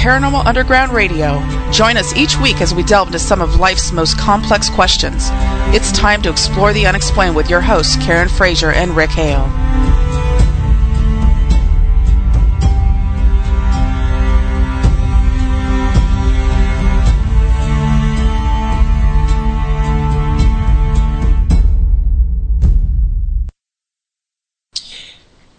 [0.00, 1.42] Paranormal Underground Radio.
[1.72, 5.28] Join us each week as we delve into some of life's most complex questions.
[5.76, 9.59] It's time to explore the unexplained with your hosts, Karen Frazier and Rick Hale.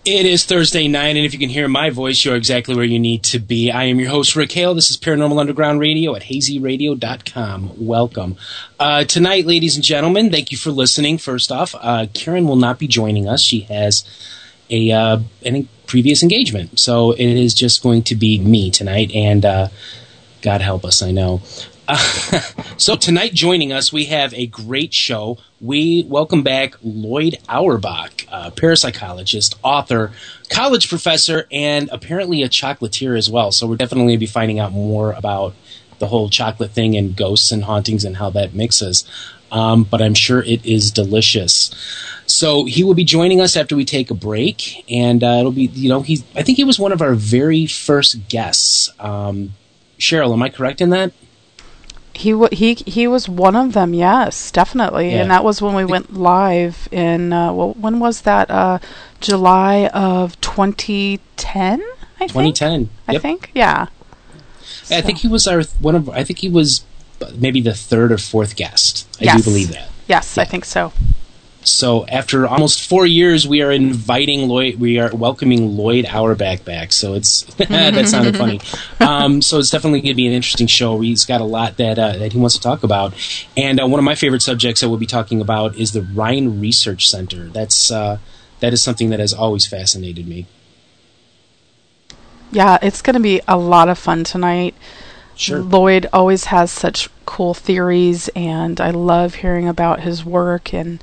[0.04, 2.98] It is Thursday night, and if you can hear my voice, you're exactly where you
[2.98, 3.70] need to be.
[3.70, 4.74] I am your host, Rick Hale.
[4.74, 7.74] This is Paranormal Underground Radio at hazyradio.com.
[7.78, 8.36] Welcome.
[8.80, 11.20] Uh, tonight, ladies and gentlemen, thank you for listening.
[11.20, 13.44] First off, uh, Karen will not be joining us.
[13.44, 14.04] She has
[14.72, 19.46] a uh, an previous engagement, so it is just going to be me tonight, and
[19.46, 19.68] uh,
[20.42, 21.44] God help us, I know.
[22.78, 25.38] so tonight joining us, we have a great show.
[25.60, 30.12] We welcome back Lloyd Auerbach, uh, parapsychologist, author,
[30.50, 33.52] college professor, and apparently a chocolatier as well.
[33.52, 35.54] So we're definitely going to be finding out more about
[36.00, 39.06] the whole chocolate thing and ghosts and hauntings and how that mixes.
[39.52, 41.72] Um, but I'm sure it is delicious.
[42.26, 45.66] So he will be joining us after we take a break, and uh, it'll be
[45.66, 48.90] you know he's I think he was one of our very first guests.
[49.00, 49.54] Um,
[50.00, 51.12] Cheryl, am I correct in that?
[52.22, 53.96] He w- he he was one of them.
[53.96, 55.10] Yes, definitely.
[55.12, 55.22] Yeah.
[55.22, 58.52] And that was when we went live in uh, well, when was that?
[58.52, 58.78] Uh,
[59.22, 61.82] July of 2010.
[62.20, 62.86] I 2010.
[62.86, 62.90] Think?
[63.08, 63.52] I think.
[63.56, 63.88] Yeah.
[64.84, 64.98] So.
[64.98, 66.10] I think he was our one of.
[66.10, 66.86] I think he was
[67.36, 69.08] maybe the third or fourth guest.
[69.20, 69.38] I yes.
[69.38, 69.90] do believe that.
[70.08, 70.44] Yes, yeah.
[70.44, 70.94] I think so.
[71.64, 74.80] So after almost four years, we are inviting Lloyd.
[74.80, 76.92] We are welcoming Lloyd Auerbach back.
[76.92, 78.60] So it's that sounded funny.
[79.00, 81.00] Um, so it's definitely going to be an interesting show.
[81.02, 83.14] He's got a lot that uh, that he wants to talk about,
[83.56, 86.60] and uh, one of my favorite subjects that we'll be talking about is the Rhine
[86.60, 87.48] Research Center.
[87.50, 88.18] That's uh,
[88.60, 90.48] that is something that has always fascinated me.
[92.52, 94.76] Yeah, it's going to be a lot of fun tonight.
[95.36, 95.60] Sure.
[95.60, 101.02] Lloyd always has such cool theories, and I love hearing about his work and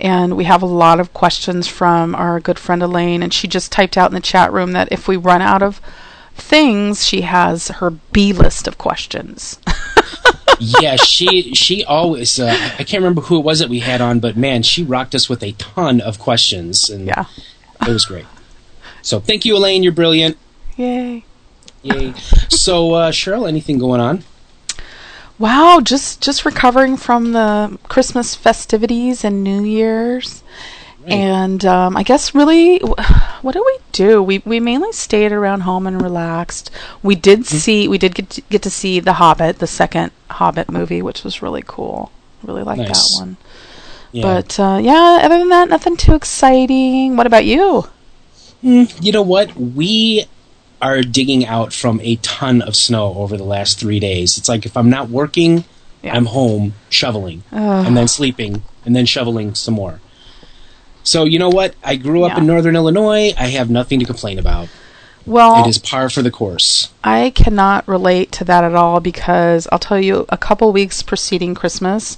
[0.00, 3.72] and we have a lot of questions from our good friend Elaine, and she just
[3.72, 5.80] typed out in the chat room that if we run out of
[6.34, 9.58] things, she has her B list of questions.
[10.58, 14.20] yeah, she she always uh, I can't remember who it was that we had on,
[14.20, 17.26] but man, she rocked us with a ton of questions, and yeah,
[17.82, 18.26] it was great.
[19.02, 19.82] So thank you, Elaine.
[19.82, 20.36] You're brilliant.
[20.76, 21.24] Yay!
[21.82, 22.14] Yay!
[22.48, 24.24] So uh, Cheryl, anything going on?
[25.38, 30.42] Wow, just just recovering from the Christmas festivities and New Year's.
[31.02, 31.12] Right.
[31.12, 34.22] And um, I guess really, what did we do?
[34.22, 36.70] We we mainly stayed around home and relaxed.
[37.02, 37.56] We did mm-hmm.
[37.56, 41.24] see, we did get to, get to see The Hobbit, the second Hobbit movie, which
[41.24, 42.10] was really cool.
[42.42, 43.18] Really liked nice.
[43.18, 43.36] that one.
[44.12, 44.22] Yeah.
[44.22, 47.16] But uh, yeah, other than that, nothing too exciting.
[47.16, 47.88] What about you?
[48.62, 49.54] Mm, you know what?
[49.56, 50.26] We
[50.80, 54.38] are digging out from a ton of snow over the last three days.
[54.38, 55.64] It's like if I'm not working,
[56.02, 56.14] yeah.
[56.14, 57.86] I'm home shoveling Ugh.
[57.86, 60.00] and then sleeping and then shoveling some more.
[61.02, 61.74] So you know what?
[61.82, 62.38] I grew up yeah.
[62.38, 63.32] in northern Illinois.
[63.38, 64.68] I have nothing to complain about.
[65.26, 66.92] Well, it is par for the course.
[67.02, 71.54] I cannot relate to that at all because I'll tell you, a couple weeks preceding
[71.54, 72.16] Christmas,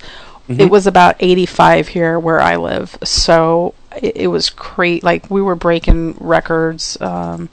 [0.48, 0.60] mm-hmm.
[0.60, 2.98] it was about 85 here where I live.
[3.04, 5.04] So it, it was great.
[5.04, 7.00] Like we were breaking records.
[7.00, 7.48] Um,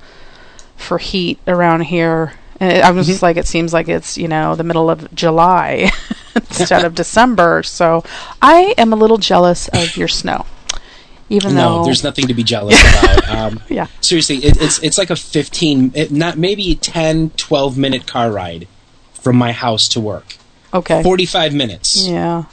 [0.76, 2.34] for heat around here.
[2.60, 3.26] And I was just mm-hmm.
[3.26, 5.92] like, it seems like it's you know the middle of July
[6.36, 7.64] instead of December.
[7.64, 8.04] So
[8.42, 10.46] I am a little jealous of your snow.
[11.30, 13.30] Even no, though there's nothing to be jealous about.
[13.30, 18.06] Um, yeah, seriously, it, it's it's like a 15, it, not maybe 10, 12 minute
[18.06, 18.68] car ride
[19.14, 20.38] from my house to work.
[20.74, 22.08] Okay, 45 minutes.
[22.08, 22.44] Yeah,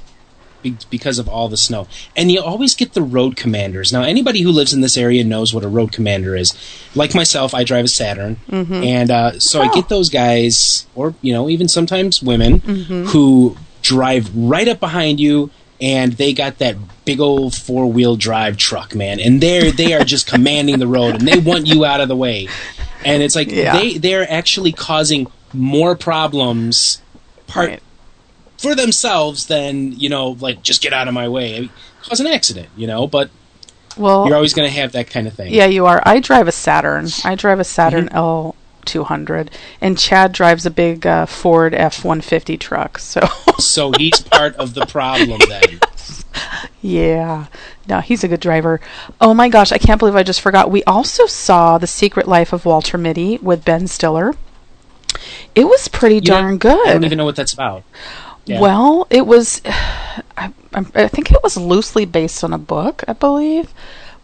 [0.62, 1.86] because of all the snow.
[2.16, 3.92] And you always get the road commanders.
[3.92, 6.54] Now, anybody who lives in this area knows what a road commander is.
[6.94, 8.72] Like myself, I drive a Saturn, mm-hmm.
[8.72, 9.62] and uh, so oh.
[9.62, 13.04] I get those guys, or you know, even sometimes women, mm-hmm.
[13.06, 15.50] who drive right up behind you.
[15.82, 20.04] And they got that big old four wheel drive truck, man, and they're they are
[20.04, 22.48] just commanding the road, and they want you out of the way.
[23.02, 23.78] And it's like yeah.
[23.78, 27.00] they they're actually causing more problems
[27.46, 27.82] part right
[28.60, 31.70] for themselves than you know like just get out of my way.
[32.02, 33.30] Cause an accident you know but
[33.96, 35.52] well you're always going to have that kind of thing.
[35.52, 36.02] Yeah you are.
[36.04, 37.08] I drive a saturn.
[37.24, 38.16] I drive a saturn mm-hmm.
[38.16, 43.20] l 200 and chad drives a big uh, ford f-150 truck so
[43.58, 45.80] so he's part of the problem then.
[46.80, 47.46] Yeah.
[47.86, 48.80] No he's a good driver.
[49.20, 50.70] Oh my gosh i can't believe i just forgot.
[50.70, 54.34] We also saw the secret life of walter mitty with ben stiller.
[55.54, 56.88] It was pretty you darn good.
[56.88, 57.84] I don't even know what that's about
[58.50, 58.60] yeah.
[58.60, 59.62] Well, it was.
[60.36, 63.72] I, I, think it was loosely based on a book, I believe,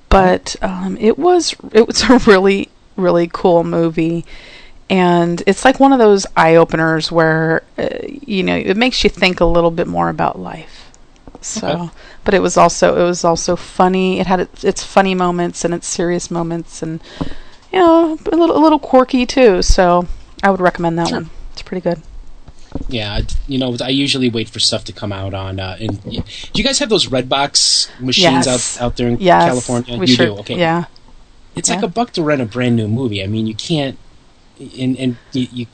[0.08, 4.24] but um, it was it was a really really cool movie,
[4.88, 9.10] and it's like one of those eye openers where uh, you know it makes you
[9.10, 10.82] think a little bit more about life.
[11.40, 11.90] So, okay.
[12.24, 14.18] but it was also it was also funny.
[14.20, 17.00] It had its, its funny moments and its serious moments, and
[17.72, 19.62] you know a little a little quirky too.
[19.62, 20.06] So
[20.42, 21.30] I would recommend that one.
[21.52, 22.02] It's pretty good.
[22.88, 25.58] Yeah, you know, I usually wait for stuff to come out on.
[25.58, 26.22] Uh, in, do
[26.54, 28.78] you guys have those Redbox machines yes.
[28.78, 29.96] out out there in yes, California?
[29.96, 30.58] You sure, do, okay.
[30.58, 30.84] Yeah.
[31.54, 31.76] It's yeah.
[31.76, 33.22] like a buck to rent a brand new movie.
[33.22, 33.98] I mean, you can't,
[34.58, 35.66] and and you you,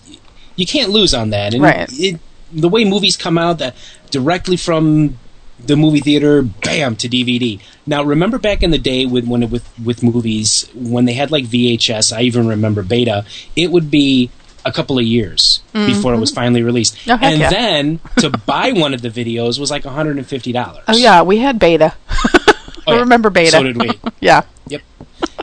[0.56, 1.54] you can't lose on that.
[1.54, 1.88] And right.
[1.92, 2.20] It,
[2.52, 3.74] the way movies come out, that
[4.10, 5.18] directly from
[5.58, 7.60] the movie theater, bam to DVD.
[7.86, 11.44] Now, remember back in the day with when with with movies when they had like
[11.44, 12.16] VHS.
[12.16, 13.24] I even remember Beta.
[13.56, 14.30] It would be
[14.64, 15.86] a couple of years mm-hmm.
[15.86, 16.96] before it was finally released.
[17.08, 17.50] Oh, and yeah.
[17.50, 20.82] then to buy one of the videos was like $150.
[20.88, 21.94] Oh yeah, we had beta.
[22.84, 23.00] Oh, I yeah.
[23.02, 23.52] remember beta.
[23.52, 23.90] So did we.
[24.20, 24.42] yeah.
[24.66, 24.82] Yep.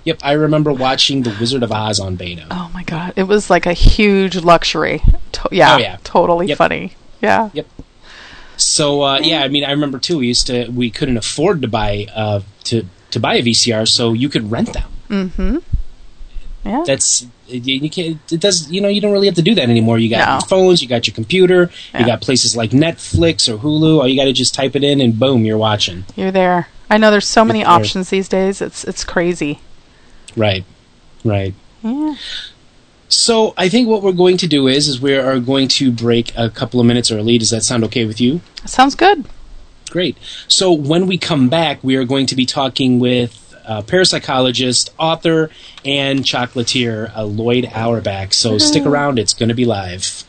[0.04, 2.46] Yep, I remember watching The Wizard of Oz on beta.
[2.52, 5.02] Oh my god, it was like a huge luxury.
[5.32, 5.98] To- yeah, Oh, yeah.
[6.04, 6.58] totally Yep.
[6.58, 6.98] funny.
[7.22, 7.50] Yeah.
[7.54, 7.66] Yep.
[8.58, 10.18] So uh, yeah, I mean, I remember too.
[10.18, 14.12] We used to we couldn't afford to buy uh, to to buy a VCR, so
[14.12, 14.92] you could rent them.
[15.10, 15.58] Mm-hmm.
[16.66, 16.84] Yeah.
[16.86, 18.18] That's you, you can't.
[18.32, 18.70] It does.
[18.72, 19.98] You know, you don't really have to do that anymore.
[20.00, 20.34] You got No.
[20.36, 22.00] your phones, you got your computer, Yeah.
[22.02, 24.00] you got places like Netflix or Hulu.
[24.00, 26.06] All you got to just type it in, and boom, you're watching.
[26.16, 26.68] You're there.
[26.90, 27.76] I know there's so many You're there.
[27.76, 28.62] options these days.
[28.62, 29.60] It's it's crazy.
[30.36, 30.64] Right.
[31.24, 31.54] Right.
[31.84, 32.16] Yeah.
[33.12, 36.32] So I think what we're going to do is is we are going to break
[36.38, 37.38] a couple of minutes early.
[37.38, 38.42] Does that sound okay with you?
[38.66, 39.26] Sounds good.
[39.90, 40.18] Great.
[40.48, 45.50] So when we come back, we are going to be talking with uh, parapsychologist, author,
[45.86, 48.34] and chocolatier uh, Lloyd Auerbach.
[48.34, 50.26] So stick around; it's going to be live.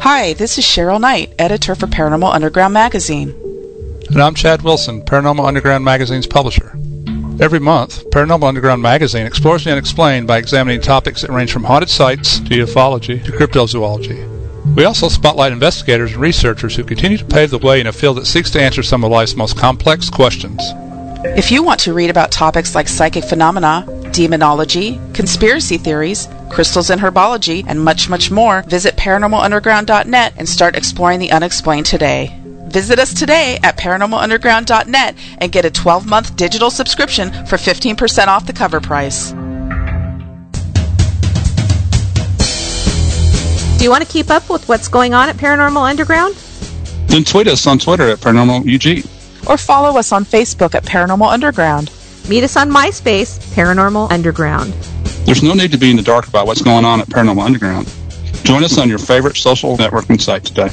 [0.00, 3.30] Hi, this is Cheryl Knight, editor for Paranormal Underground magazine.
[4.10, 6.78] And I'm Chad Wilson, Paranormal Underground Magazine's publisher.
[7.40, 11.90] Every month, Paranormal Underground Magazine explores the unexplained by examining topics that range from haunted
[11.90, 14.35] sites to ufology to cryptozoology.
[14.74, 18.18] We also spotlight investigators and researchers who continue to pave the way in a field
[18.18, 20.62] that seeks to answer some of life's most complex questions.
[21.24, 27.00] If you want to read about topics like psychic phenomena, demonology, conspiracy theories, crystals and
[27.00, 32.38] herbology, and much, much more, visit paranormalunderground.net and start exploring the unexplained today.
[32.68, 38.46] Visit us today at paranormalunderground.net and get a 12 month digital subscription for 15% off
[38.46, 39.32] the cover price.
[43.86, 46.34] You want to keep up with what's going on at Paranormal Underground?
[47.06, 49.48] Then tweet us on Twitter at ParanormalUG.
[49.48, 51.92] Or follow us on Facebook at Paranormal Underground.
[52.28, 54.72] Meet us on MySpace, Paranormal Underground.
[55.24, 57.86] There's no need to be in the dark about what's going on at Paranormal Underground.
[58.42, 60.70] Join us on your favorite social networking site today.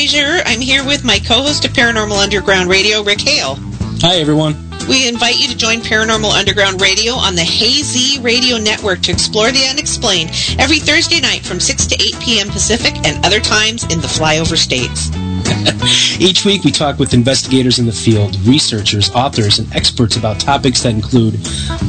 [0.00, 0.40] Frazier.
[0.46, 3.56] I'm here with my co-host of Paranormal Underground Radio, Rick Hale.
[4.00, 4.56] Hi, everyone.
[4.88, 9.50] We invite you to join Paranormal Underground Radio on the Hazy Radio Network to explore
[9.52, 12.48] the unexplained every Thursday night from 6 to 8 p.m.
[12.48, 15.10] Pacific and other times in the flyover states.
[16.20, 20.82] Each week, we talk with investigators in the field, researchers, authors, and experts about topics
[20.82, 21.34] that include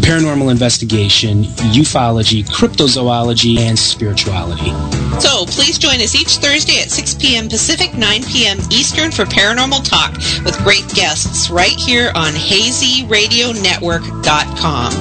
[0.02, 4.72] paranormal investigation, ufology, cryptozoology, and spirituality.
[5.20, 7.50] So please join us each Thursday at 6 p.m.
[7.50, 8.58] Pacific, 9 p.m.
[8.72, 10.14] Eastern for Paranormal Talk
[10.46, 14.92] with great guests right here on HazyRadioNetwork.com.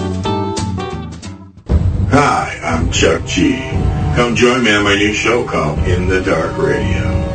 [2.13, 3.61] Hi, I'm Chuck G.
[4.17, 7.30] Come join me on my new show called In the Dark Radio.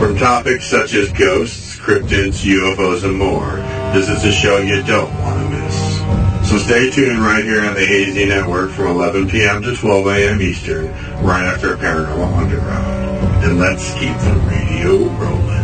[0.00, 3.56] From topics such as ghosts, cryptids, UFOs, and more,
[3.92, 6.48] this is a show you don't want to miss.
[6.48, 9.60] So stay tuned right here on the Hazy Network from 11 p.m.
[9.60, 10.40] to 12 a.m.
[10.40, 10.86] Eastern,
[11.22, 13.44] right after Paranormal Underground.
[13.44, 15.59] And let's keep the radio rolling.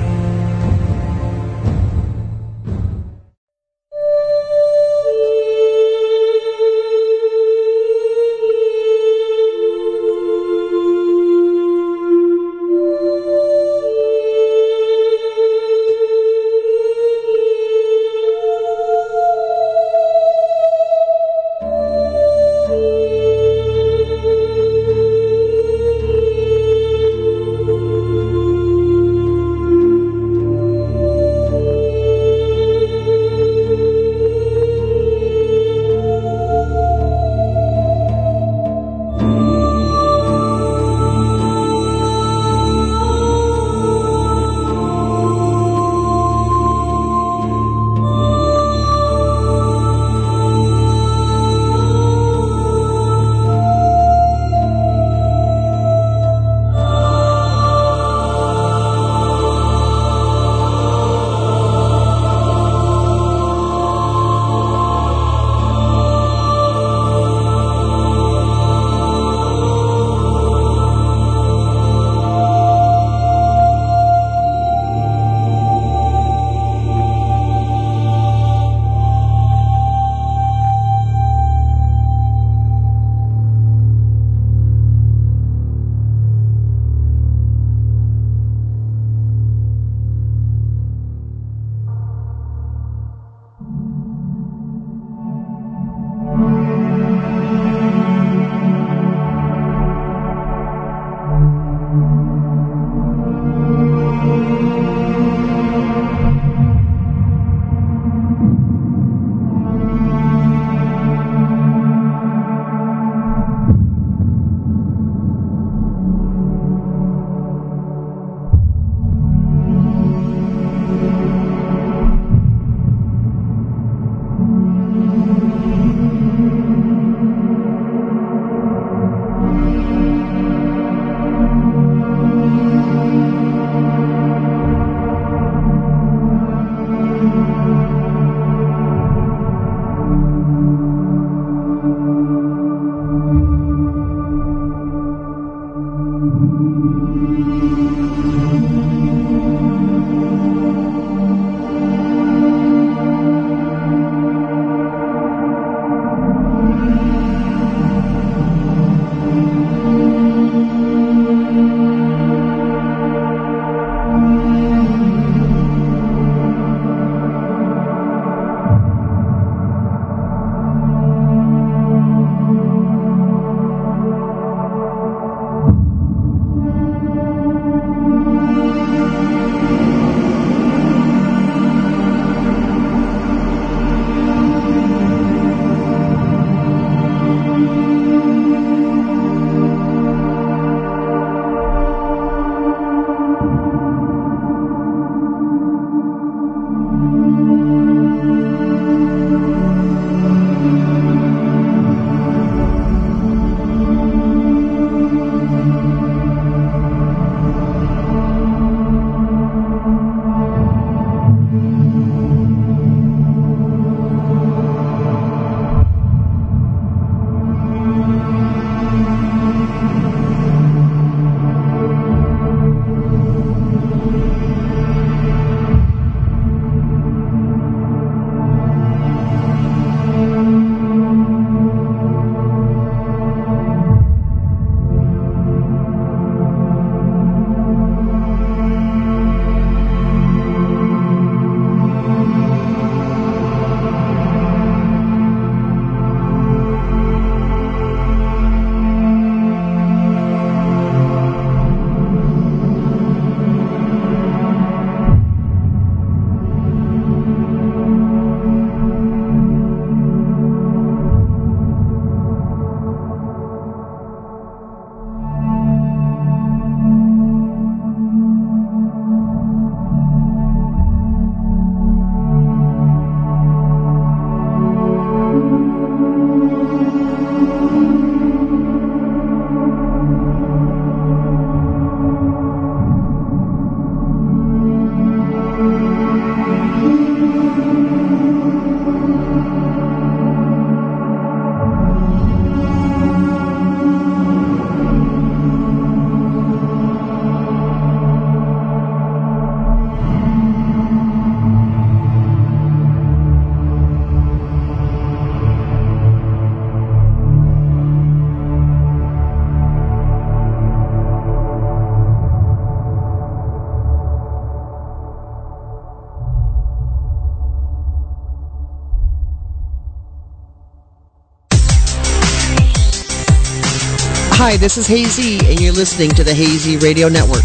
[324.47, 327.43] Hi, this is Hazy, and you're listening to the Hazy Radio Network.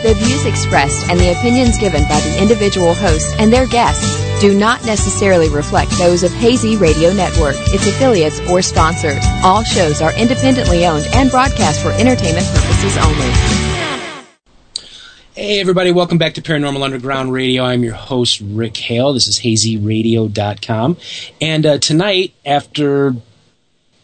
[0.00, 4.58] The views expressed and the opinions given by the individual hosts and their guests do
[4.58, 9.22] not necessarily reflect those of Hazy Radio Network, its affiliates, or sponsors.
[9.44, 13.67] All shows are independently owned and broadcast for entertainment purposes only.
[15.48, 17.64] Hey, everybody, welcome back to Paranormal Underground Radio.
[17.64, 19.14] I'm your host, Rick Hale.
[19.14, 20.98] This is hazyradio.com.
[21.40, 23.14] And uh, tonight, after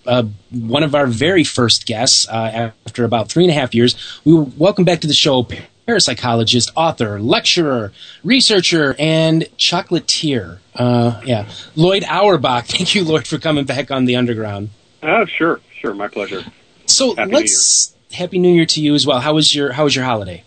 [0.07, 3.95] uh, one of our very first guests, uh, after about three and a half years,
[4.25, 5.43] we welcome back to the show
[5.87, 10.61] parapsychologist, author, lecturer, researcher, and chocolatier.
[10.75, 12.65] Uh, yeah, Lloyd Auerbach.
[12.69, 14.71] Thank you, Lloyd, for coming back on the Underground.
[15.03, 16.43] Oh, sure, sure, my pleasure.
[16.87, 19.21] So Happy let's Happy New Year to you as well.
[19.21, 20.43] How was your How was your holiday?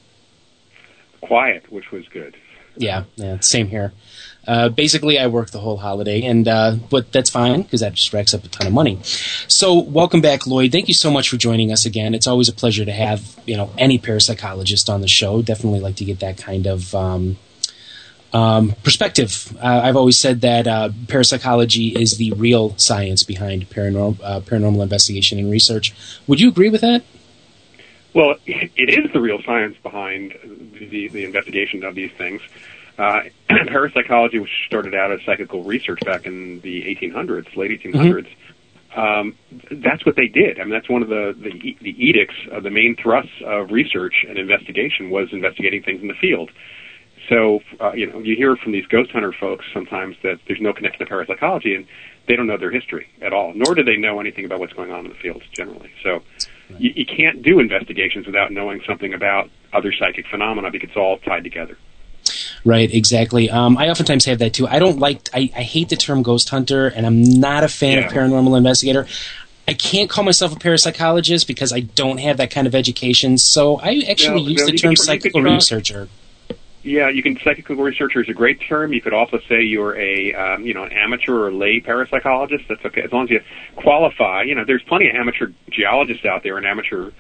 [1.22, 2.36] Quiet, which was good.
[2.78, 3.94] Yeah, yeah, same here.
[4.48, 8.14] Uh, basically, I work the whole holiday, and uh, but that's fine because that just
[8.14, 9.00] racks up a ton of money.
[9.04, 10.72] So, welcome back, Lloyd.
[10.72, 12.16] Thank you so much for joining us again.
[12.16, 15.42] It's always a pleasure to have you know any parapsychologist on the show.
[15.42, 17.38] Definitely like to get that kind of um,
[18.32, 19.56] um, perspective.
[19.62, 24.82] Uh, I've always said that uh, parapsychology is the real science behind paranormal uh, paranormal
[24.82, 25.94] investigation and research.
[26.28, 27.04] Would you agree with that?
[28.14, 32.42] Well, it is the real science behind the, the investigation of these things.
[32.98, 38.28] Uh, parapsychology, which started out as psychical research back in the 1800s, late 1800s,
[38.96, 39.00] mm-hmm.
[39.00, 39.36] um,
[39.70, 40.60] that's what they did.
[40.60, 44.26] I mean, that's one of the, the, the edicts, of the main thrusts of research
[44.28, 46.50] and investigation was investigating things in the field.
[47.30, 50.74] So, uh, you know, you hear from these ghost hunter folks sometimes that there's no
[50.74, 51.86] connection to parapsychology, and
[52.28, 54.92] they don't know their history at all, nor do they know anything about what's going
[54.92, 55.92] on in the field generally.
[56.04, 56.24] So,
[56.78, 61.18] you, you can't do investigations without knowing something about other psychic phenomena because it's all
[61.20, 61.78] tied together.
[62.66, 63.50] Right, exactly.
[63.50, 64.68] Um, I oftentimes have that too.
[64.68, 67.98] I don't like, I, I hate the term ghost hunter, and I'm not a fan
[68.00, 68.08] Yeah.
[68.08, 69.08] of paranormal investigator.
[69.68, 73.38] I can't call myself a parapsychologist because I don't have that kind of education.
[73.38, 76.10] So I actually No, use no, the term could- psychical researcher.
[76.84, 77.38] Yeah, you can.
[77.44, 78.94] Psychical researcher is a great term.
[78.94, 82.68] You could also say you're a, um, you know, an amateur or lay parapsychologist.
[82.68, 83.42] That's okay as long as you
[83.76, 84.44] qualify.
[84.44, 87.12] You know, there's plenty of amateur geologists out there and amateur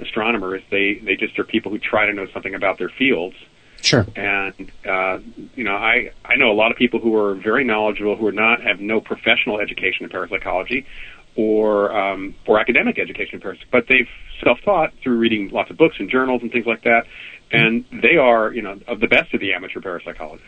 [0.00, 0.62] astronomers.
[0.70, 3.36] They they just are people who try to know something about their fields.
[3.82, 4.06] Sure.
[4.14, 5.18] And uh,
[5.54, 8.32] you know, I I know a lot of people who are very knowledgeable who are
[8.32, 10.86] not have no professional education in parapsychology
[11.34, 14.08] or um, or academic education in parapsychology, but they've
[14.42, 17.06] self-taught through reading lots of books and journals and things like that.
[17.52, 20.40] And they are, you know, of the best of the amateur parapsychologists.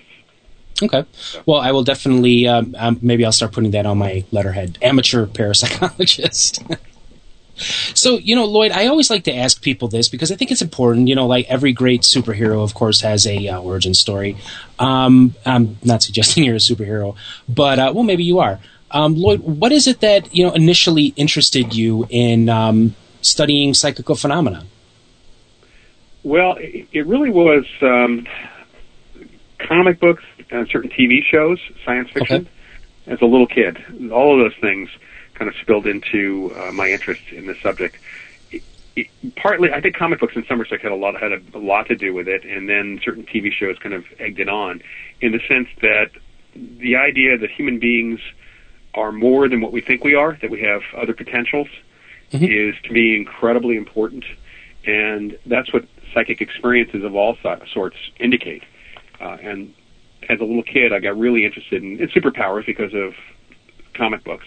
[0.82, 1.04] Okay.
[1.46, 2.48] Well, I will definitely.
[2.48, 4.78] Um, um, maybe I'll start putting that on my letterhead.
[4.82, 6.78] Amateur parapsychologist.
[7.94, 10.62] so you know, Lloyd, I always like to ask people this because I think it's
[10.62, 11.06] important.
[11.08, 14.36] You know, like every great superhero, of course, has a uh, origin story.
[14.78, 17.14] Um, I'm not suggesting you're a superhero,
[17.48, 18.58] but uh, well, maybe you are.
[18.90, 24.16] Um, Lloyd, what is it that you know initially interested you in um, studying psychical
[24.16, 24.66] phenomena?
[26.24, 28.26] Well, it, it really was um,
[29.58, 32.48] comic books and certain TV shows, science fiction.
[33.06, 33.78] As a little kid,
[34.10, 34.88] all of those things
[35.34, 37.98] kind of spilled into uh, my interest in this subject.
[38.50, 38.62] It,
[38.96, 41.58] it, partly, I think comic books in some respects had a lot had a, a
[41.58, 44.80] lot to do with it, and then certain TV shows kind of egged it on,
[45.20, 46.12] in the sense that
[46.54, 48.20] the idea that human beings
[48.94, 51.68] are more than what we think we are, that we have other potentials,
[52.30, 54.24] is to me incredibly important,
[54.86, 58.62] and that's what psychic experiences of all so- sorts indicate.
[59.20, 59.74] Uh, and
[60.28, 63.14] as a little kid, I got really interested in, in superpowers because of
[63.94, 64.46] comic books,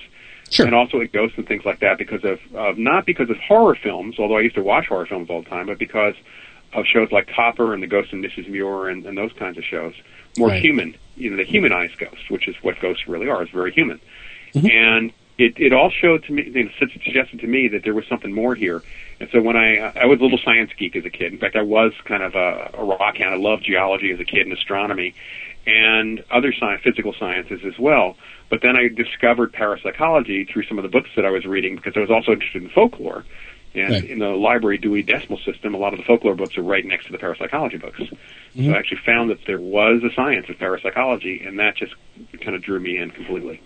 [0.50, 0.66] Sure.
[0.66, 1.98] and also in ghosts and things like that.
[1.98, 5.30] Because of, of not because of horror films, although I used to watch horror films
[5.30, 6.16] all the time, but because
[6.74, 8.50] of shows like Topper and The Ghost of Mrs.
[8.50, 9.94] Muir and, and those kinds of shows.
[10.38, 10.62] More Right.
[10.62, 13.42] human, you know, the humanized ghosts, which is what ghosts really are.
[13.44, 14.00] is very human,
[14.54, 18.06] and it, it all showed to me, you know, suggested to me that there was
[18.08, 18.82] something more here.
[19.20, 21.32] And so when I I was a little science geek as a kid.
[21.34, 23.34] In fact, I was kind of a, a rock hound.
[23.34, 25.14] I loved geology as a kid and astronomy,
[25.66, 28.18] and other science, physical sciences as well.
[28.50, 31.98] But then I discovered parapsychology through some of the books that I was reading because
[31.98, 33.26] I was also interested in folklore.
[33.76, 34.04] And Right.
[34.06, 37.08] in the library Dewey Decimal System, a lot of the folklore books are right next
[37.08, 38.00] to the parapsychology books.
[38.00, 38.06] So
[38.56, 38.74] mm-hmm.
[38.74, 41.94] I actually found that there was a science of parapsychology, and that just
[42.42, 43.62] kind of drew me in completely.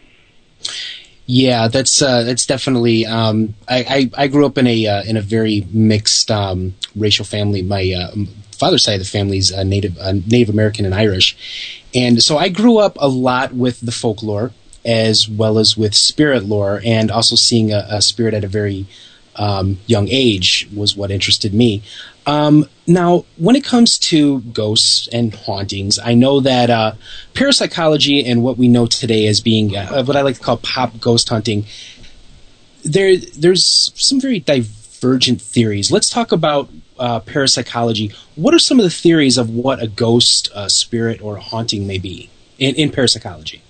[1.33, 3.05] Yeah, that's uh, that's definitely.
[3.05, 7.23] Um, I, I I grew up in a uh, in a very mixed um, racial
[7.23, 7.61] family.
[7.61, 8.11] My uh,
[8.59, 11.37] father's side of the family is uh, Native uh, Native American and Irish,
[11.95, 14.51] and so I grew up a lot with the folklore
[14.83, 18.85] as well as with spirit lore, and also seeing a, a spirit at a very
[19.37, 21.81] um, young age was what interested me.
[22.25, 26.93] Um, now, when it comes to ghosts and hauntings, I know that uh,
[27.34, 30.99] parapsychology and what we know today as being uh, what I like to call pop
[30.99, 31.65] ghost hunting,
[32.84, 35.91] there there's some very divergent theories.
[35.91, 38.12] Let's talk about uh, parapsychology.
[38.36, 41.88] What are some of the theories of what a ghost, uh, spirit, or a haunting
[41.88, 42.29] may be
[42.60, 43.62] in, in parapsychology?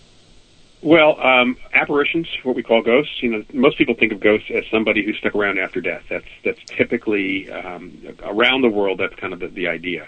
[0.84, 3.22] Well, um, apparitions, what we call ghosts.
[3.22, 6.04] You know, most people think of ghosts as somebody who stuck around after death.
[6.10, 9.00] That's that's typically um, around the world.
[9.00, 10.08] That's kind of the, the idea,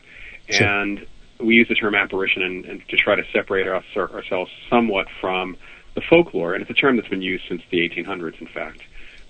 [0.50, 0.68] Sure.
[0.68, 1.06] and
[1.40, 5.58] we use the term apparition and, and to try to separate our, ourselves somewhat from
[5.94, 6.54] the folklore.
[6.54, 8.82] And it's a term that's been used since the 1800s, in fact.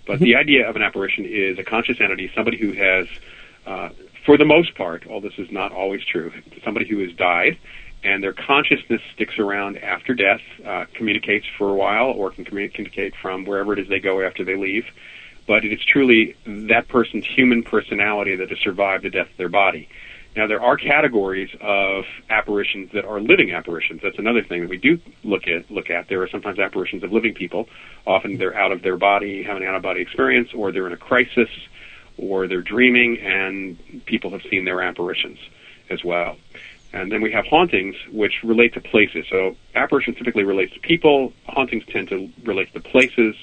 [0.05, 3.07] But the idea of an apparition is a conscious entity, somebody who has,
[3.65, 3.89] uh,
[4.25, 6.31] for the most part, all this is not always true,
[6.63, 7.57] somebody who has died
[8.03, 13.13] and their consciousness sticks around after death, uh, communicates for a while, or can communicate
[13.21, 14.85] from wherever it is they go after they leave.
[15.47, 19.49] But it is truly that person's human personality that has survived the death of their
[19.49, 19.89] body.
[20.35, 24.01] Now, there are categories of apparitions that are living apparitions.
[24.01, 25.69] That's another thing that we do look at.
[25.69, 26.07] Look at.
[26.07, 27.69] There are sometimes apparitions of living people.
[28.07, 30.93] Often they're out of their body, having an out of body experience, or they're in
[30.93, 31.49] a crisis,
[32.17, 35.37] or they're dreaming, and people have seen their apparitions
[35.91, 36.37] as well.
[36.93, 39.25] And then we have hauntings, which relate to places.
[39.29, 41.33] So apparitions typically relate to people.
[41.47, 43.35] Hauntings tend to relate to places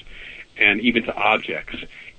[0.57, 1.75] and even to objects.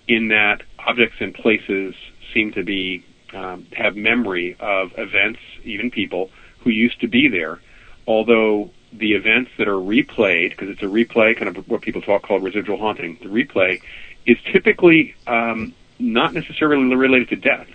[0.07, 1.95] In that objects and places
[2.35, 7.61] seem to be um, have memory of events, even people who used to be there.
[8.07, 12.23] Although the events that are replayed, because it's a replay, kind of what people talk
[12.23, 13.81] called residual haunting, the replay
[14.27, 17.68] is typically um, not necessarily related to death.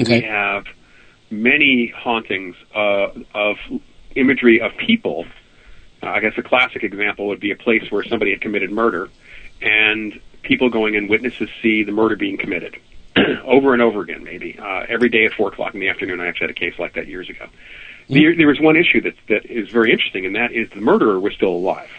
[0.00, 0.20] Okay.
[0.20, 0.66] We have
[1.30, 3.56] many hauntings uh, of
[4.14, 5.26] imagery of people.
[6.02, 9.08] Uh, I guess a classic example would be a place where somebody had committed murder,
[9.62, 12.76] and people going in, witnesses see the murder being committed
[13.44, 16.20] over and over again, maybe uh, every day at four o'clock in the afternoon.
[16.20, 17.46] I actually had a case like that years ago.
[18.08, 21.18] There, there was one issue that that is very interesting, and that is the murderer
[21.18, 21.90] was still alive.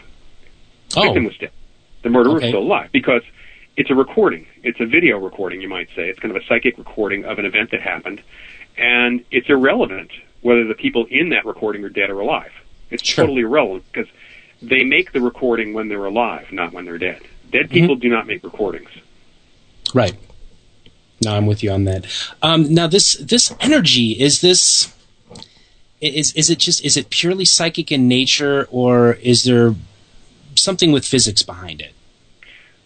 [0.91, 1.03] The Oh.
[1.03, 1.51] victim was dead.
[2.03, 2.45] The murderer Okay.
[2.45, 3.23] was still alive because
[3.75, 4.45] it's a recording.
[4.63, 6.07] It's a video recording, you might say.
[6.07, 8.21] It's kind of a psychic recording of an event that happened,
[8.77, 10.11] and it's irrelevant
[10.41, 12.51] whether the people in that recording are dead or alive.
[12.89, 13.25] It's Sure.
[13.25, 14.07] totally irrelevant because
[14.61, 17.21] they make the recording when they're alive, not when they're dead.
[17.51, 18.89] Dead people do not make recordings.
[19.93, 20.13] Right.
[21.23, 22.05] No, I'm with you on that.
[22.41, 24.93] Um, now, this this energy is this
[25.99, 29.73] is is it just is it purely psychic in nature, or is there
[30.55, 31.93] something with physics behind it?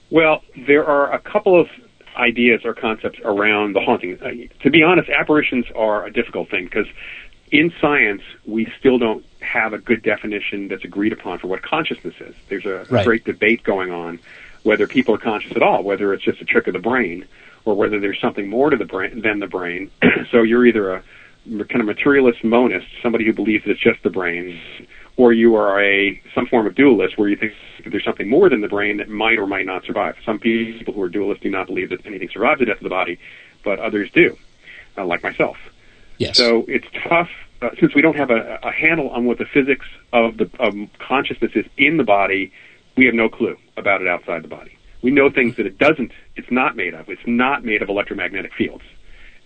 [0.09, 1.67] Well, there are a couple of
[2.15, 4.19] ideas or concepts around the haunting.
[4.21, 4.31] Uh,
[4.63, 6.87] to be honest, apparitions are a difficult thing because
[7.51, 12.15] in science we still don't have a good definition that's agreed upon for what consciousness
[12.19, 12.35] is.
[12.49, 13.01] There's a, Right.
[13.01, 14.19] a great debate going on
[14.63, 17.25] whether people are conscious at all, whether it's just a trick of the brain,
[17.65, 19.89] or whether there's something more to the brain than the brain.
[20.31, 21.03] so you're either a
[21.47, 24.59] kind of materialist monist, somebody who believes it's just the brain,
[25.17, 27.53] or you are a some form of dualist where you think
[27.85, 30.15] there's something more than the brain that might or might not survive.
[30.25, 32.89] Some people who are dualists do not believe that anything survives the death of the
[32.89, 33.19] body,
[33.63, 34.37] but others do,
[34.97, 35.57] uh, like myself.
[36.17, 36.37] Yes.
[36.37, 37.29] So it's tough
[37.61, 40.75] uh, since we don't have a, a handle on what the physics of the of
[40.99, 42.51] consciousness is in the body.
[42.97, 44.77] We have no clue about it outside the body.
[45.01, 46.11] We know things that it doesn't.
[46.35, 47.09] It's not made of.
[47.09, 48.83] It's not made of electromagnetic fields.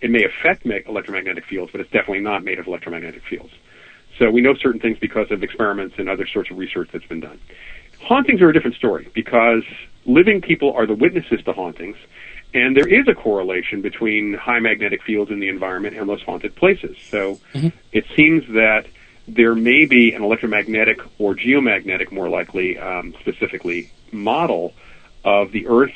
[0.00, 3.52] It may affect ma- electromagnetic fields, but it's definitely not made of electromagnetic fields.
[4.18, 7.20] So we know certain things because of experiments and other sorts of research that's been
[7.20, 7.38] done.
[8.00, 9.62] Hauntings are a different story because
[10.04, 11.96] living people are the witnesses to hauntings,
[12.54, 16.54] and there is a correlation between high magnetic fields in the environment and those haunted
[16.54, 16.96] places.
[17.10, 17.38] So
[17.92, 18.86] it seems that
[19.28, 24.72] there may be an electromagnetic or geomagnetic, more likely, um, specifically, model
[25.24, 25.92] of the Earth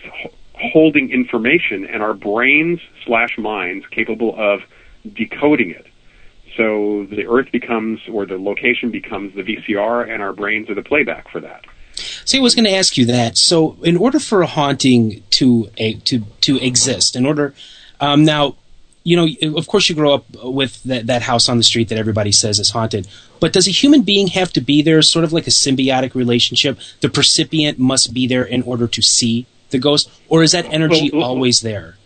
[0.54, 4.62] holding information and our brains slash minds capable of
[5.11, 5.87] decoding it.
[6.61, 10.83] So the Earth becomes, or the location becomes the VCR, and our brains are the
[10.83, 11.64] playback for that.
[11.94, 13.38] See, I was going to ask you that.
[13.38, 17.55] So, in order for a haunting to a, to to exist, in order
[17.99, 18.57] um, now,
[19.05, 21.96] you know, of course, you grow up with that, that house on the street that
[21.96, 23.09] everybody says is haunted.
[23.40, 26.79] But does a human being have to be there, sort of like a symbiotic relationship?
[27.01, 31.11] The percipient must be there in order to see the ghost, or is that energy
[31.11, 31.96] Well, always there?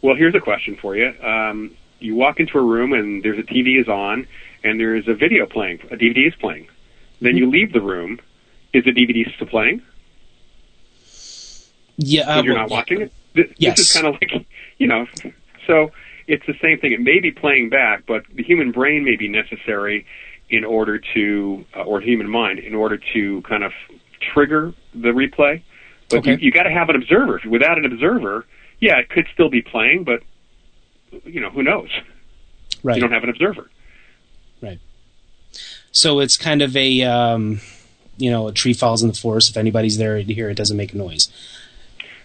[0.00, 1.12] Well, here's a question for you.
[1.22, 4.26] Um, you walk into a room and there's a TV is on
[4.64, 6.68] and there's a video playing, a DVD is playing.
[7.20, 8.18] Then you leave the room.
[8.72, 9.82] Is the DVD still playing?
[11.96, 13.12] Yeah, uh, you're well, not watching it.
[13.34, 13.76] This, Yes.
[13.78, 14.46] this is kind of like,
[14.78, 15.06] you know,
[15.66, 15.90] so
[16.26, 16.92] it's the same thing.
[16.92, 20.06] It may be playing back, but the human brain may be necessary
[20.48, 23.72] in order to, uh, or human mind, in order to kind of
[24.20, 25.62] trigger the replay.
[26.08, 26.32] But Okay.
[26.32, 27.40] you, you got to have an observer.
[27.48, 28.46] Without an observer,
[28.80, 30.22] yeah, it could still be playing, but
[31.24, 31.90] you know, who knows?
[32.82, 32.96] Right.
[32.96, 33.70] You don't have an observer.
[34.62, 34.78] Right.
[35.92, 37.60] So it's kind of a, um,
[38.16, 39.50] you know, a tree falls in the forest.
[39.50, 41.28] If anybody's there to hear, it doesn't make a noise.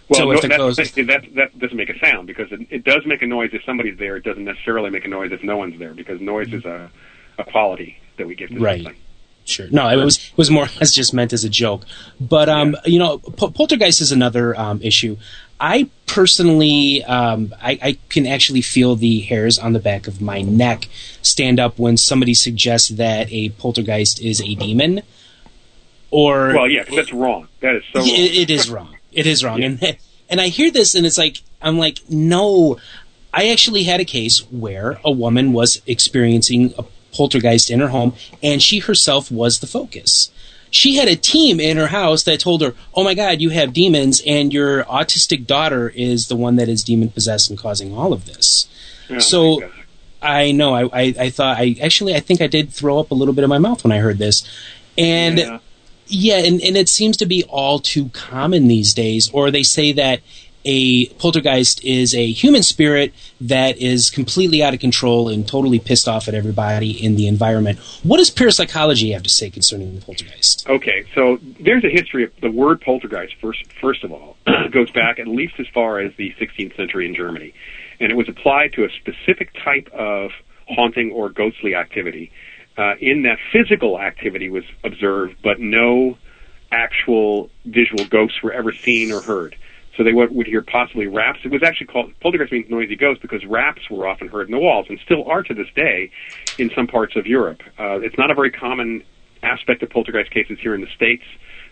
[0.08, 3.04] Well, So no, that, goes- that, that, doesn't make a sound because it, it does
[3.06, 4.16] make a noise if somebody's there.
[4.16, 6.90] It doesn't necessarily make a noise if no one's there because noise is a,
[7.38, 8.84] a quality that we give to Right.
[8.84, 9.00] something.
[9.46, 9.68] Sure.
[9.70, 11.84] No, it was it was more or less just meant as a joke.
[12.20, 15.16] But um, you know, pol- poltergeist is another um, issue.
[15.60, 20.42] I personally, um, I, I can actually feel the hairs on the back of my
[20.42, 20.88] neck
[21.22, 25.02] stand up when somebody suggests that a poltergeist is a demon.
[26.10, 27.48] Or Well, yeah, that's wrong.
[27.60, 28.08] That is so wrong.
[28.08, 28.96] it- it is wrong.
[29.12, 29.62] It is wrong.
[29.62, 29.96] And
[30.28, 32.78] and I hear this and it's like I'm like no.
[33.34, 38.14] I actually had a case where a woman was experiencing a poltergeist in her home
[38.42, 40.30] and she herself was the focus.
[40.76, 43.72] She had a team in her house that told her, "Oh my god, you have
[43.72, 48.12] demons and your autistic daughter is the one that is demon possessed and causing all
[48.12, 48.66] of this."
[49.10, 49.62] Oh, so.
[50.22, 53.14] I know I, I I thought I actually I think I did throw up a
[53.14, 54.42] little bit in my mouth when I heard this.
[54.96, 55.58] And Yeah.
[56.08, 59.28] yeah, and, and it seems to be all too common these days.
[59.32, 60.20] Or they say that
[60.66, 66.08] a poltergeist is a human spirit that is completely out of control and totally pissed
[66.08, 67.78] off at everybody in the environment.
[68.02, 70.68] What does parapsychology have to say concerning the poltergeist?
[70.68, 73.36] Okay, so there's a history of the word poltergeist.
[73.40, 74.36] First, first of all,
[74.72, 77.54] goes back at least as far as the 16th century in Germany,
[78.00, 80.32] and it was applied to a specific type of
[80.68, 82.32] haunting or ghostly activity.
[82.76, 86.18] Uh, in that physical activity was observed, but no
[86.70, 89.56] actual visual ghosts were ever seen or heard.
[89.96, 91.40] So they would, would hear possibly raps.
[91.44, 94.58] It was actually called poltergeist means noisy ghost because raps were often heard in the
[94.58, 96.10] walls and still are to this day
[96.58, 97.62] in some parts of Europe.
[97.78, 99.02] Uh, it's not a very common
[99.42, 101.24] aspect of poltergeist cases here in the states,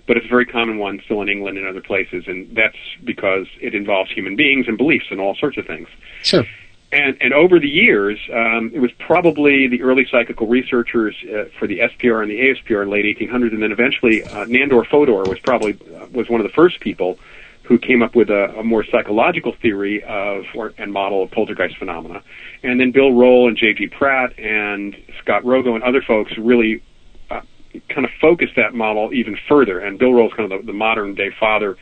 [0.07, 3.47] but it's a very common one still in England and other places, and that's because
[3.61, 5.89] it involves human beings and beliefs and all sorts of things.
[6.23, 6.45] Sure.
[6.93, 11.67] And, and over the years, um, it was probably the early psychical researchers uh, for
[11.67, 15.29] the SPR and the ASPR in the late 1800s, and then eventually uh, Nandor Fodor
[15.29, 17.19] was probably uh, was one of the first people
[17.65, 21.79] who came up with a, a more psychological theory of or, and model of poltergeist
[21.79, 22.23] phenomena.
[22.63, 23.89] And then Bill Roll and J.G.
[23.89, 26.83] Pratt and Scott Rogo and other folks really
[27.31, 27.41] uh,
[27.89, 29.79] kind of focused that model even further.
[29.79, 31.77] And Bill Roll is kind of the, the modern day father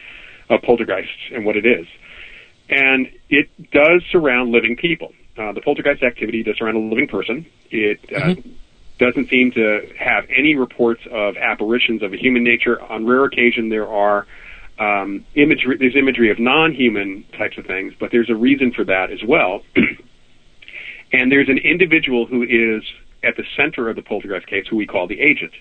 [0.48, 1.86] of poltergeist and what it is.
[2.68, 5.12] And it does surround living people.
[5.36, 7.44] Uh, the poltergeist activity does surround a living person.
[7.70, 8.50] It uh, mm-hmm.
[8.98, 12.80] doesn't seem to have any reports of apparitions of a human nature.
[12.80, 14.26] On rare occasion, there are
[14.78, 15.76] um, imagery.
[15.78, 19.62] There's imagery of non-human types of things, but there's a reason for that as well.
[21.12, 22.82] and there's an individual who is
[23.22, 25.52] at the center of the poltergeist case, who we call the agent.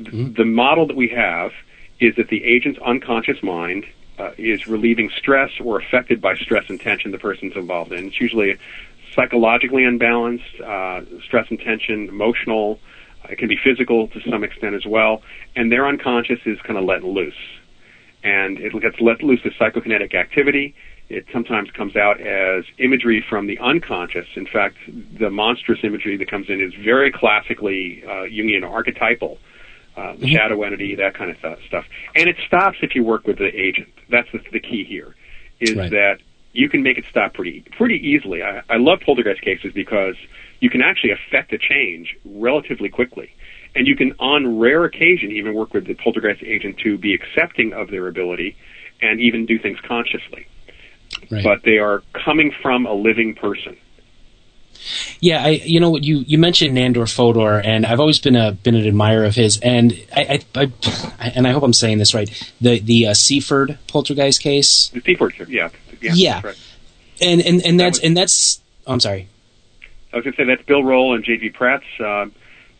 [0.00, 0.32] Mm-hmm.
[0.34, 1.52] The model that we have
[2.00, 3.86] is that the agent's unconscious mind
[4.18, 8.06] uh, is relieving stress or affected by stress and tension the person's involved in.
[8.06, 8.58] It's usually
[9.14, 12.80] psychologically unbalanced, uh, stress and tension, emotional.
[13.28, 15.22] It can be physical to some extent as well,
[15.56, 17.34] and their unconscious is kind of let loose
[18.24, 20.74] and it gets let loose as psychokinetic activity.
[21.10, 24.26] It sometimes comes out as imagery from the unconscious.
[24.34, 29.38] In fact, the monstrous imagery that comes in is very classically uh, Jungian archetypal,
[29.96, 30.28] uh, the mm-hmm.
[30.28, 31.84] shadow entity, that kind of th- stuff.
[32.16, 33.92] And it stops if you work with the agent.
[34.08, 35.14] That's the, the key here,
[35.60, 35.90] is right.
[35.90, 36.20] that
[36.54, 38.42] you can make it stop pretty pretty easily.
[38.42, 40.16] I, I love poltergeist cases because
[40.60, 43.30] you can actually affect a change relatively quickly.
[43.74, 47.72] And you can, on rare occasion, even work with the poltergeist agent to be accepting
[47.72, 48.56] of their ability
[49.00, 50.46] and even do things consciously.
[51.30, 51.42] Right.
[51.44, 53.76] But they are coming from a living person.
[55.20, 58.74] Yeah, I you know you you mentioned Nandor Fodor, and I've always been a been
[58.74, 60.72] an admirer of his, and I, I,
[61.20, 62.28] I and I hope I'm saying this right.
[62.60, 64.88] The the uh, Seaford poltergeist case.
[64.88, 66.40] The Seaford, yeah, yeah, yeah.
[66.44, 66.58] Right.
[67.22, 68.60] and and and that's that was, and that's.
[68.86, 69.28] Oh, I'm sorry.
[70.12, 71.50] I was going to say that's Bill Roll and J.G.
[71.50, 72.26] Pratt's uh,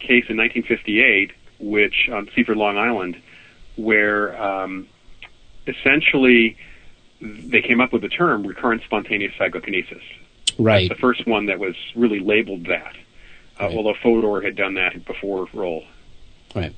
[0.04, 3.20] case in 1958, which on Seaford, Long Island,
[3.76, 4.88] where um,
[5.66, 6.56] essentially
[7.20, 10.02] they came up with the term recurrent spontaneous psychokinesis.
[10.58, 10.88] Right.
[10.88, 12.96] That's the first one that was really labeled that,
[13.60, 13.76] uh, right.
[13.76, 15.84] although Fodor had done that before Roll.
[16.54, 16.74] Right.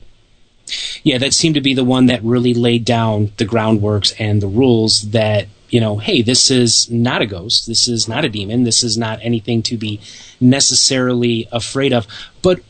[1.03, 4.49] Yeah, that seemed to be the one that really laid down the groundworks and the
[4.49, 8.65] rules that you know, hey, this is not a ghost, this is not a demon,
[8.65, 10.01] this is not anything to be
[10.41, 12.07] necessarily afraid of.
[12.43, 12.61] But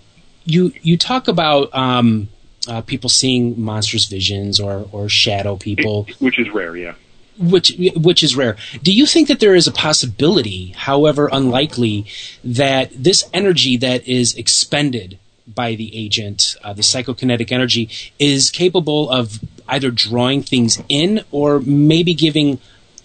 [0.46, 2.28] you you talk about um,
[2.68, 6.94] uh, people seeing monstrous visions or or shadow people, which is rare, yeah.
[7.38, 8.56] Which which is rare.
[8.82, 12.06] Do you think that there is a possibility, however unlikely,
[12.42, 19.10] that this energy that is expended by the agent, uh, the psychokinetic energy, is capable
[19.10, 22.58] of either drawing things in or maybe giving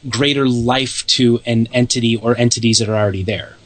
[0.08, 3.58] greater life to an entity or entities that are already there?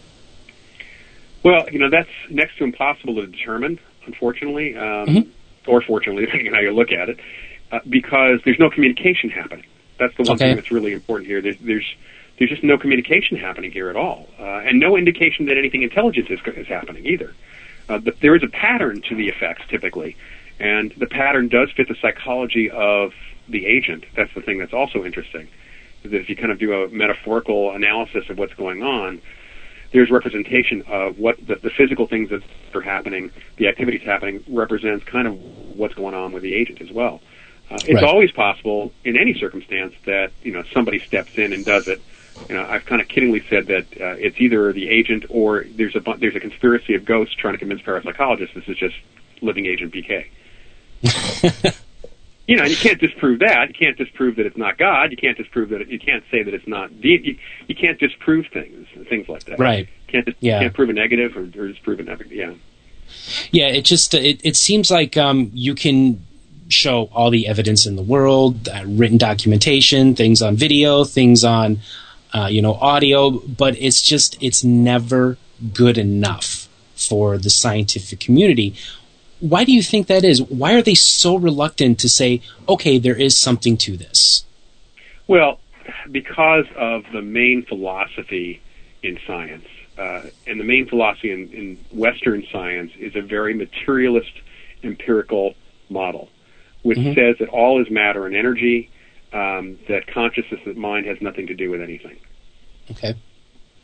[1.46, 5.70] Well, you know that's next to impossible to determine, unfortunately, um, mm-hmm.
[5.70, 7.20] or fortunately, depending on how you look at it,
[7.72, 9.66] uh, because there's no communication happening.
[10.00, 10.48] That's the one okay.
[10.48, 11.42] thing that's really important here.
[11.42, 11.96] There's, there's
[12.40, 16.32] there's just no communication happening here at all, uh, and no indication that anything intelligent
[16.32, 17.36] is, is happening either.
[17.88, 20.18] Uh, but there is a pattern to the effects typically,
[20.60, 23.14] and the pattern does fit the psychology of
[23.48, 24.04] the agent.
[24.16, 25.48] That's the thing that's also interesting.
[26.02, 29.22] That if you kind of do a metaphorical analysis of what's going on,
[29.92, 32.44] there's representation of what the, the physical things that
[32.74, 35.36] are happening, the activities happening, represents kind of
[35.76, 37.22] what's going on with the agent as well.
[37.70, 38.04] Uh, it's right.
[38.04, 42.02] always possible in any circumstance that you know somebody steps in and does it.
[42.50, 45.96] You know, I've kind of kiddingly said that uh, it's either the agent or there's
[45.96, 48.96] a there's a conspiracy of ghosts trying to convince parapsychologists this is just
[49.42, 50.28] living agent BK.
[52.48, 53.70] you know, you can't disprove that.
[53.70, 55.12] You can't disprove that it's not God.
[55.12, 55.82] You can't disprove that.
[55.82, 57.02] It, you can't say that it's not.
[57.02, 59.60] De- you, you can't disprove things, things like that.
[59.60, 59.88] Right.
[60.08, 60.36] You can't.
[60.40, 60.60] yeah.
[60.60, 62.32] Can't prove a negative or, or disprove a negative.
[62.32, 62.54] Yeah.
[63.52, 63.68] Yeah.
[63.68, 66.24] It just it, it seems like um, you can
[66.68, 71.80] show all the evidence in the world, uh, written documentation, things on video, things on
[72.34, 75.38] uh, you know audio, but it's just it's never
[75.74, 78.76] good enough for the scientific community
[79.40, 80.42] why do you think that is?
[80.42, 84.46] Why are they so reluctant to say, okay, there is something to this?
[85.28, 85.60] Well,
[86.12, 88.62] because of the main philosophy
[89.06, 89.66] in science.
[89.98, 94.32] Uh, and the main philosophy in, in, Western science is a very materialist,
[94.84, 95.56] empirical
[95.90, 96.28] model,
[96.82, 97.14] which mm-hmm.
[97.14, 98.90] says that all is matter and energy,
[99.32, 102.18] um, that consciousness and mind has nothing to do with anything.
[102.92, 103.16] Okay.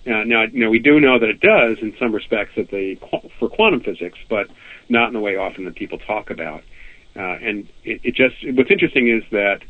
[0.06, 2.98] Uh, now, now we do know that it does in some respects that the
[3.40, 4.48] for quantum physics, but
[4.90, 6.64] not in the way often that people talk about.
[7.16, 9.62] Uh, and it, it, just what's interesting is that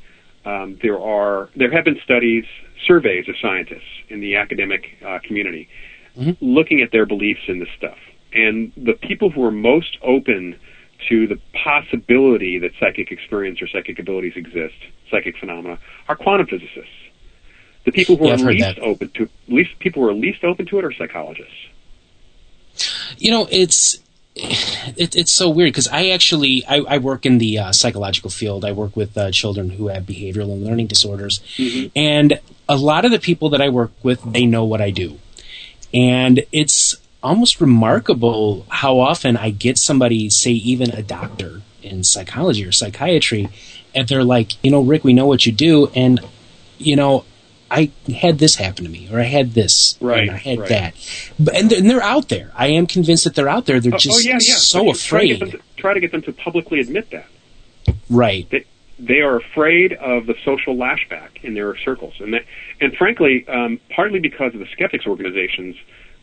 [0.45, 2.45] um, there are there have been studies,
[2.85, 5.67] surveys of scientists in the academic uh, community
[6.17, 6.31] mm-hmm.
[6.43, 7.97] looking at their beliefs in this stuff.
[8.33, 10.57] And the people who are most open
[11.09, 14.75] to the possibility that psychic experience or psychic abilities exist,
[15.09, 17.00] psychic phenomena, are quantum physicists.
[17.83, 20.79] The people who Yeah, are least open to least people who are least open to
[20.79, 21.67] it are psychologists.
[23.17, 23.99] You know, it's
[24.35, 28.63] it, it's so weird because I actually I, I work in the uh, psychological field.
[28.63, 31.41] I work with uh, children who have behavioral and learning disorders,
[31.95, 35.19] and a lot of the people that I work with they know what I do,
[35.93, 42.65] and it's almost remarkable how often I get somebody, say even a doctor in psychology
[42.65, 43.49] or psychiatry,
[43.93, 46.19] and they're like, you know, Rick, we know what you do, and
[46.77, 47.25] you know.
[47.71, 50.69] I had this happen to me, or I had this, Right, and I had right.
[50.69, 50.93] that,
[51.39, 52.51] but, and, they're, and they're out there.
[52.55, 53.79] I am convinced that they're out there.
[53.79, 54.39] They're Oh, just oh yeah, yeah.
[54.39, 55.51] so But you Try to, afraid.
[55.51, 57.27] to, try to get them to publicly admit that.
[58.09, 58.49] Right.
[58.49, 58.65] They,
[58.99, 62.43] they are afraid of the social lashback in their circles, and that,
[62.79, 65.75] and frankly, um, partly because of the skeptics organizations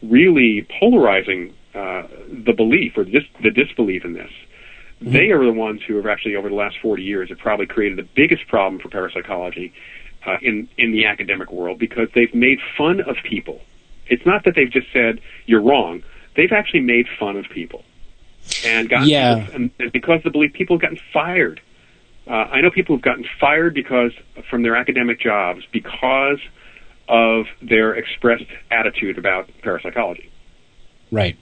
[0.03, 4.31] really polarizing uh, the belief or dis- the disbelief in this.
[5.01, 7.99] They are the ones who have actually, over the last 40 years, have probably created
[7.99, 9.73] the biggest problem for parapsychology
[10.27, 13.61] uh, in in the academic world because they've made fun of people.
[14.07, 16.03] It's not that they've just said you're wrong;
[16.35, 17.85] they've actually made fun of people,
[18.65, 19.47] and gotten Yeah.
[19.53, 21.61] and, and because of the belief, people have gotten fired.
[22.27, 24.13] Uh, I know people who've gotten fired because
[24.51, 26.41] from their academic jobs because
[27.09, 30.31] of their expressed attitude about parapsychology.
[31.11, 31.39] Right.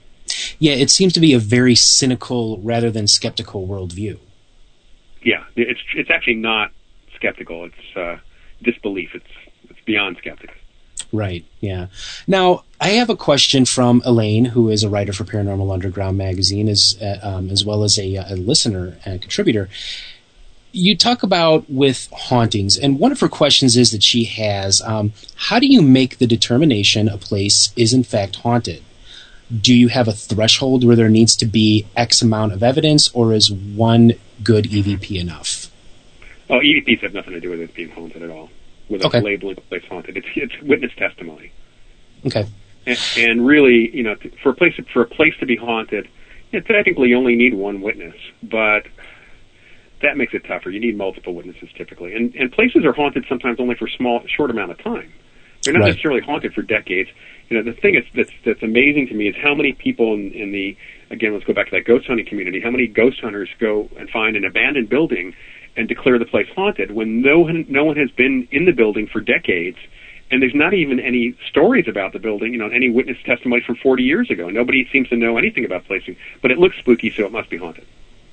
[0.59, 4.19] Yeah, it seems to be a very cynical rather than skeptical worldview.
[5.21, 6.71] Yeah, it's it's actually not
[7.15, 8.17] skeptical; it's uh,
[8.63, 9.13] disbelief.
[9.13, 9.25] It's
[9.69, 10.55] it's beyond skeptical.
[11.11, 11.45] Right.
[11.61, 11.87] Yeah.
[12.27, 16.67] Now, I have a question from Elaine, who is a writer for Paranormal Underground magazine,
[16.67, 19.69] as uh, um, as well as a, a listener and contributor.
[20.73, 25.13] You talk about with hauntings, and one of her questions is that she has: um,
[25.35, 28.83] How do you make the determination a place is in fact haunted?
[29.61, 33.33] Do you have a threshold where there needs to be X amount of evidence, or
[33.33, 35.71] is one good EVP enough?
[36.49, 38.49] Oh, EVPs have nothing to do with it being haunted at all.
[38.89, 39.19] With Okay.
[39.19, 41.51] labeling a place haunted, it's it's witness testimony.
[42.25, 42.45] Okay.
[42.85, 46.07] And, and really, you know, for a place for a place to be haunted,
[46.51, 48.87] you know, technically you only need one witness, but
[50.01, 50.69] that makes it tougher.
[50.69, 54.49] You need multiple witnesses typically, and and places are haunted sometimes only for small, short
[54.51, 55.11] amount of time.
[55.63, 55.87] They're not Right.
[55.89, 57.09] necessarily haunted for decades.
[57.49, 60.31] You know, the thing that's that's, that's amazing to me is how many people in,
[60.31, 60.77] in the
[61.09, 62.61] again, let's go back to that ghost hunting community.
[62.61, 65.33] How many ghost hunters go and find an abandoned building
[65.77, 69.07] and declare the place haunted when no one no one has been in the building
[69.07, 69.77] for decades
[70.29, 73.75] and there's not even any stories about the building, you know, any witness testimony from
[73.75, 74.49] 40 years ago.
[74.49, 77.49] Nobody seems to know anything about the place, but it looks spooky, so it must
[77.49, 77.85] be haunted.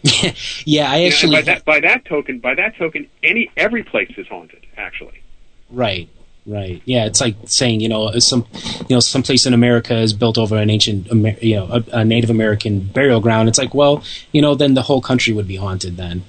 [0.67, 3.83] Yeah, I You know, actually by that by that token, by that token, any every
[3.83, 4.67] place is haunted.
[4.77, 5.23] Actually,
[5.71, 6.09] Right,
[6.47, 6.83] right.
[6.85, 8.47] Yeah, it's like saying you know some
[8.89, 12.01] you know some place in America is built over an ancient Amer- you know a,
[12.01, 13.49] a Native American burial ground.
[13.49, 16.25] It's like well you know then the whole country would be haunted then.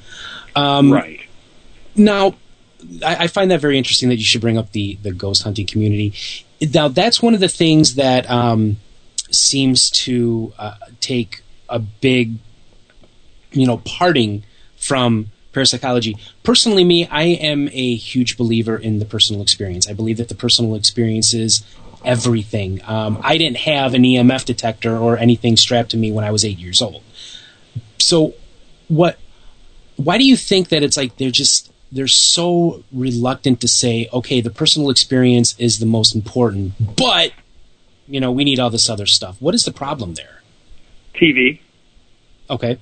[0.55, 1.19] Um, right?
[1.95, 2.35] Now,
[3.05, 5.65] I, I find that very interesting that you should bring up the the ghost hunting
[5.65, 6.13] community.
[6.73, 8.77] Now, that's one of the things that um,
[9.31, 12.35] seems to uh, take a big
[13.51, 14.43] you know parting
[14.77, 16.17] from parapsychology.
[16.43, 19.89] Personally, me, I am a huge believer in the personal experience.
[19.89, 21.63] I believe that the personal experience is
[22.03, 22.81] everything.
[22.85, 26.45] Um, I didn't have an EMF detector or anything strapped to me when I was
[26.45, 27.01] eight years old.
[27.99, 28.35] So,
[28.87, 29.17] what?
[29.97, 34.41] Why do you think that it's like they're just they're so reluctant to say, okay,
[34.41, 37.31] the personal experience is the most important, but
[38.07, 39.37] you know we need all this other stuff.
[39.41, 40.41] What is the problem there?
[41.13, 41.59] TV.
[42.49, 42.77] Okay.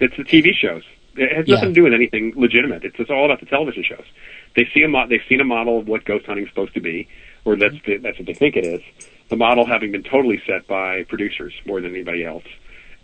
[0.00, 0.84] It's the TV shows.
[1.16, 1.56] It has Yeah.
[1.56, 2.84] nothing to do with anything legitimate.
[2.84, 4.04] It's just all about the television shows.
[4.54, 6.80] They see a mo- they've seen a model of what ghost hunting is supposed to
[6.80, 7.08] be,
[7.44, 8.80] or that's the, that's what they think it is.
[9.28, 12.44] The model having been totally set by producers more than anybody else,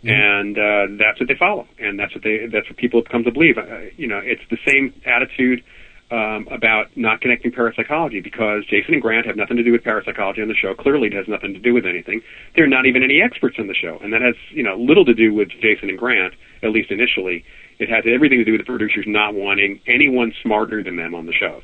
[0.07, 3.23] and uh, that's what they follow, and that's what they that's what people have come
[3.23, 3.57] to believe.
[3.57, 5.63] Uh, you know, it's the same attitude
[6.11, 10.41] um, about not connecting parapsychology because Jason and Grant have nothing to do with parapsychology
[10.41, 10.75] on the show.
[10.75, 12.21] Clearly, it has nothing to do with anything.
[12.55, 15.13] They're not even any experts on the show, and that has you know little to
[15.13, 17.43] do with Jason and Grant, at least initially.
[17.77, 21.25] It has everything to do with the producers not wanting anyone smarter than them on
[21.25, 21.63] the shows.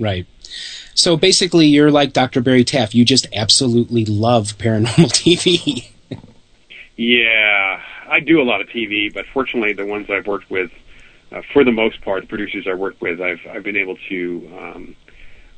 [0.00, 0.26] Right.
[0.94, 2.40] So basically, you're like Dr.
[2.40, 2.94] Barry Taff.
[2.94, 5.90] You just absolutely love paranormal TV.
[7.04, 7.80] Yeah,
[8.10, 10.70] I do a lot of TV, but fortunately, the ones I've worked with,
[11.32, 14.50] uh, for the most part, the producers I work with, I've I've been able to
[14.60, 14.96] um,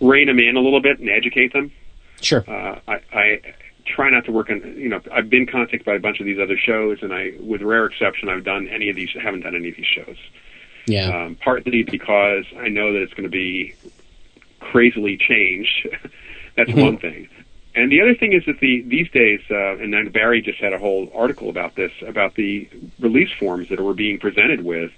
[0.00, 1.72] rein them in a little bit and educate them.
[2.20, 2.44] Sure.
[2.46, 3.40] Uh, I, I
[3.84, 4.60] try not to work on.
[4.78, 7.60] You know, I've been contacted by a bunch of these other shows, and I, with
[7.62, 9.08] rare exception, I've done any of these.
[9.20, 10.16] Haven't done any of these shows.
[10.86, 11.24] Yeah.
[11.24, 13.74] Um, partly because I know that it's going to be
[14.60, 15.88] crazily changed.
[16.56, 16.82] That's Mhm.
[16.82, 17.28] one thing.
[17.74, 20.72] And the other thing is that the these days, uh, and then Barry just had
[20.72, 22.68] a whole article about this about the
[23.00, 24.92] release forms that we're being presented with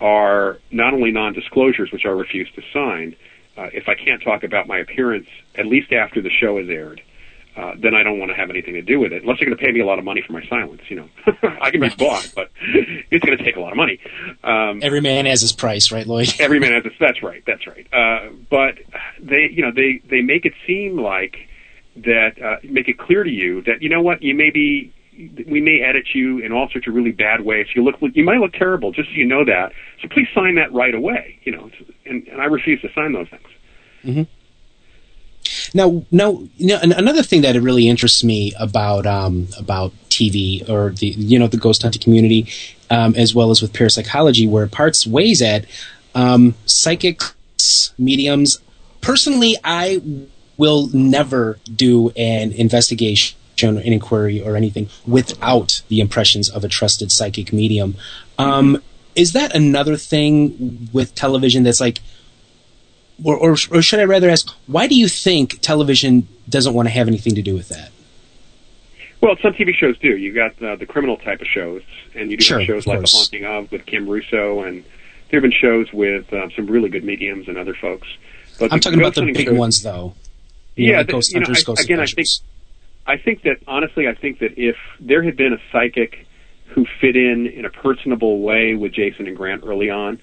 [0.00, 3.16] are not only non-disclosures, which I refuse to sign.
[3.56, 7.00] Uh, if I can't talk about my appearance, at least after the show is aired,
[7.56, 9.22] uh, then I don't want to have anything to do with it.
[9.22, 11.08] Unless you're going to pay me a lot of money for my silence, you know,
[11.60, 13.98] I can be bought, but it's going to take a lot of money.
[14.44, 16.38] Um, every man has his price, right, Loyd?
[16.38, 16.92] every man has his.
[17.00, 17.42] That's right.
[17.46, 17.86] That's right.
[17.92, 18.78] Uh, but
[19.18, 21.48] they, you know, they they make it seem like
[21.96, 24.92] that uh, make it clear to you that you know what you may be
[25.46, 27.68] we may edit you in all sorts of really bad ways.
[27.74, 29.72] You look, you might look terrible, just so you know that.
[30.02, 31.38] So please sign that right away.
[31.44, 31.70] You know,
[32.04, 33.48] and, and I refuse to sign those things.
[34.04, 34.22] Mm-hmm.
[35.74, 41.38] Now, now, another thing that really interests me about um, about TV or the you
[41.38, 42.48] know the ghost hunting community,
[42.90, 45.66] um, as well as with parapsychology, where it parts ways at
[46.14, 48.60] um, psychics, mediums.
[49.00, 50.02] Personally, I
[50.56, 57.10] will never do an investigation an inquiry or anything without the impressions of a trusted
[57.10, 57.96] psychic medium.
[58.38, 58.82] Um,
[59.14, 62.00] is that another thing with television that's like,
[63.24, 66.92] or, or, or, should I rather ask, why do you think television doesn't want to
[66.92, 67.90] have anything to do with that?
[69.22, 70.14] Well, some TV shows do.
[70.14, 71.82] You've got uh, the criminal type of shows,
[72.14, 74.84] and you do sure, have shows like The Haunting of with Kim Russo, and
[75.30, 78.06] there have been shows with uh, some really good mediums and other folks.
[78.60, 80.14] But I'm talking about the big shows, ones, though.
[80.76, 82.28] Yeah, the, you know, Hunters, I, Ghost again, I think
[83.06, 86.26] I think that honestly, I think that if there had been a psychic
[86.68, 90.20] who fit in in a personable way with Jason and Grant early on,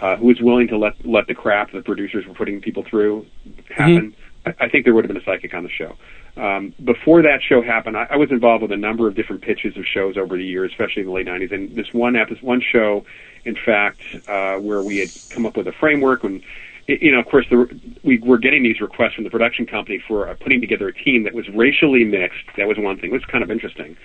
[0.00, 3.26] uh, who was willing to let let the crap the producers were putting people through
[3.70, 4.50] happen, mm-hmm.
[4.60, 5.96] I, I think there would have been a psychic on the show.
[6.36, 9.76] Um, before that show happened, I, I was involved with a number of different pitches
[9.76, 11.52] of shows over the years, especially in the late '90s.
[11.52, 13.06] And this one episode, one show,
[13.44, 16.42] in fact, uh, where we had come up with a framework and
[16.86, 17.68] you know, of course, the,
[18.04, 21.24] we were getting these requests from the production company for uh, putting together a team
[21.24, 22.44] that was racially mixed.
[22.56, 23.10] That was one thing.
[23.10, 23.96] It was kind of interesting,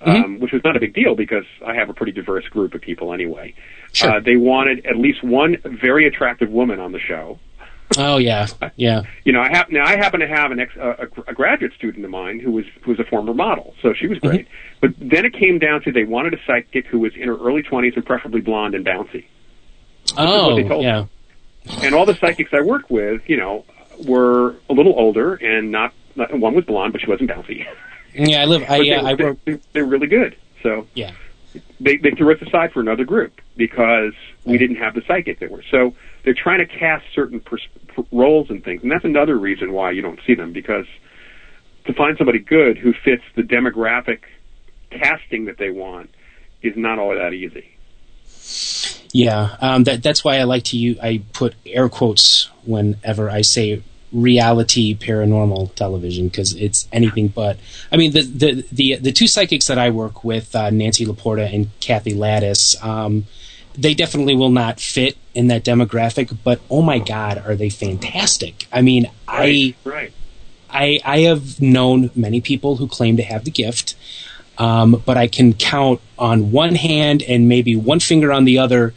[0.00, 0.10] mm-hmm.
[0.10, 2.80] um, which was not a big deal because I have a pretty diverse group of
[2.80, 3.54] people anyway.
[3.92, 4.16] Sure.
[4.16, 7.38] Uh, they wanted at least one very attractive woman on the show.
[7.98, 9.02] Oh yeah, yeah.
[9.24, 11.72] You know, I have now I happen to have an ex, uh, a, a graduate
[11.74, 14.28] student of mine who was who was a former model, so she was Mm-hmm.
[14.28, 14.48] great.
[14.80, 17.62] But then it came down to they wanted a psychic who was in her early
[17.62, 19.26] twenties and preferably blonde and bouncy.
[20.16, 21.02] Oh, they told yeah.
[21.02, 21.08] me.
[21.82, 23.64] And all the psychics I worked with, you know,
[24.06, 27.66] were a little older and not, not one was blonde, but she wasn't bouncy.
[28.14, 28.64] Yeah, I live.
[28.68, 29.38] I yeah, they, I work.
[29.44, 30.36] they, they're really good.
[30.62, 31.12] So Yeah.
[31.78, 34.12] they they threw us aside for another group because
[34.44, 35.62] we didn't have the psychic that were.
[35.70, 35.94] So
[36.24, 37.68] they're trying to cast certain pers-
[38.10, 40.86] roles and things, and that's another reason why you don't see them because
[41.86, 44.20] to find somebody good who fits the demographic
[44.90, 46.10] casting that they want
[46.62, 47.69] is not all that easy.
[49.12, 50.98] Yeah, um, that that's why I like to use.
[51.00, 53.82] I put air quotes whenever I say
[54.12, 57.58] reality paranormal television because it's anything but.
[57.90, 61.52] I mean, the the the the two psychics that I work with, uh, Nancy Laporta
[61.52, 63.26] and Kathy Lattice, um,
[63.74, 66.36] they definitely will not fit in that demographic.
[66.44, 68.66] But oh my God, are they fantastic?
[68.72, 70.12] I mean, I right.
[70.68, 73.96] I I have known many people who claim to have the gift.
[74.60, 78.92] Um, but I can count on one hand and maybe one finger on the other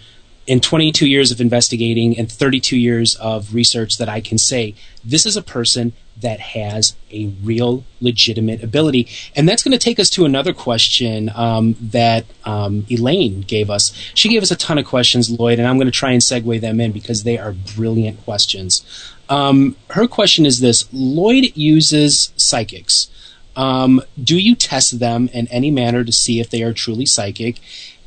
[0.45, 5.25] in 22 years of investigating and 32 years of research that I can say this
[5.25, 9.07] is a person that has a real legitimate ability.
[9.35, 13.93] And that's going to take us to another question um, that um, Elaine gave us.
[14.13, 16.59] She gave us a ton of questions, Loyd, and I'm going to try and segue
[16.59, 18.85] them in because they are brilliant questions.
[19.29, 23.07] Um, her question is this Loyd uses psychics.
[23.55, 27.59] Um, do you test them in any manner to see if they are truly psychic?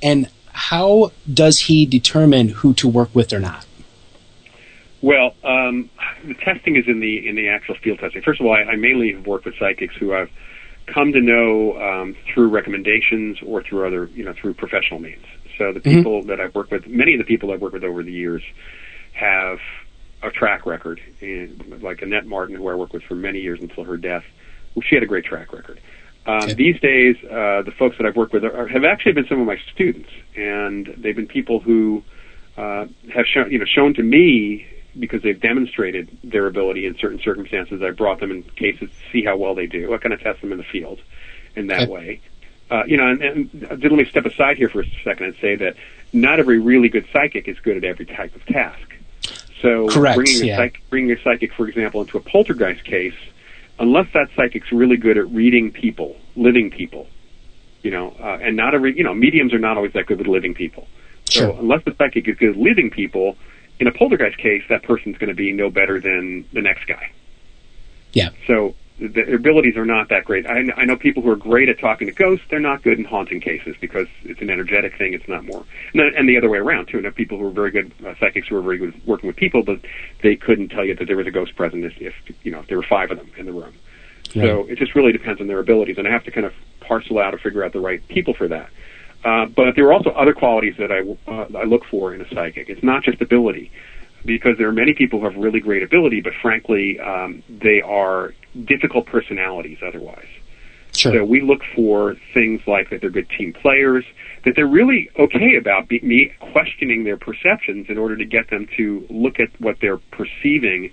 [0.03, 3.66] And how does he determine who to work with or not?
[5.03, 5.90] Well, um,
[6.24, 8.22] the testing is in the in the actual field testing.
[8.22, 10.30] First of all, I, I mainly have worked with psychics who I've
[10.86, 15.24] come to know um, through recommendations or through other, you know, through professional means.
[15.59, 18.03] So the people that I've worked with, many of the people I've worked with over
[18.03, 18.42] the years,
[19.12, 19.59] have
[20.22, 21.01] a track record.
[21.20, 24.24] And like Annette Martin, who I worked with for many years until her death,
[24.83, 25.81] she had a great track record.
[26.27, 26.55] Um.
[26.55, 29.47] These days, uh, the folks that I've worked with are, have actually been some of
[29.47, 32.03] my students, and they've been people who
[32.57, 34.66] uh, have shown, you know, shown to me
[34.99, 37.83] because they've demonstrated their ability in certain circumstances.
[37.83, 39.95] I brought them in cases to see how well they do.
[39.95, 41.01] I kind of test them in the field
[41.55, 42.20] in that way.
[42.70, 45.37] Uh, you know, and, and uh, let me step aside here for a second and
[45.41, 45.77] say that
[46.12, 48.97] not every really good psychic is good at every type of task.
[49.62, 50.55] So Correct, bringing, yeah.
[50.55, 53.14] a psych- bringing a psychic, for example, into a poltergeist case,
[53.79, 57.07] unless that psychic's really good at reading people, living people,
[57.83, 60.27] you know, uh, and not every, you know, mediums are not always that good with
[60.27, 60.87] living people.
[61.31, 61.57] So Sure.
[61.59, 63.37] unless the psychic is good at living people,
[63.79, 67.11] in a poltergeist case, that person's going to be no better than the next guy.
[68.12, 68.31] Yeah.
[68.47, 70.47] So their abilities are not that great.
[70.47, 72.47] I, I know people who are great at talking to ghosts.
[72.49, 75.12] They're not good in haunting cases because it's an energetic thing.
[75.12, 76.99] It's not more, and, the- and the other way around too.
[76.99, 79.36] I know people who are very good uh, psychics who are very good working with
[79.36, 79.80] people, but
[80.22, 82.68] they couldn't tell you that there was a ghost present if, if you know if
[82.68, 83.74] there were five of them in the room.
[84.32, 87.18] So it just really depends on their abilities, and I have to kind of parcel
[87.18, 88.70] out or figure out the right people for that.
[89.24, 92.28] Uh, but there are also other qualities that I, uh, I look for in a
[92.34, 92.68] psychic.
[92.68, 93.70] It's not just ability,
[94.24, 98.34] because there are many people who have really great ability, but frankly, um, they are
[98.64, 100.26] difficult personalities otherwise.
[100.92, 101.12] Sure.
[101.12, 104.04] So we look for things like that they're good team players,
[104.44, 108.66] that they're really okay about be, me questioning their perceptions in order to get them
[108.76, 110.92] to look at what they're perceiving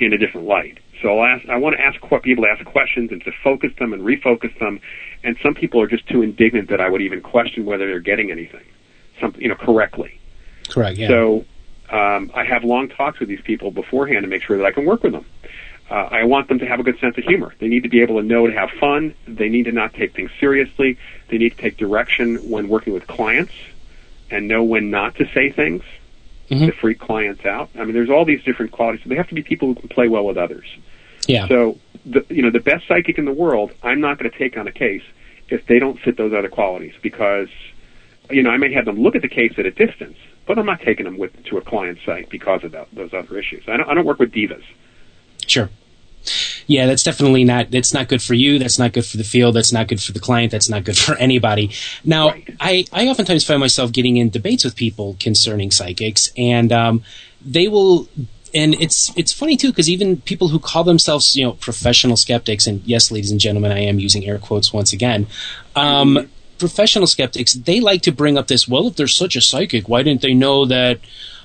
[0.00, 0.78] in a different light.
[1.02, 3.92] So I'll ask, I want to ask people to ask questions and to focus them
[3.92, 4.80] and refocus them.
[5.24, 8.30] And some people are just too indignant that I would even question whether they're getting
[8.30, 8.64] anything,
[9.20, 10.18] some, you know, correctly.
[10.68, 10.96] Correct.
[10.98, 11.08] Yeah.
[11.08, 11.44] So
[11.90, 14.86] um, I have long talks with these people beforehand to make sure that I can
[14.86, 15.26] work with them.
[15.90, 17.54] Uh, I want them to have a good sense of humor.
[17.58, 19.14] They need to be able to know to have fun.
[19.26, 20.96] They need to not take things seriously.
[21.28, 23.52] They need to take direction when working with clients
[24.30, 25.82] and know when not to say things
[26.50, 26.66] Mhm.
[26.66, 27.70] to freak clients out.
[27.78, 29.02] I mean, there's all these different qualities.
[29.02, 30.66] So they have to be people who can play well with others.
[31.28, 31.46] yeah.
[31.46, 34.56] So, the, you know, the best psychic in the world, I'm not going to take
[34.56, 35.02] on a case
[35.48, 37.48] if they don't fit those other qualities because,
[38.28, 40.16] you know, I may have them look at the case at a distance,
[40.46, 43.38] but I'm not taking them with to a client site because of that, those other
[43.38, 43.62] issues.
[43.68, 44.64] I don't, I don't work with divas.
[45.46, 45.70] Sure.
[46.68, 47.70] Yeah, that's definitely not.
[47.72, 48.58] That's not good for you.
[48.58, 49.56] That's not good for the field.
[49.56, 50.52] That's not good for the client.
[50.52, 51.70] That's not good for anybody.
[52.04, 52.56] Now, Right.
[52.60, 57.02] I I oftentimes find myself getting in debates with people concerning psychics, and um,
[57.44, 58.08] they will.
[58.54, 62.66] And it's it's funny too because even people who call themselves you know professional skeptics,
[62.66, 65.26] and yes, ladies and gentlemen, I am using air quotes once again.
[65.74, 66.28] Um,
[66.58, 68.68] Professional skeptics, they like to bring up this.
[68.68, 71.00] Well, if they're such a psychic, why didn't they know that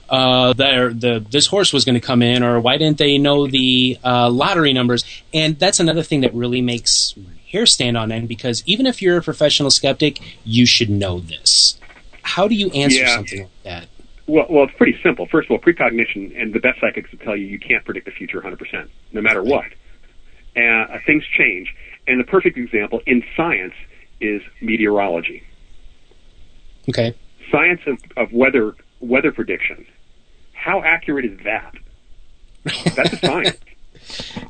[0.09, 3.47] uh, there the this horse was going to come in, or why didn't they know
[3.47, 5.03] the uh, lottery numbers?
[5.33, 9.01] And that's another thing that really makes my hair stand on end because even if
[9.01, 11.79] you're a professional skeptic, you should know this.
[12.21, 13.15] How do you answer Yeah.
[13.15, 13.87] something like that?
[14.27, 15.25] Well, well, it's pretty simple.
[15.27, 18.11] First of all, precognition, and the best psychics will tell you you can't predict the
[18.11, 19.65] future 100%, no matter what.
[20.57, 21.73] Uh, things change.
[22.07, 23.73] And the perfect example in science
[24.19, 25.43] is meteorology.
[26.89, 27.13] Okay.
[27.51, 29.85] Science of, of weather weather prediction.
[30.67, 31.75] How accurate is that?
[32.93, 33.57] That's a science.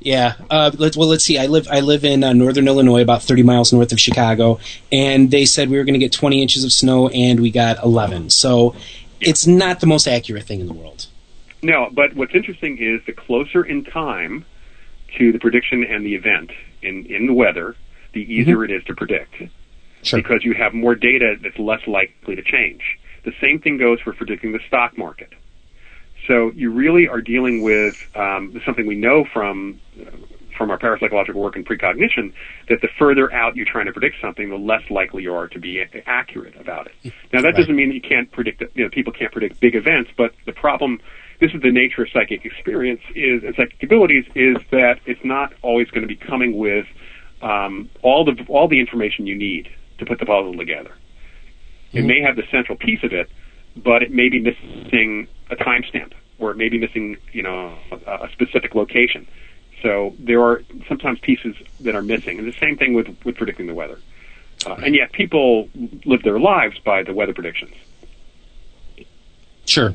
[0.01, 0.35] Yeah.
[0.51, 1.39] Uh, let's, well, let's see.
[1.39, 4.59] I live I live in uh, northern Illinois, about 30 miles north of Chicago,
[4.91, 7.83] and they said we were going to get 20 inches of snow, and we got
[7.83, 8.29] 11.
[8.29, 8.75] So
[9.19, 11.07] it's not the most accurate thing in the world.
[11.63, 14.45] No, but what's interesting is the closer in time
[15.17, 16.51] to the prediction and the event
[16.83, 17.75] in, in the weather,
[18.13, 19.33] the easier it is to predict.
[20.03, 20.21] Sure.
[20.21, 22.99] Because you have more data that's less likely to change.
[23.23, 25.33] The same thing goes for predicting the stock market.
[26.27, 29.79] So you really are dealing with um, something we know from
[30.57, 32.33] from our parapsychological work and precognition
[32.67, 35.59] that the further out you're trying to predict something, the less likely you are to
[35.59, 37.13] be accurate about it.
[37.31, 37.55] Now that Right.
[37.55, 38.63] doesn't mean that you can't predict.
[38.75, 40.99] You know, people can't predict big events, but the problem.
[41.39, 45.53] This is the nature of psychic experience is and psychic abilities is that it's not
[45.61, 46.87] always going to be coming with
[47.43, 49.69] um, all the all the information you need
[49.99, 50.91] to put the puzzle together.
[51.93, 53.29] It may have the central piece of it,
[53.75, 58.25] but it may be missing a timestamp, or it may be missing, you know, a,
[58.25, 59.27] a specific location.
[59.81, 63.67] So there are sometimes pieces that are missing, and the same thing with with predicting
[63.67, 63.99] the weather.
[64.65, 65.69] Uh, and yet, people
[66.05, 67.75] live their lives by the weather predictions.
[69.65, 69.93] Sure.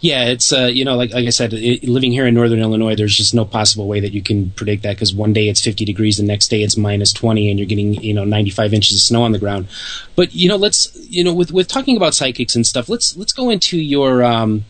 [0.00, 2.94] Yeah, it's uh, you know, like like I said, it, living here in northern Illinois,
[2.94, 5.84] there's just no possible way that you can predict that because one day it's 50
[5.84, 9.00] degrees, the next day it's minus 20, and you're getting you know 95 inches of
[9.00, 9.68] snow on the ground.
[10.14, 13.32] But you know, let's you know, with with talking about psychics and stuff, let's let's
[13.32, 14.64] go into your um,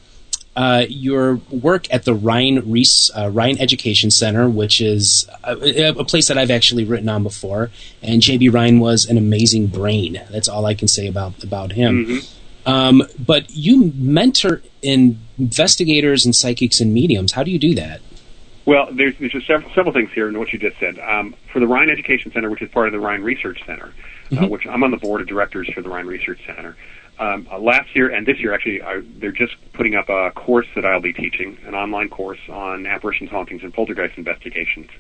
[0.57, 6.05] uh, your work at the Rhine Reese uh, Rhine Education Center, which is a, a
[6.05, 7.71] place that I've actually written on before.
[8.03, 10.23] And JB Rhine was an amazing brain.
[10.31, 12.23] That's all I can say about about him.
[12.67, 17.33] Um, but you mentor investigators and psychics and mediums.
[17.33, 18.01] How do you do that?
[18.67, 20.99] Well, there's, there's several, several things here in what you just said.
[20.99, 23.95] Um, for the Rhine Education Center, which is part of the Rhine Research Center,
[24.37, 26.77] uh, which I'm on the board of directors for the Rhine Research Center.
[27.19, 30.67] Um, uh, last year and this year, actually, I, they're just putting up a course
[30.75, 34.91] that I'll be teaching, an online course on apparitions, hauntings, and poltergeist investigations,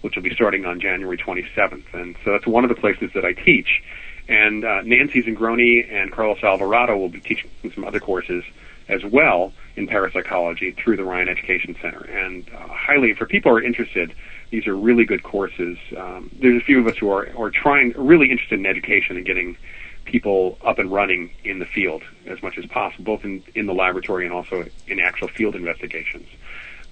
[0.00, 1.92] which will be starting on January 27th.
[1.92, 3.82] And so that's one of the places that I teach.
[4.28, 8.44] And uh, Nancy Zingrone and Carlos Alvarado will be teaching some other courses
[8.88, 12.04] as well in parapsychology through the Rhine Education Center.
[12.04, 14.14] And uh, highly, for people who are interested,
[14.50, 15.76] these are really good courses.
[15.96, 19.26] Um, there's a few of us who are, are trying, really interested in education and
[19.26, 19.56] getting
[20.04, 23.74] people up and running in the field as much as possible, both in, in the
[23.74, 26.28] laboratory and also in actual field investigations.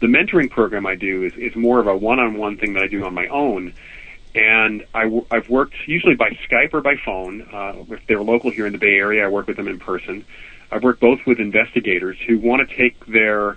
[0.00, 3.04] The mentoring program I do is, is more of a one-on-one thing that I do
[3.04, 3.72] on my own.
[4.34, 7.42] And I've worked usually by Skype or by phone.
[7.42, 10.24] Uh, if they're local here in the Bay Area, I work with them in person.
[10.72, 13.56] I've worked both with investigators who want to take their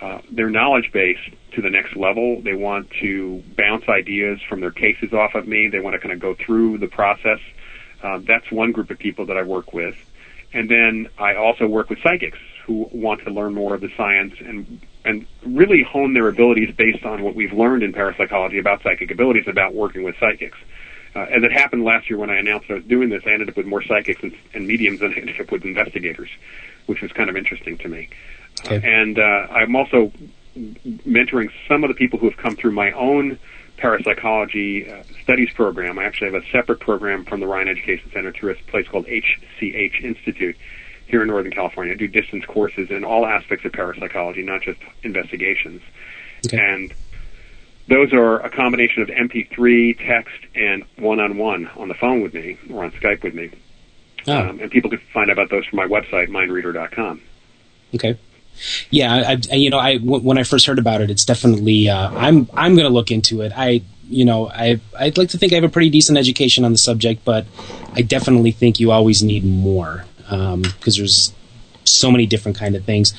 [0.00, 1.18] uh, their knowledge base
[1.52, 2.40] to the next level.
[2.42, 5.68] They want to bounce ideas from their cases off of me.
[5.68, 7.38] They want to kind of go through the process.
[8.02, 9.94] Uh, that's one group of people that I work with.
[10.52, 14.34] And then I also work with psychics who want to learn more of the science
[14.40, 19.10] and and really hone their abilities based on what we've learned in parapsychology about psychic
[19.10, 20.58] abilities about working with psychics.
[21.14, 23.48] Uh, as it happened last year when I announced I was doing this, I ended
[23.48, 26.30] up with more psychics and, and mediums than I ended up with investigators,
[26.86, 28.08] which was kind of interesting to me.
[28.64, 28.76] Okay.
[28.76, 30.12] Uh, and uh, I'm also
[30.56, 33.38] mentoring some of the people who have come through my own
[33.76, 35.98] parapsychology uh, studies program.
[35.98, 39.06] I actually have a separate program from the Rhine Education Center through a place called
[39.06, 40.56] HCH Institute
[41.12, 41.92] here in Northern California.
[41.92, 45.82] I do distance courses in all aspects of parapsychology, not just investigations.
[46.46, 46.58] Okay.
[46.58, 46.92] And
[47.86, 52.82] those are a combination of MP3, text, and one-on-one on the phone with me or
[52.82, 53.50] on Skype with me.
[54.26, 54.38] Oh.
[54.38, 57.20] Um, and people can find out about those from my website, mindreader.com.
[57.94, 58.18] Okay.
[58.88, 61.88] Yeah, I, I, you know, I w- when I first heard about it, it's definitely
[61.88, 63.52] uh, I'm I'm going to look into it.
[63.54, 66.72] I you know I I'd like to think I have a pretty decent education on
[66.72, 67.46] the subject, but
[67.94, 70.62] I definitely think you always need more because um,
[70.96, 71.32] there's
[71.84, 73.12] so many different kind of things.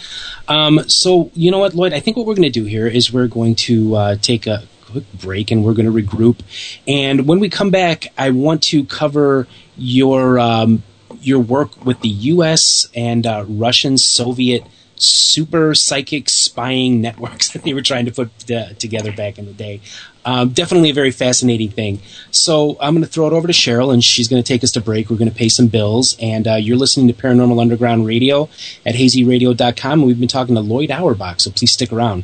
[0.47, 1.93] Um, so you know what, Loyd?
[1.93, 4.63] I think what we're going to do here is we're going to uh, take a
[4.81, 6.39] quick break and we're going to regroup.
[6.87, 10.83] And when we come back, I want to cover your um,
[11.21, 12.87] your work with the U.S.
[12.95, 14.63] and uh, Russian Soviet
[14.95, 19.53] super psychic spying networks that they were trying to put uh, together back in the
[19.53, 19.81] day.
[20.25, 21.99] Um, definitely a very fascinating thing.
[22.31, 24.71] So I'm going to throw it over to Cheryl, and she's going to take us
[24.71, 25.09] to break.
[25.09, 28.49] We're going to pay some bills, and uh, you're listening to Paranormal Underground Radio
[28.85, 29.99] at hazyradio.com.
[29.99, 32.23] And we've been talking to Loyd Auerbach, so please stick around.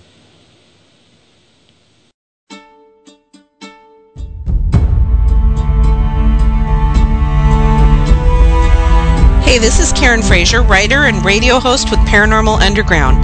[9.49, 13.17] Hey, this is Karen Frazier, writer and radio host with Paranormal Underground.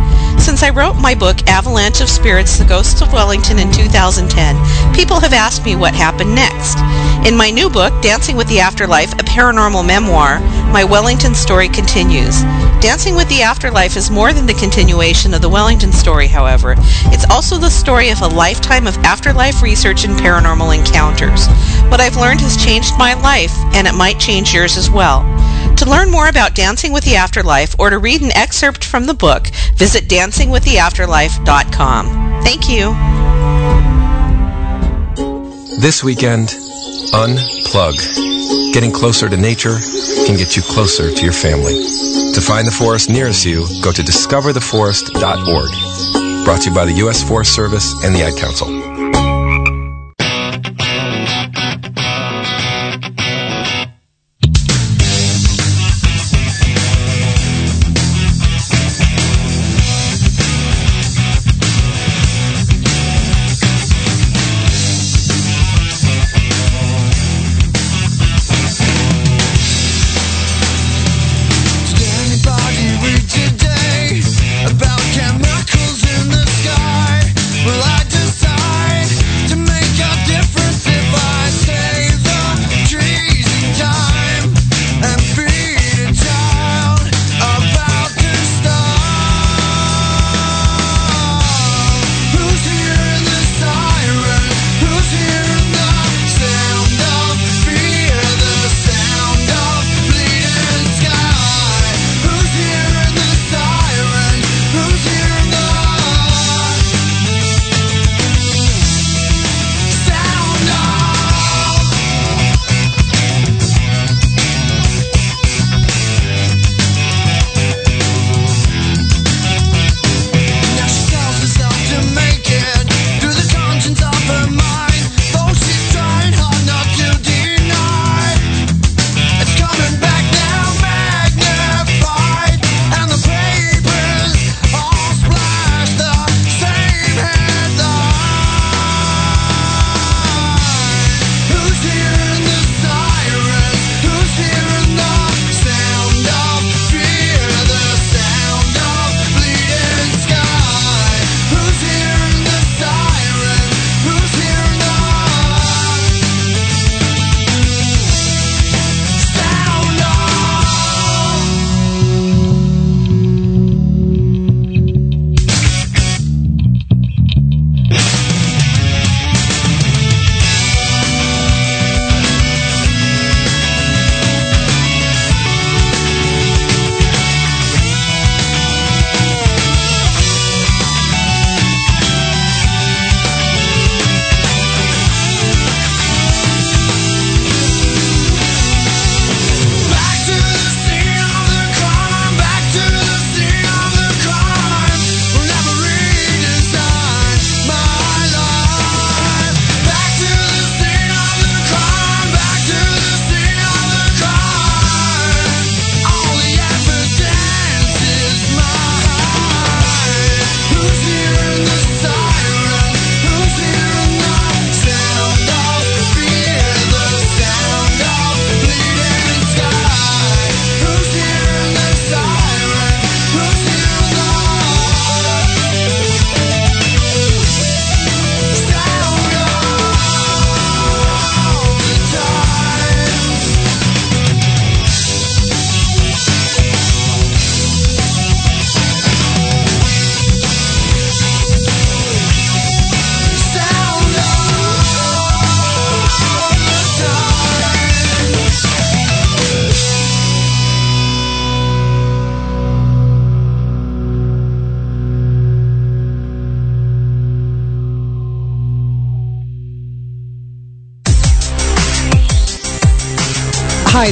[0.46, 5.20] Since I wrote my book, Avalanche of Spirits The Ghosts of Wellington, in 2010, people
[5.20, 6.78] have asked me what happened next.
[7.28, 10.40] In my new book, Dancing with the Afterlife, a paranormal memoir,
[10.72, 12.44] my Wellington story continues.
[12.80, 16.76] Dancing with the Afterlife is more than the continuation of the Wellington story, however.
[17.08, 21.48] It's also the story of a lifetime of afterlife research and paranormal encounters.
[21.90, 25.24] What I've learned has changed my life, and it might change yours as well.
[25.78, 29.14] To learn more about Dancing with the Afterlife or to read an excerpt from the
[29.14, 32.44] book, visit dancingwiththeafterlife.com.
[32.44, 32.96] Thank you.
[35.80, 36.50] This weekend,
[37.14, 37.96] unplug.
[38.74, 39.78] Getting closer to nature
[40.26, 41.74] can get you closer to your family.
[42.34, 46.46] To find the forest nearest you, go to discovertheforest.org.
[46.46, 47.28] Brought to you by the U.S.
[47.28, 48.85] Forest Service and the Ad Council.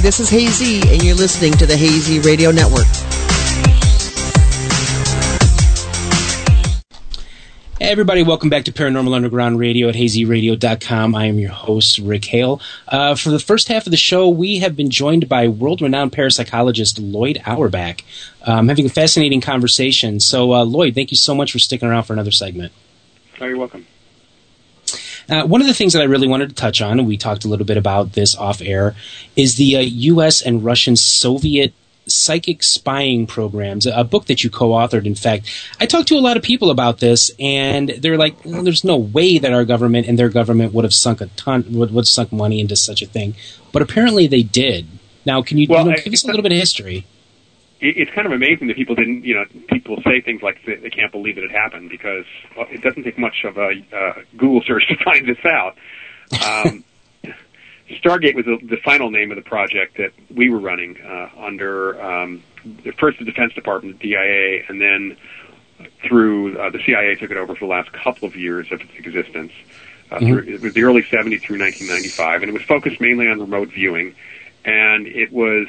[0.03, 2.83] This is Hazy, and you're listening to the Hazy Radio Network.
[7.79, 11.15] Hey everybody, welcome back to Paranormal Underground Radio at hazyradio.com.
[11.15, 12.59] I am your host, Rick Hale.
[12.85, 16.99] Uh, for the first half of the show, we have been joined by world-renowned parapsychologist
[16.99, 18.03] Loyd Auerbach,
[18.41, 20.19] um, having a fascinating conversation.
[20.19, 22.73] So, uh, Lloyd, thank you so much for sticking around for another segment.
[23.39, 23.87] Oh, you're welcome.
[25.29, 27.45] Uh, one of the things that I really wanted to touch on, and we talked
[27.45, 28.95] a little bit about this off air,
[29.35, 30.41] is the U.S.
[30.41, 31.73] Uh, and Russian Soviet
[32.07, 35.05] psychic spying programs, a book that you co-authored.
[35.05, 35.49] In fact,
[35.79, 39.37] I talked to a lot of people about this, and they're like, "There's no way
[39.37, 42.31] that our government and their government would have sunk a ton, would, would have sunk
[42.31, 43.35] money into such a thing."
[43.71, 44.87] But apparently, they did.
[45.25, 47.05] Now, can you, well, you know, give us a little bit of history?
[47.85, 51.11] It's kind of amazing that people didn't, you know, people say things like they can't
[51.11, 52.23] believe that it happened because
[52.55, 55.75] well, it doesn't take much of a uh, Google search to find this out.
[56.45, 56.85] Um,
[57.89, 62.01] Stargate was the, the final name of the project that we were running uh, under
[62.01, 65.17] um, the first the Defense Department, the DIA, and then
[66.07, 68.91] through uh, the CIA took it over for the last couple of years of its
[68.95, 69.51] existence.
[70.09, 70.27] Uh, mm-hmm.
[70.27, 73.69] through, it was the early 70s through 1995, and it was focused mainly on remote
[73.69, 74.15] viewing,
[74.63, 75.67] and it was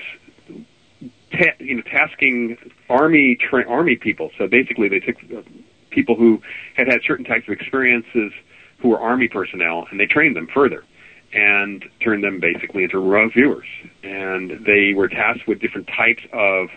[1.36, 2.56] ta- you know tasking
[2.88, 4.30] army tra- army people.
[4.38, 5.42] So basically, they took uh,
[5.90, 6.40] people who
[6.76, 8.32] had had certain types of experiences
[8.78, 10.84] who were army personnel, and they trained them further
[11.32, 13.66] and turned them basically into remote viewers.
[14.02, 16.68] And they were tasked with different types of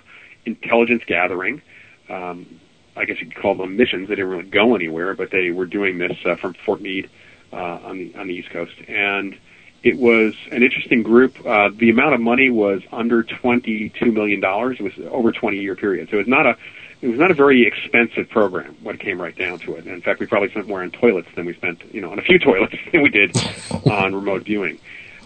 [0.46, 1.62] intelligence gathering.
[2.10, 2.60] Um,
[2.96, 4.10] I guess you could call them missions.
[4.10, 7.10] They didn't really go anywhere, but they were doing this uh, from Fort Meade
[7.54, 9.38] uh, on the on the East Coast, and
[9.84, 11.46] it was an interesting group.
[11.46, 14.78] Uh, the amount of money was under twenty-two million dollars.
[14.80, 16.58] It was over a twenty-year period, so it was not a
[17.02, 19.86] it was not a very expensive program when it came right down to it.
[19.86, 22.24] In fact, we probably spent more on toilets than we spent, you know, on a
[22.24, 23.38] few toilets than we did
[23.86, 24.80] on remote viewing.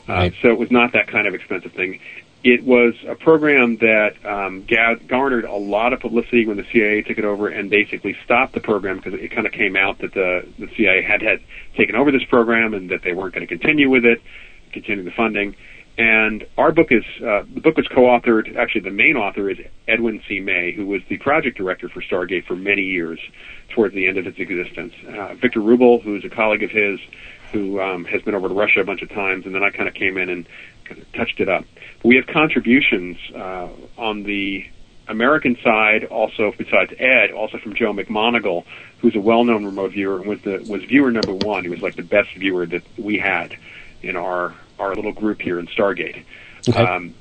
[0.07, 1.99] Uh, so it was not that kind of expensive thing.
[2.43, 4.65] It was a program that um,
[5.07, 8.59] garnered a lot of publicity when the CIA took it over and basically stopped the
[8.59, 11.39] program because it kind of came out that the, the CIA had had
[11.77, 14.21] taken over this program and that they weren't going to continue with it,
[14.71, 15.55] continue the funding.
[15.97, 18.55] And our book is uh, the book was co-authored.
[18.55, 20.39] Actually, the main author is Edwin C.
[20.39, 23.19] May, who was the project director for Stargate for many years,
[23.69, 24.93] towards the end of its existence.
[25.07, 26.99] Uh, Victor Rubel, who is a colleague of his,
[27.51, 29.87] who um, has been over to Russia a bunch of times, and then I kind
[29.87, 30.47] of came in and
[30.85, 31.65] kind of touched it up.
[32.03, 34.65] We have contributions uh, on the
[35.07, 38.65] American side, also besides Ed, also from Joe McMoneagle,
[38.99, 41.63] who's a well-known remote viewer and was the was viewer number one.
[41.63, 43.55] He was like the best viewer that we had
[44.01, 46.23] in our our little group here in Stargate.
[46.67, 46.83] Okay.
[46.83, 47.13] Um,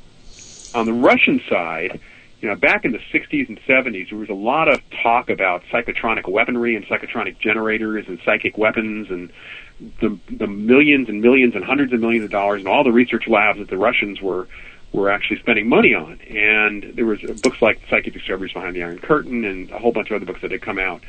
[0.74, 2.00] on the Russian side,
[2.40, 5.62] you know, back in the 60s and 70s, there was a lot of talk about
[5.70, 9.30] psychotronic weaponry and psychotronic generators and psychic weapons and
[10.00, 13.28] the, the millions and millions and hundreds of millions of dollars and all the research
[13.28, 14.48] labs that the Russians were
[14.92, 16.20] were actually spending money on.
[16.28, 20.10] And there was books like Psychic Discoveries Behind the Iron Curtain and a whole bunch
[20.10, 21.02] of other books that had come out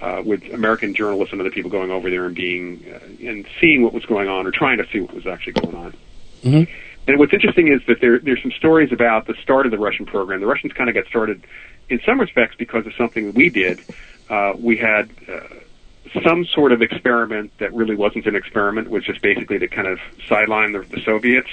[0.00, 3.82] uh, with American journalists and other people going over there and being uh, and seeing
[3.82, 5.94] what was going on or trying to see what was actually going on.
[6.42, 6.72] Mm-hmm.
[7.08, 10.04] And what's interesting is that there there's some stories about the start of the Russian
[10.04, 10.40] program.
[10.40, 11.44] The Russians kind of got started
[11.88, 13.80] in some respects because of something that we did.
[14.28, 15.40] Uh, we had uh,
[16.22, 19.98] some sort of experiment that really wasn't an experiment, was just basically to kind of
[20.28, 21.48] sideline the, the Soviets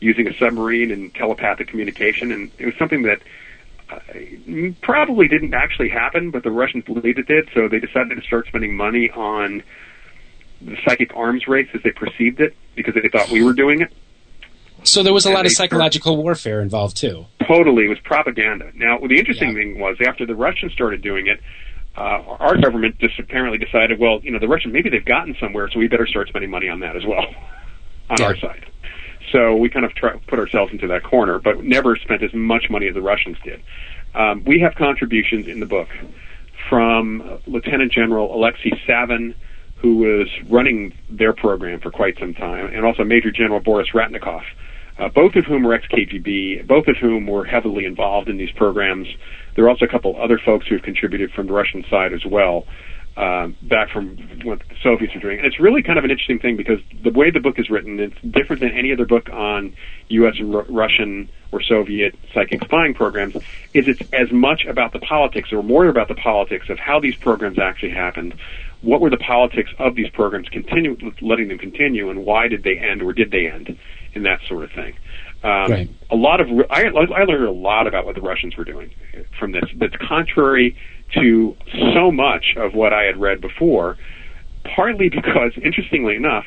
[0.00, 3.20] using a submarine and telepathic communication, and it was something that
[3.88, 3.98] uh,
[4.82, 8.46] probably didn't actually happen, but the Russians believed it did, so they decided to start
[8.46, 9.62] spending money on
[10.60, 13.92] the psychic arms race as they perceived it because they thought we were doing it.
[14.82, 17.26] So there was a and lot of psychological started, warfare involved too.
[17.46, 18.70] Totally, it was propaganda.
[18.74, 19.54] Now, the interesting yeah.
[19.54, 21.40] thing was after the Russians started doing it,
[21.96, 25.68] uh, our government just apparently decided, well, you know, the Russians maybe they've gotten somewhere,
[25.70, 27.26] so we better start spending money on that as well
[28.10, 28.26] on yeah.
[28.26, 28.66] our side.
[29.36, 32.70] So we kind of try, put ourselves into that corner, but never spent as much
[32.70, 33.62] money as the Russians did.
[34.14, 35.88] Um, we have contributions in the book
[36.70, 39.34] from Lieutenant General Alexei Savin,
[39.76, 44.40] who was running their program for quite some time, and also Major General Boris Ratnikov,
[44.98, 49.06] uh, both of whom were ex-KGB, both of whom were heavily involved in these programs.
[49.54, 52.24] There are also a couple other folks who have contributed from the Russian side as
[52.24, 52.64] well
[53.16, 55.38] um, back from what the Soviets were doing.
[55.38, 57.98] And it's really kind of an interesting thing because the way the book is written,
[57.98, 59.74] it's different than any other book on
[60.08, 60.34] U.S.
[60.38, 63.34] and R- Russian or Soviet psychic spying programs.
[63.72, 67.16] Is it's as much about the politics or more about the politics of how these
[67.16, 68.34] programs actually happened.
[68.82, 72.76] What were the politics of these programs, continue letting them continue, and why did they
[72.76, 73.78] end or did they end,
[74.12, 74.94] in that sort of thing.
[75.42, 75.90] Um, right.
[76.10, 78.90] A lot of I, I learned a lot about what the Russians were doing
[79.38, 79.64] from this.
[79.76, 80.76] That's contrary
[81.14, 81.56] to
[81.94, 83.96] so much of what I had read before,
[84.74, 86.44] partly because, interestingly enough,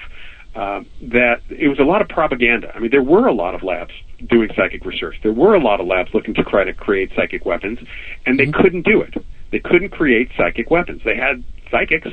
[0.55, 2.71] uh, that it was a lot of propaganda.
[2.75, 3.93] I mean, there were a lot of labs
[4.27, 5.15] doing psychic research.
[5.21, 7.79] There were a lot of labs looking to try to create psychic weapons,
[8.25, 8.61] and they Mm-hmm.
[8.61, 9.13] couldn't do it.
[9.51, 11.01] They couldn't create psychic weapons.
[11.05, 12.07] They had psychics.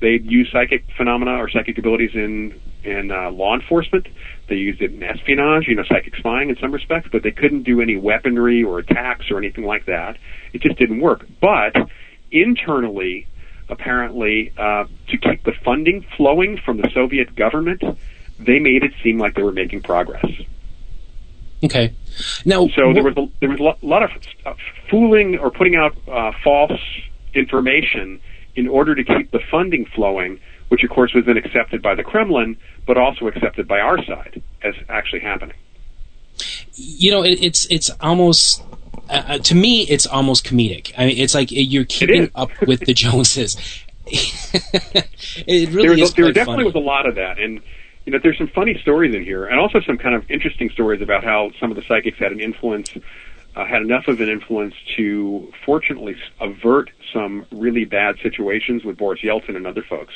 [0.00, 2.54] They'd use psychic phenomena or psychic abilities in
[2.84, 4.08] in uh, law enforcement.
[4.48, 7.64] They used it in espionage, you know, psychic spying in some respects, but they couldn't
[7.64, 10.16] do any weaponry or attacks or anything like that.
[10.52, 11.26] It just didn't work.
[11.40, 11.76] But
[12.30, 13.26] internally,
[13.68, 17.82] apparently, uh, to keep the funding flowing from the Soviet government,
[18.38, 20.24] they made it seem like they were making progress.
[21.62, 21.94] Okay.
[22.44, 24.10] Now, So there was a, there was a lot of
[24.46, 24.54] uh,
[24.88, 26.80] fooling or putting out uh, false
[27.34, 28.20] information
[28.54, 32.02] in order to keep the funding flowing, which of course was then accepted by the
[32.02, 32.56] Kremlin,
[32.86, 35.56] but also accepted by our side as actually happening.
[36.74, 38.62] you know, it, it's it's almost
[39.08, 40.92] uh, uh, to me, it's almost comedic.
[40.96, 43.56] I mean, it's like you're keeping up with the Joneses.
[44.06, 46.64] it really there, is there definitely funny.
[46.64, 47.60] was a lot of that, and
[48.04, 51.02] you know, there's some funny stories in here, and also some kind of interesting stories
[51.02, 52.90] about how some of the psychics had an influence,
[53.54, 59.20] uh, had enough of an influence to fortunately avert some really bad situations with Boris
[59.20, 60.14] Yeltsin and other folks,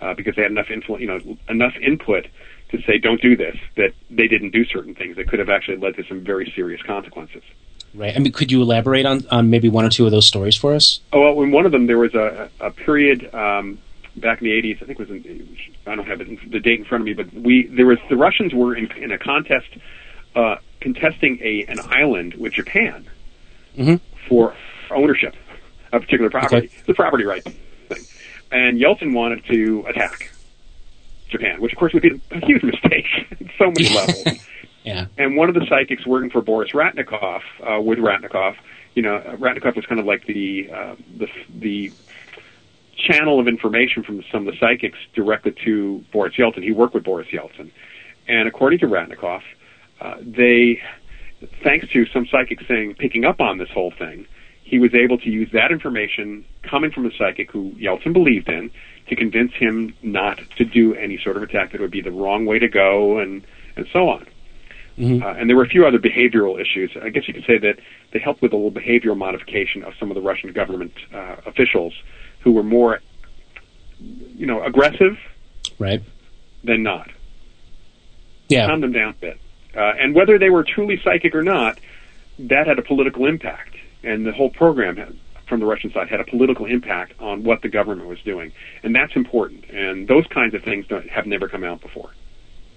[0.00, 2.26] uh, because they had enough influence, you know, enough input
[2.70, 3.56] to say don't do this.
[3.76, 6.80] That they didn't do certain things that could have actually led to some very serious
[6.82, 7.42] consequences.
[7.94, 8.14] right.
[8.14, 10.74] I mean, could you elaborate on, on maybe one or two of those stories for
[10.74, 11.00] us?
[11.12, 13.78] Oh, well, in one of them, there was a, a period um,
[14.16, 14.82] back in the 80s.
[14.82, 17.06] I think it was in, I don't have it, in- the date in front of
[17.06, 19.68] me, but we there was the Russians were in, in a contest
[20.34, 23.06] uh, contesting a an island with Japan
[23.78, 23.96] Mm-hmm.
[24.28, 24.54] for
[24.90, 25.34] ownership
[25.92, 26.82] of particular property, Okay.
[26.86, 27.56] the property rights thing.
[28.52, 30.32] And Yeltsin wanted to attack
[31.28, 34.24] Japan, which of course would be a huge mistake at so many levels.
[34.82, 35.06] Yeah.
[35.18, 38.56] And one of the psychics working for Boris Ratnikov, uh, with Ratnikov,
[38.94, 41.92] you know, uh, Ratnikov was kind of like the uh, the the
[42.96, 46.62] channel of information from some of the psychics directly to Boris Yeltsin.
[46.62, 47.70] He worked with Boris Yeltsin,
[48.26, 49.42] and according to Ratnikov,
[50.00, 50.80] uh, they,
[51.62, 54.26] thanks to some psychic saying picking up on this whole thing,
[54.70, 58.70] he was able to use that information coming from a psychic who Yeltsin believed in
[59.08, 62.46] to convince him not to do any sort of attack that would be the wrong
[62.46, 63.44] way to go, and
[63.74, 64.26] and so on.
[64.96, 65.24] Mm-hmm.
[65.24, 66.96] Uh, and there were a few other behavioral issues.
[67.02, 67.80] I guess you could say that
[68.12, 71.94] they helped with a little behavioral modification of some of the Russian government uh, officials
[72.40, 73.00] who were more,
[73.98, 75.18] you know, aggressive
[75.80, 76.02] Right.
[76.62, 77.10] than not.
[78.48, 78.66] Yeah.
[78.68, 79.40] Calm them down a bit.
[79.74, 81.78] Uh, and whether they were truly psychic or not,
[82.38, 83.76] that had a political impact.
[84.02, 87.68] And the whole program from the Russian side had a political impact on what the
[87.68, 88.52] government was doing.
[88.82, 89.68] And that's important.
[89.68, 92.10] And those kinds of things have never come out before.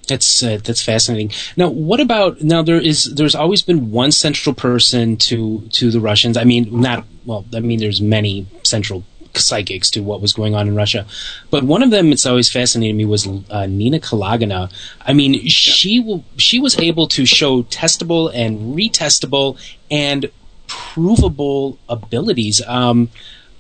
[0.08, 1.32] That's uh, that's fascinating.
[1.56, 2.62] Now, what about now?
[2.62, 6.36] There is there's always been one central person to to the Russians.
[6.36, 7.46] I mean, not well.
[7.54, 11.06] I mean, there's many central psychics to what was going on in Russia,
[11.50, 14.70] but one of them it's always fascinated me was uh, Nina Kulagina.
[15.02, 19.58] I mean, she she was able to show testable and retestable
[19.90, 20.30] and
[20.68, 23.10] provable abilities um,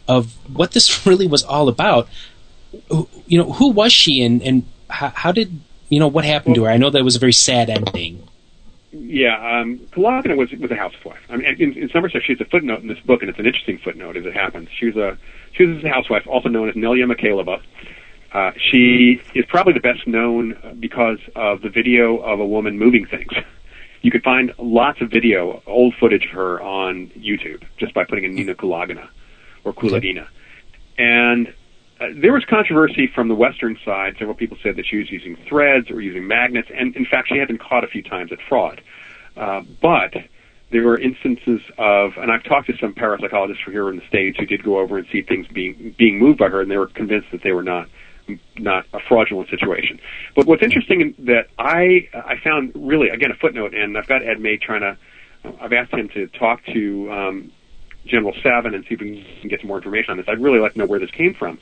[0.07, 2.07] of what this really was all about.
[3.27, 6.63] You know, who was she, and and how, how did you know what happened to
[6.63, 6.71] her?
[6.71, 8.27] I know that was a very sad ending.
[8.91, 11.19] Yeah, um, Kulagina was was a housewife.
[11.29, 13.45] I mean, in, in some respects, she's a footnote in this book, and it's an
[13.45, 14.69] interesting footnote as it happens.
[14.77, 15.17] She was a
[15.53, 17.61] she was a housewife, also known as Nelia Mikhailova.
[18.31, 23.05] Uh, she is probably the best known because of the video of a woman moving
[23.05, 23.31] things.
[24.03, 28.25] You could find lots of video, old footage of her on YouTube just by putting
[28.25, 29.07] in Nina Kulagina
[29.63, 30.27] or Kulagina.
[30.97, 31.47] And
[31.99, 34.15] uh, there was controversy from the Western side.
[34.19, 37.37] Several people said that she was using threads or using magnets, and in fact, she
[37.37, 38.81] had been caught a few times at fraud.
[39.37, 40.13] Uh, but
[40.71, 44.37] there were instances of, and I've talked to some parapsychologists from here in the states
[44.37, 46.87] who did go over and see things being being moved by her, and they were
[46.87, 47.87] convinced that they were not
[48.57, 49.99] not a fraudulent situation.
[50.35, 54.23] But what's interesting in- that I I found really again a footnote, and I've got
[54.23, 54.97] Ed May trying to.
[55.59, 57.51] I've asked him to talk to um,
[58.05, 60.25] General Savin and see if we can get some more information on this.
[60.29, 61.59] I'd really like to know where this came from.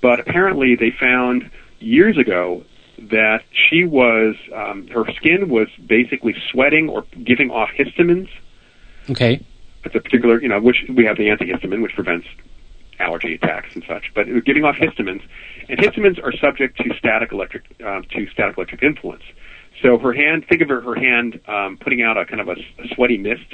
[0.00, 1.50] But apparently, they found
[1.80, 2.64] years ago
[2.98, 8.28] that she was um, her skin was basically sweating or giving off histamines.
[9.10, 9.44] Okay.
[9.84, 12.26] It's a particular, you know, which we have the antihistamine, which prevents
[12.98, 14.12] allergy attacks and such.
[14.14, 15.22] But it was giving off histamines,
[15.68, 19.22] and histamines are subject to static electric um, to static electric influence.
[19.82, 22.52] So her hand, think of her, her hand um, putting out a kind of a,
[22.52, 23.52] a sweaty mist.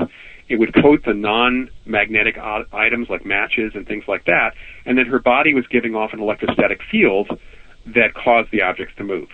[0.48, 4.54] It would coat the non-magnetic o- items like matches and things like that,
[4.84, 7.38] and then her body was giving off an electrostatic field
[7.86, 9.28] that caused the objects to move.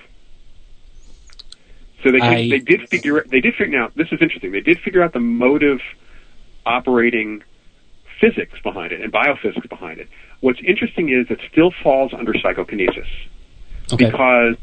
[2.02, 4.52] So they I- they did figure they did figure out this is interesting.
[4.52, 5.80] They did figure out the motive
[6.66, 7.42] operating
[8.20, 10.08] physics behind it and biophysics behind it.
[10.40, 13.08] What's interesting is it still falls under psychokinesis
[13.92, 14.06] Okay.
[14.06, 14.56] because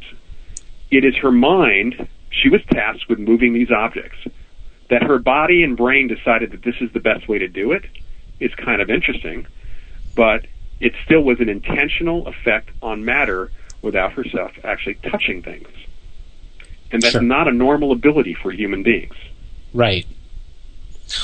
[0.91, 2.07] it is her mind.
[2.29, 4.17] She was tasked with moving these objects.
[4.89, 7.85] That her body and brain decided that this is the best way to do it
[8.39, 9.47] is kind of interesting,
[10.15, 10.45] but
[10.79, 13.49] it still was an intentional effect on matter
[13.81, 15.67] without herself actually touching things.
[16.91, 17.21] And that's Sure.
[17.21, 19.15] not a normal ability for human beings.
[19.73, 20.05] Right.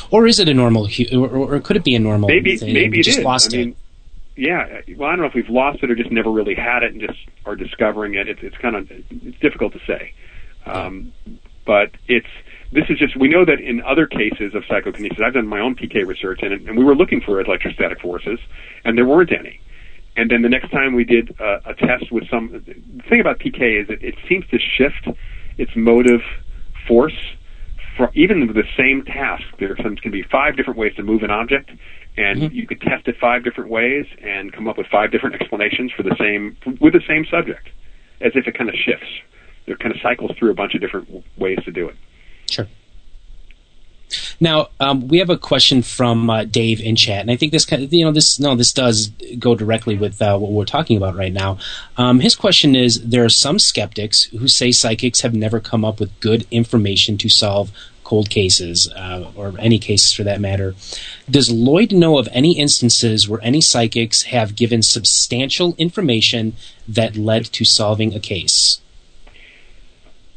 [0.09, 2.73] Or is it a normal, or, or could it be a normal maybe thing?
[2.73, 3.25] maybe it just is.
[3.25, 3.75] lost I mean, it.
[4.39, 4.81] Yeah.
[4.97, 7.01] Well, I don't know if we've lost it or just never really had it and
[7.01, 8.29] just are discovering it.
[8.29, 10.13] It's it's kind of it's difficult to say.
[10.65, 11.11] Um,
[11.65, 12.27] but it's
[12.71, 15.75] this is just we know that in other cases of psychokinesis, I've done my own
[15.75, 18.39] PK research and, and we were looking for electrostatic forces,
[18.85, 19.59] and there weren't any.
[20.15, 23.39] And then the next time we did uh, a test with some, the thing about
[23.39, 25.17] PK is that it seems to shift
[25.57, 26.21] its motive
[26.87, 27.35] force
[27.99, 29.43] for even with the same task.
[29.59, 31.69] There can be five different ways to move an object,
[32.15, 32.55] and mm-hmm.
[32.55, 36.03] you could test it five different ways and come up with five different explanations for
[36.03, 37.67] the same with the same subject,
[38.21, 39.11] as if it kind of shifts.
[39.67, 41.95] It kind of cycles through a bunch of different ways to do it.
[42.49, 42.67] Sure.
[44.39, 47.65] Now um, we have a question from uh, Dave in chat, and I think this
[47.65, 50.97] kind of you know this no this does go directly with uh, what we're talking
[50.97, 51.57] about right now.
[51.97, 55.99] Um, his question is: There are some skeptics who say psychics have never come up
[55.99, 57.71] with good information to solve
[58.09, 60.73] cold cases uh, or any cases for that matter.
[61.29, 66.53] Does Loyd know of any instances where any psychics have given substantial information
[66.87, 68.81] that led to solving a case?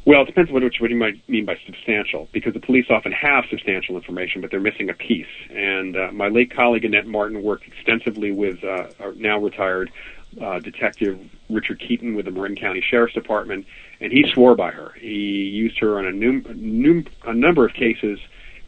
[0.05, 3.13] Well, it depends on what, what you might mean by substantial, because the police often
[3.13, 5.25] have substantial information, but they're missing a piece.
[5.49, 9.91] And uh, my late colleague Annette Martin worked extensively with uh, our now retired
[10.41, 13.65] uh, detective Richard Keaton with the Marin County Sheriff's Department,
[14.01, 14.91] and he swore by her.
[14.99, 18.19] He used her on a, num- num- a number of cases,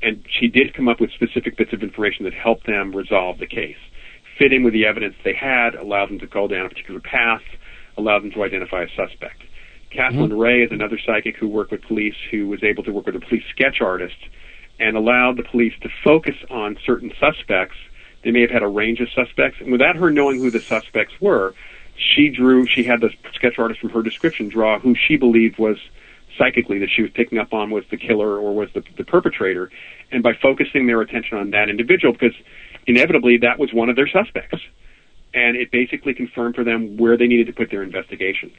[0.01, 3.47] and she did come up with specific bits of information that helped them resolve the
[3.47, 3.77] case.
[4.37, 7.43] Fit in with the evidence they had, allowed them to go down a particular path,
[7.97, 9.41] allowed them to identify a suspect.
[9.95, 10.37] Kathleen mm-hmm.
[10.37, 13.19] Ray is another psychic who worked with police who was able to work with a
[13.19, 14.17] police sketch artist
[14.79, 17.75] and allowed the police to focus on certain suspects.
[18.23, 21.13] They may have had a range of suspects, and without her knowing who the suspects
[21.21, 21.53] were,
[21.95, 25.77] she drew, she had the sketch artist from her description draw who she believed was
[26.37, 29.71] psychically that she was picking up on was the killer or was the, the perpetrator.
[30.11, 32.35] And by focusing their attention on that individual, because
[32.85, 34.59] inevitably that was one of their suspects,
[35.35, 38.51] and it basically confirmed for them where they needed to put their investigation.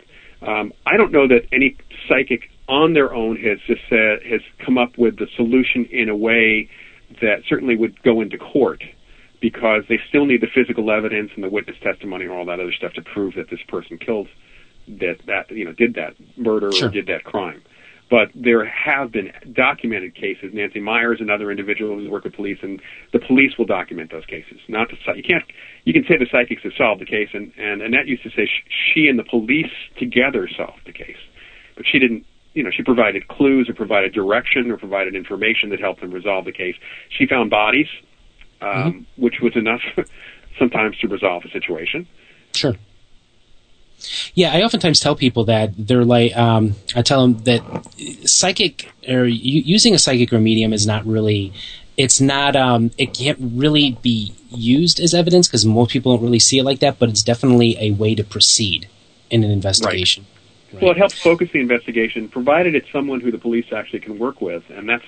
[0.42, 1.76] Um, I don't know that any
[2.06, 6.16] psychic on their own has just said, has come up with the solution in a
[6.16, 6.68] way
[7.22, 8.82] that certainly would go into court
[9.40, 12.72] because they still need the physical evidence and the witness testimony and all that other
[12.72, 14.28] stuff to prove that this person killed
[14.88, 16.88] that that you know did that murder Sure.
[16.88, 17.62] or did that crime.
[18.08, 20.52] But there have been documented cases.
[20.52, 22.80] Nancy Myers and other individuals who work with police, and
[23.12, 24.60] the police will document those cases.
[24.68, 25.44] Not the you can't
[25.84, 28.46] you can say the psychics have solved the case, and and Annette used to say
[28.46, 31.18] sh- she and the police together solved the case,
[31.76, 32.24] but she didn't.
[32.54, 36.46] You know, she provided clues or provided direction or provided information that helped them resolve
[36.46, 36.74] the case.
[37.10, 37.88] She found bodies,
[38.62, 39.82] um, which was enough
[40.58, 42.06] sometimes to resolve a situation.
[42.54, 42.74] Sure.
[44.34, 47.62] Yeah, I oftentimes tell people that they're like, um, I tell them that
[48.24, 51.52] psychic or using a psychic or medium is not really,
[51.96, 56.38] it's not, um, it can't really be used as evidence because most people don't really
[56.38, 58.88] see it like that, but it's definitely a way to proceed
[59.30, 60.26] in an investigation.
[60.72, 64.40] Well, it helps focus the investigation, provided it's someone who the police actually can work
[64.40, 65.04] with, and that's.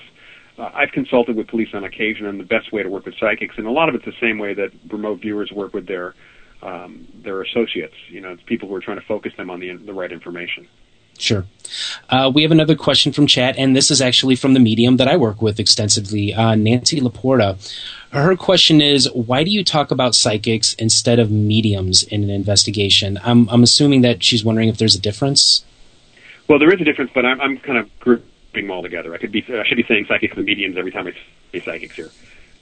[0.56, 3.56] Uh, I've consulted with police on occasion on the best way to work with psychics,
[3.58, 6.14] and a lot of it's the same way that remote viewers work with their
[6.62, 7.94] um, their associates.
[8.08, 10.68] You know, it's people who are trying to focus them on the the right information.
[11.18, 11.46] Sure.
[12.08, 15.08] Uh, we have another question from chat, and this is actually from the medium that
[15.08, 17.58] I work with extensively, uh, Nancy Laporta.
[18.12, 23.18] Her question is, why do you talk about psychics instead of mediums in an investigation?
[23.24, 25.64] I'm, I'm assuming that she's wondering if there's a difference.
[26.48, 29.12] Well, there is a difference, but I'm, I'm kind of grouping them all together.
[29.12, 31.14] I could be I should be saying psychics and mediums every time I
[31.52, 32.10] say psychics here.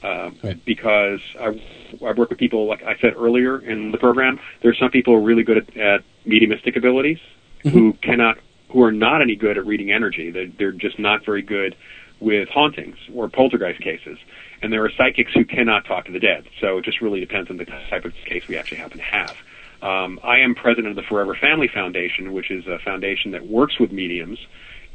[0.06, 1.60] Um, Because I,
[2.04, 5.14] I work with people, like I said earlier in the program, there are some people
[5.14, 7.18] who are really good at, at mediumistic abilities
[7.62, 8.38] who cannot,
[8.70, 10.30] who are not any good at reading energy.
[10.30, 11.74] They're, they're just not very good
[12.20, 14.18] with hauntings or poltergeist cases.
[14.62, 16.48] And there are psychics who cannot talk to the dead.
[16.60, 19.36] So it just really depends on the type of case we actually happen to have.
[19.82, 23.78] Um, I am president of the Forever Family Foundation, which is a foundation that works
[23.78, 24.38] with mediums,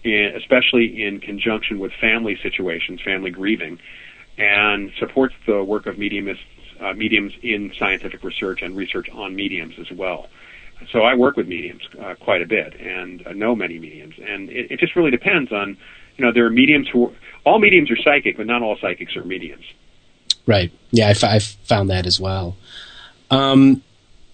[0.03, 3.79] in, especially in conjunction with family situations, family grieving,
[4.37, 6.39] and supports the work of mediumists,
[6.79, 10.27] uh, mediums in scientific research and research on mediums as well.
[10.91, 14.49] So I work with mediums uh, quite a bit and uh, know many mediums, and
[14.49, 15.77] it, it just really depends on,
[16.17, 17.13] you know, there are mediums who
[17.45, 19.65] all mediums are psychic, but not all psychics are mediums.
[20.47, 20.71] Right.
[20.89, 22.55] Yeah, I, f- I found that as well.
[23.29, 23.83] Um,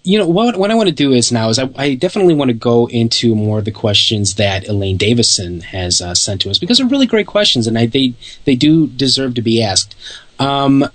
[0.08, 2.48] you know what what I want to do is now is I, I definitely want
[2.48, 6.58] to go into more of the questions that Elaine Davison has uh, sent to us
[6.58, 8.14] because they're really great questions and I, they
[8.46, 9.94] they do deserve to be asked.
[10.38, 10.88] Um,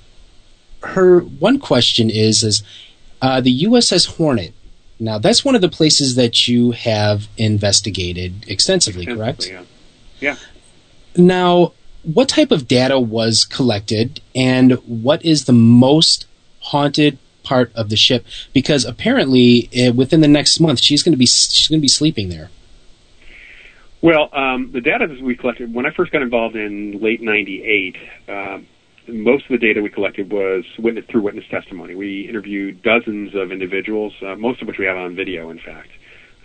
[0.82, 2.64] her one question is is
[3.22, 4.54] uh, the USS Hornet.
[5.00, 9.48] Now that's one of the places that you have investigated extensively, correct?
[9.48, 9.64] Yeah.
[10.20, 10.38] Yeah.
[11.16, 16.26] Now, what type of data was collected, and what is the most
[16.62, 18.26] haunted part of the ship?
[18.54, 21.88] Because apparently, uh, within the next month, she's going to be she's going to be
[21.88, 22.50] sleeping there.
[24.02, 27.96] Well, um, the data that we collected when I first got involved in late '98,
[28.28, 28.68] um,
[29.08, 31.96] most of the data we collected was witness through witness testimony.
[31.96, 35.50] We interviewed dozens of individuals, uh, most of which we have on video.
[35.50, 35.90] In fact,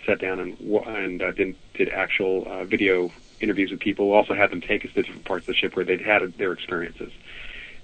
[0.05, 0.57] sat down and
[0.87, 3.11] and uh, did did actual uh, video
[3.41, 4.09] interviews with people.
[4.09, 6.21] We also had them take us to different parts of the ship where they'd had
[6.37, 7.11] their experiences.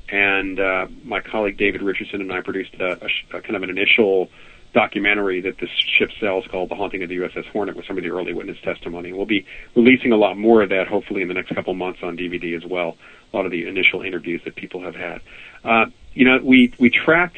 [0.10, 3.70] And uh, my colleague David Richardson and I produced a, a, a kind of an
[3.70, 4.30] initial
[4.74, 8.04] documentary that this ship sells called The Haunting of the USS Hornet with some of
[8.04, 9.14] the early witness testimony.
[9.14, 12.18] We'll be releasing a lot more of that hopefully in the next couple months on
[12.18, 12.98] DVD as well.
[13.32, 15.22] A lot of the initial interviews that people have had.
[15.64, 17.38] Uh, you know, we we tracked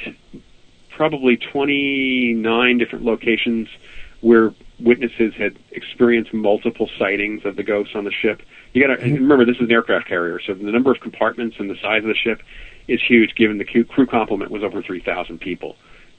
[0.90, 3.70] probably 29 different locations
[4.22, 8.42] where witnesses had experienced multiple sightings of the ghosts on the ship.
[8.74, 11.70] You got to remember this is an aircraft carrier, so the number of compartments and
[11.70, 12.42] the size of the ship
[12.88, 13.36] is huge.
[13.36, 15.76] Given the crew complement was over 3,000 people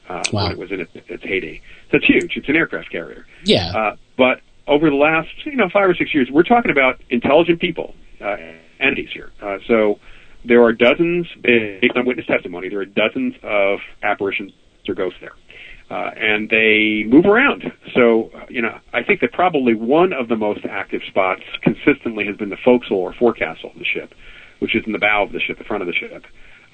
[0.09, 0.45] uh, wow.
[0.45, 1.61] when it was in its, its heyday,
[1.91, 2.37] so it's huge.
[2.37, 3.27] It's an aircraft carrier.
[3.45, 3.71] Yeah.
[3.75, 7.61] Uh, but over the last you know five or six years, we're talking about intelligent
[7.61, 8.37] people, uh,
[8.81, 9.31] entities here.
[9.41, 10.01] Uh, so
[10.45, 14.53] there are dozens, based on witness testimony, there are dozens of apparitions
[14.89, 15.35] or ghosts there
[15.91, 17.73] uh, and they move around.
[17.95, 22.27] So, uh, you know, I think that probably one of the most active spots consistently
[22.27, 24.15] has been the forecastle or forecastle of the ship,
[24.59, 26.27] which is in the bow of the ship, the front of the ship.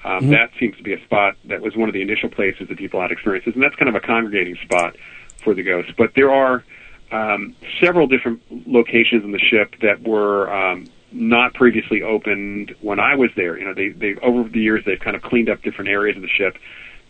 [0.03, 0.31] Um, mm-hmm.
[0.31, 3.01] That seems to be a spot that was one of the initial places that people
[3.01, 4.97] had experiences, and that's kind of a congregating spot
[5.43, 5.93] for the ghosts.
[5.97, 6.63] But there are
[7.11, 13.15] um, several different locations in the ship that were um, not previously opened when I
[13.15, 13.57] was there.
[13.57, 16.21] You know, they they over the years they've kind of cleaned up different areas of
[16.21, 16.57] the ship.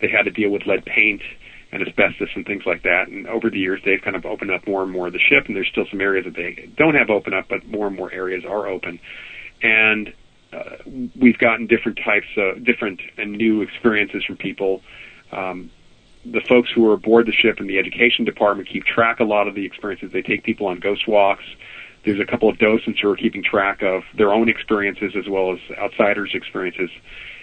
[0.00, 1.22] They had to deal with lead paint
[1.72, 3.08] and asbestos and things like that.
[3.08, 5.46] And over the years, they've kind of opened up more and more of the ship,
[5.46, 8.12] and there's still some areas that they don't have open up, but more and more
[8.12, 9.00] areas are open.
[9.62, 10.12] And
[10.52, 10.76] uh,
[11.20, 14.82] we've gotten different types of different and new experiences from people.
[15.32, 15.70] Um,
[16.24, 19.30] the folks who are aboard the ship in the education department keep track of a
[19.30, 20.12] lot of the experiences.
[20.12, 21.44] They take people on ghost walks.
[22.04, 25.52] There's a couple of docents who are keeping track of their own experiences as well
[25.52, 26.90] as outsiders' experiences.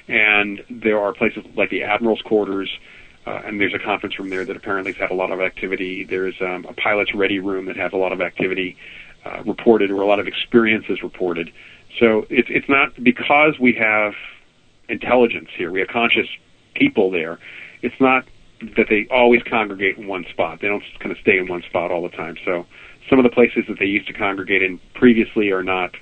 [0.08, 2.93] And there are places like the admiral's quarters uh,
[3.26, 6.04] and there's a conference room there that apparently has had a lot of activity.
[6.04, 8.78] There's um, a pilot's ready room that has a lot of activity
[9.26, 11.52] uh, reported, or a lot of experiences reported.
[12.00, 14.14] So it's it's not because we have
[14.90, 16.28] intelligence here, we have conscious
[16.76, 17.40] people there.
[17.82, 18.26] It's not
[18.76, 20.60] that they always congregate in one spot.
[20.62, 22.38] They don't kind of stay in one spot all the time.
[22.46, 22.66] So
[23.10, 25.96] some of the places that they used to congregate in previously are not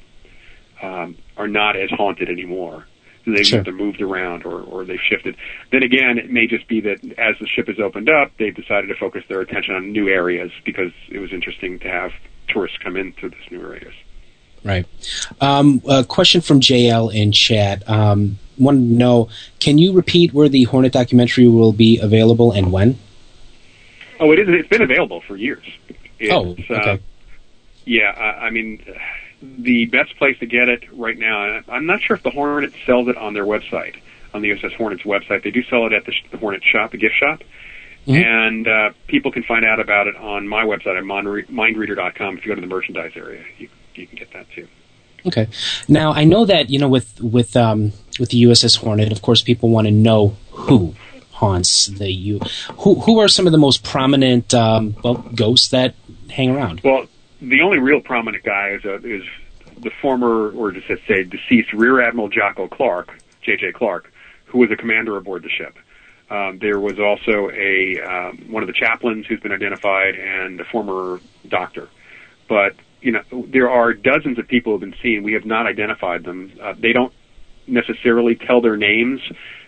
[0.81, 2.85] um, are not as haunted anymore
[3.25, 3.59] they've sure.
[3.59, 5.35] either moved around or, or they've shifted.
[5.71, 8.87] Then again, it may just be that as the ship has opened up, they've decided
[8.87, 12.11] to focus their attention on new areas because it was interesting to have
[12.47, 13.93] tourists come into these new areas.
[14.63, 14.85] Right.
[15.39, 17.87] Um, a question from JL in chat.
[17.89, 19.29] Um, want to know,
[19.59, 22.99] can you repeat where the Hornet documentary will be available and when?
[24.19, 24.47] Oh, it is.
[24.49, 25.63] It's been available for years.
[26.19, 26.91] It's, oh, okay.
[26.91, 26.97] Uh,
[27.85, 28.83] yeah, I, I mean,
[29.41, 31.61] the best place to get it right now.
[31.67, 33.95] I'm not sure if the Hornet sells it on their website,
[34.33, 35.43] on the USS Hornet's website.
[35.43, 37.41] They do sell it at the, the Hornet shop, the gift shop.
[38.07, 38.13] Mm-hmm.
[38.13, 42.37] And uh, people can find out about it on my website at mindreader.com.
[42.37, 44.67] If you go to the merchandise area, you, you can get that too.
[45.25, 45.47] Okay.
[45.87, 49.43] Now I know that you know with with um, with the USS Hornet, of course,
[49.43, 50.95] people want to know who
[51.31, 52.39] haunts the U.
[52.79, 55.93] Who who are some of the most prominent um, well, ghosts that
[56.29, 56.81] hang around?
[56.83, 57.05] Well,
[57.41, 59.23] the only real prominent guy is, uh, is
[59.79, 63.73] the former, or just say, deceased Rear Admiral Jocko Clark, J.J.
[63.73, 64.11] Clark,
[64.45, 65.77] who was a commander aboard the ship.
[66.29, 70.63] Um, there was also a um, one of the chaplains who's been identified, and a
[70.63, 71.19] former
[71.49, 71.89] doctor.
[72.47, 75.23] But you know, there are dozens of people who have been seen.
[75.23, 76.53] We have not identified them.
[76.61, 77.13] Uh, they don't
[77.67, 79.19] necessarily tell their names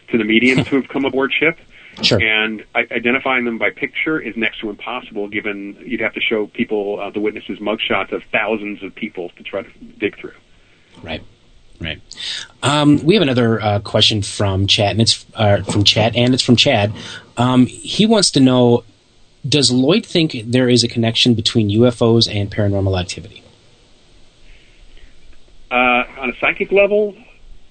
[0.10, 1.60] to the mediums who have come aboard ship.
[2.02, 2.22] Sure.
[2.22, 7.00] And identifying them by picture is next to impossible, given you'd have to show people
[7.00, 10.34] uh, the witnesses' mugshots of thousands of people to try to dig through.
[11.04, 11.24] Right.
[11.80, 12.02] Right.
[12.62, 16.44] Um, we have another uh, question from chat, and it's uh, from chat, and it's
[16.44, 16.94] from Chad.
[17.36, 18.86] Um, he wants to know:
[19.48, 23.44] Does Loyd think there is a connection between UFOs and paranormal activity?
[25.72, 27.18] Uh, on a psychic level,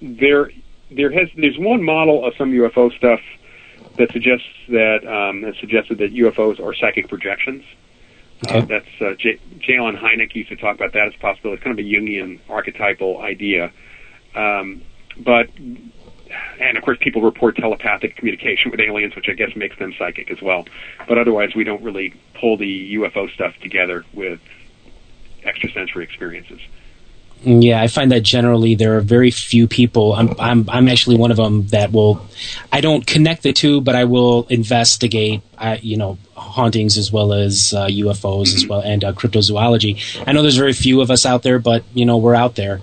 [0.02, 0.50] there
[0.90, 3.20] there has there's one model of some UFO stuff
[3.96, 7.64] that suggests that um, has suggested that UFOs are psychic projections.
[8.46, 8.58] Okay.
[8.58, 11.56] Uh, that's uh, J- Jalen Hynek used to talk about that as a possibility.
[11.56, 13.72] It's kind of a Jungian archetypal idea.
[14.34, 14.82] Um,
[15.18, 19.94] but and of course, people report telepathic communication with aliens, which I guess makes them
[19.98, 20.66] psychic as well.
[21.06, 24.40] But otherwise, we don't really pull the UFO stuff together with
[25.44, 26.60] extrasensory experiences.
[27.44, 30.12] Yeah, I find that generally there are very few people.
[30.12, 32.24] I'm I'm I'm actually one of them that will.
[32.70, 35.42] I don't connect the two, but I will investigate.
[35.58, 40.00] Uh, you know, hauntings as well as uh, UFOs as well and uh, cryptozoology.
[40.26, 42.80] I know there's very few of us out there, but you know we're out there.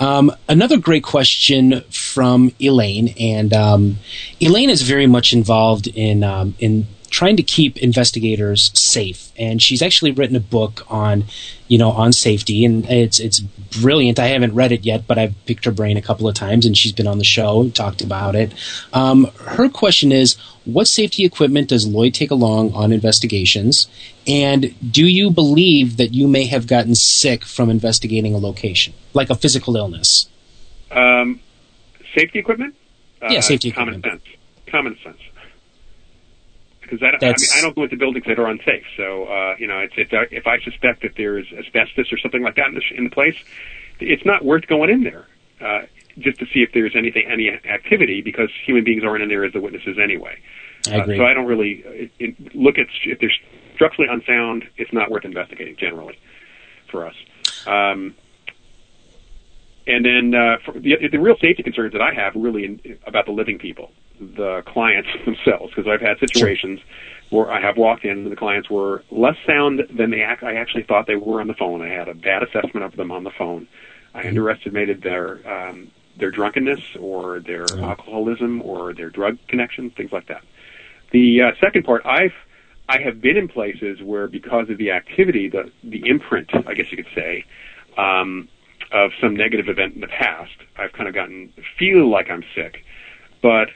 [0.00, 3.98] Um, another great question from Elaine, and um,
[4.40, 9.82] Elaine is very much involved in um, in trying to keep investigators safe, and she's
[9.82, 11.24] actually written a book on,
[11.68, 14.18] you know, on safety, and it's it's brilliant.
[14.18, 16.76] I haven't read it yet, but I've picked her brain a couple of times, and
[16.76, 18.52] she's been on the show and talked about it.
[18.94, 23.88] Um, her question is, what safety equipment does Loyd take along on investigations,
[24.26, 29.28] and do you believe that you may have gotten sick from investigating a location, like
[29.28, 30.28] a physical illness?
[30.90, 31.40] Um,
[32.14, 32.74] safety equipment?
[33.20, 34.22] Yeah, safety common equipment.
[34.24, 34.36] sense.
[34.66, 35.18] Common sense.
[36.92, 38.84] Because I, don't- I, mean, I don't go into buildings that are unsafe.
[38.98, 42.18] So uh, you know, it's, it's, uh, if I suspect that there is asbestos or
[42.18, 43.36] something like that in the, in the place,
[43.98, 45.26] it's not worth going in there
[45.62, 45.86] uh,
[46.18, 49.54] just to see if there's anything, any activity, because human beings aren't in there as
[49.54, 50.38] the witnesses anyway.
[50.86, 51.14] I agree.
[51.14, 53.40] Uh, so I don't really uh, it, it, look at if there's
[53.74, 54.68] structurally unsound.
[54.76, 56.18] It's not worth investigating generally
[56.90, 57.14] for us.
[57.66, 58.14] Um,
[59.86, 63.26] and then uh, for the, the real safety concerns that I have really in, about
[63.26, 63.90] the living people,
[64.20, 66.80] the clients themselves, because I've had situations
[67.30, 70.54] where I have walked in and the clients were less sound than they ac- I
[70.54, 71.80] actually thought they were on the phone.
[71.82, 73.66] I had a bad assessment of them on the phone.
[74.14, 80.28] I underestimated their um, their drunkenness or their alcoholism or their drug connection, things like
[80.28, 80.42] that.
[81.10, 82.34] The uh, second part, I've
[82.88, 86.86] I have been in places where because of the activity, the the imprint, I guess
[86.90, 87.46] you could say,
[87.96, 88.48] um,
[88.92, 92.84] of some negative event in the past, I've kind of gotten feel like I'm sick,
[93.42, 93.68] but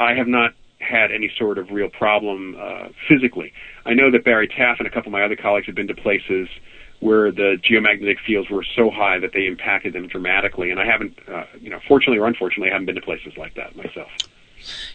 [0.00, 3.52] I have not had any sort of real problem uh, physically.
[3.86, 5.94] I know that Barry Taff and a couple of my other colleagues have been to
[5.94, 6.48] places
[7.00, 11.18] where the geomagnetic fields were so high that they impacted them dramatically, and I haven't,
[11.28, 14.08] uh, you know, fortunately or unfortunately, I haven't been to places like that myself.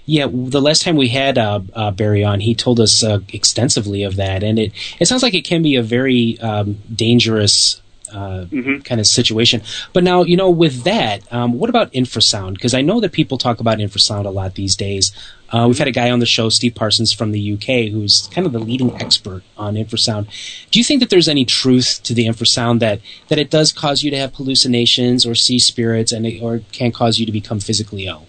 [0.06, 4.04] Yeah, the last time we had uh, uh, Barry on, he told us uh, extensively
[4.04, 7.82] of that, and it it sounds like it can be a very um, dangerous.
[8.14, 8.46] Uh,
[8.84, 9.62] kind of situation,
[9.94, 12.54] but now you know with that, um, what about infrasound?
[12.54, 15.12] Because I know that people talk about infrasound a lot these days.
[15.52, 18.46] Uh, we've had a guy on the show, Steve Parsons from the UK, who's kind
[18.46, 20.28] of the leading expert on infrasound.
[20.70, 24.04] Do you think that there's any truth to the infrasound that that it does cause
[24.04, 27.60] you to have hallucinations or see spirits, and it, or can cause you to become
[27.60, 28.28] physically ill?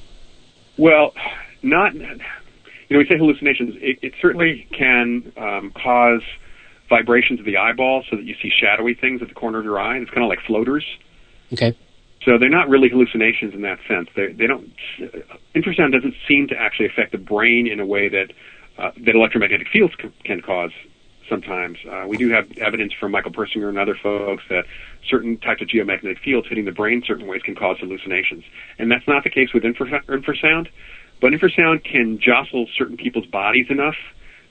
[0.77, 1.15] Well,
[1.62, 1.94] not.
[1.94, 3.77] You know, we say hallucinations.
[3.81, 6.23] It, it certainly can um, cause
[6.91, 9.81] vibrations of the eyeball, so that you see shadowy things at the corner of your
[9.81, 9.97] eye.
[9.97, 10.85] It's kind of like floaters.
[11.53, 11.75] Okay.
[12.25, 14.11] So they're not really hallucinations in that sense.
[14.15, 14.71] They they don't.
[15.55, 18.33] Infrasound doesn't seem to actually affect the brain in a way that
[18.77, 20.73] uh, that electromagnetic fields can, can cause.
[21.31, 24.65] Sometimes uh, we do have evidence from Michael Persinger and other folks that
[25.09, 28.43] certain types of geomagnetic fields hitting the brain certain ways can cause hallucinations,
[28.81, 30.69] and that's not the case with infra- infrasound.
[31.21, 33.95] But infrasound can jostle certain people's bodies enough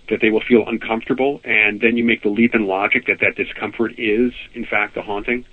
[0.09, 3.35] that they will feel uncomfortable, and then you make the leap in logic that that
[3.35, 5.45] discomfort is, in fact, a haunting.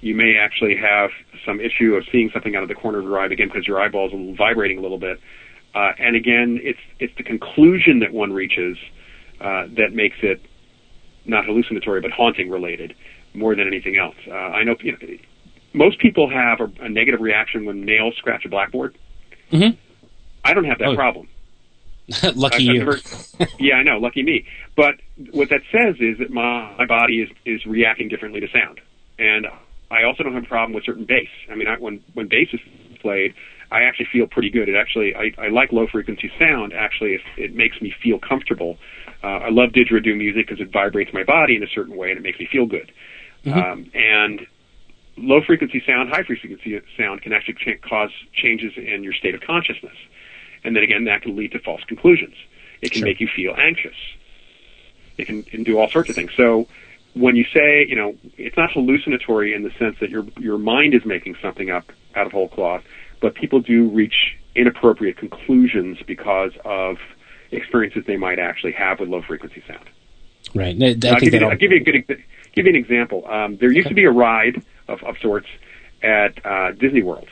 [0.00, 1.10] You may actually have
[1.46, 3.80] some issue of seeing something out of the corner of your eye again because your
[3.80, 5.18] eyeball is vibrating a little bit.
[5.74, 8.76] Uh, and again, it's it's the conclusion that one reaches
[9.40, 10.40] uh, that makes it
[11.24, 12.94] not hallucinatory but haunting related
[13.32, 14.16] more than anything else.
[14.28, 14.98] Uh, I know, you know
[15.72, 18.94] most people have a, a negative reaction when nails scratch a blackboard.
[19.50, 19.78] Mm-hmm.
[20.44, 20.96] I don't have that Oh.
[20.96, 21.28] problem.
[22.34, 22.78] Lucky I've you.
[22.78, 22.98] never-
[23.58, 23.98] yeah, I know.
[23.98, 24.44] Lucky me.
[24.76, 24.96] But
[25.32, 28.80] what that says is that my, my body is is reacting differently to sound,
[29.18, 29.46] and
[29.90, 31.28] I also don't have a problem with certain bass.
[31.50, 32.60] I mean, I, when when bass is
[33.00, 33.34] played,
[33.70, 34.68] I actually feel pretty good.
[34.68, 36.72] It actually, I, I like low frequency sound.
[36.72, 38.78] Actually, if it makes me feel comfortable.
[39.24, 42.18] Uh, I love didgeridoo music because it vibrates my body in a certain way and
[42.18, 42.90] it makes me feel good.
[43.54, 44.46] Um, and
[45.16, 49.40] low frequency sound, high frequency sound can actually ch- cause changes in your state of
[49.40, 49.94] consciousness.
[50.64, 52.34] And then again, that can lead to false conclusions.
[52.80, 53.08] It can Sure.
[53.08, 53.96] make you feel anxious.
[55.18, 56.32] It can, can do all sorts of things.
[56.36, 56.66] So
[57.14, 60.94] when you say, you know, it's not hallucinatory in the sense that your your mind
[60.94, 62.82] is making something up out of whole cloth,
[63.20, 66.98] but people do reach inappropriate conclusions because of
[67.50, 69.84] experiences they might actually have with low frequency sound.
[70.54, 70.76] Right.
[70.82, 72.22] I, I I'll, give you, I'll give you a good
[72.54, 73.26] give you an example.
[73.28, 75.46] Um, there used to be a ride of, of sorts
[76.02, 77.28] at uh, Disney World,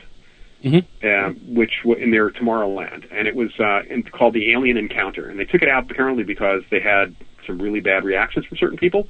[0.63, 1.07] mm-hmm.
[1.07, 5.29] um, which w- in their Tomorrowland, and it was uh, in, called the Alien Encounter,
[5.29, 7.15] and they took it out apparently because they had
[7.45, 9.07] some really bad reactions from certain people.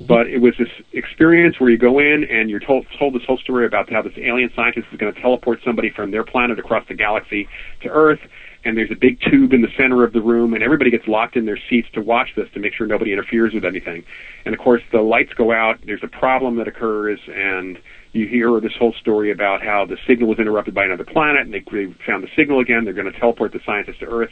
[0.00, 3.38] But it was this experience where you go in and you're told, told this whole
[3.38, 6.86] story about how this alien scientist is going to teleport somebody from their planet across
[6.86, 7.48] the galaxy
[7.82, 8.20] to Earth,
[8.64, 11.36] and there's a big tube in the center of the room, and everybody gets locked
[11.36, 14.04] in their seats to watch this to make sure nobody interferes with anything.
[14.44, 15.80] And of course, the lights go out.
[15.84, 17.76] There's a problem that occurs, and
[18.12, 21.52] you hear this whole story about how the signal was interrupted by another planet, and
[21.52, 22.84] they, they found the signal again.
[22.84, 24.30] They're going to teleport the scientists to Earth,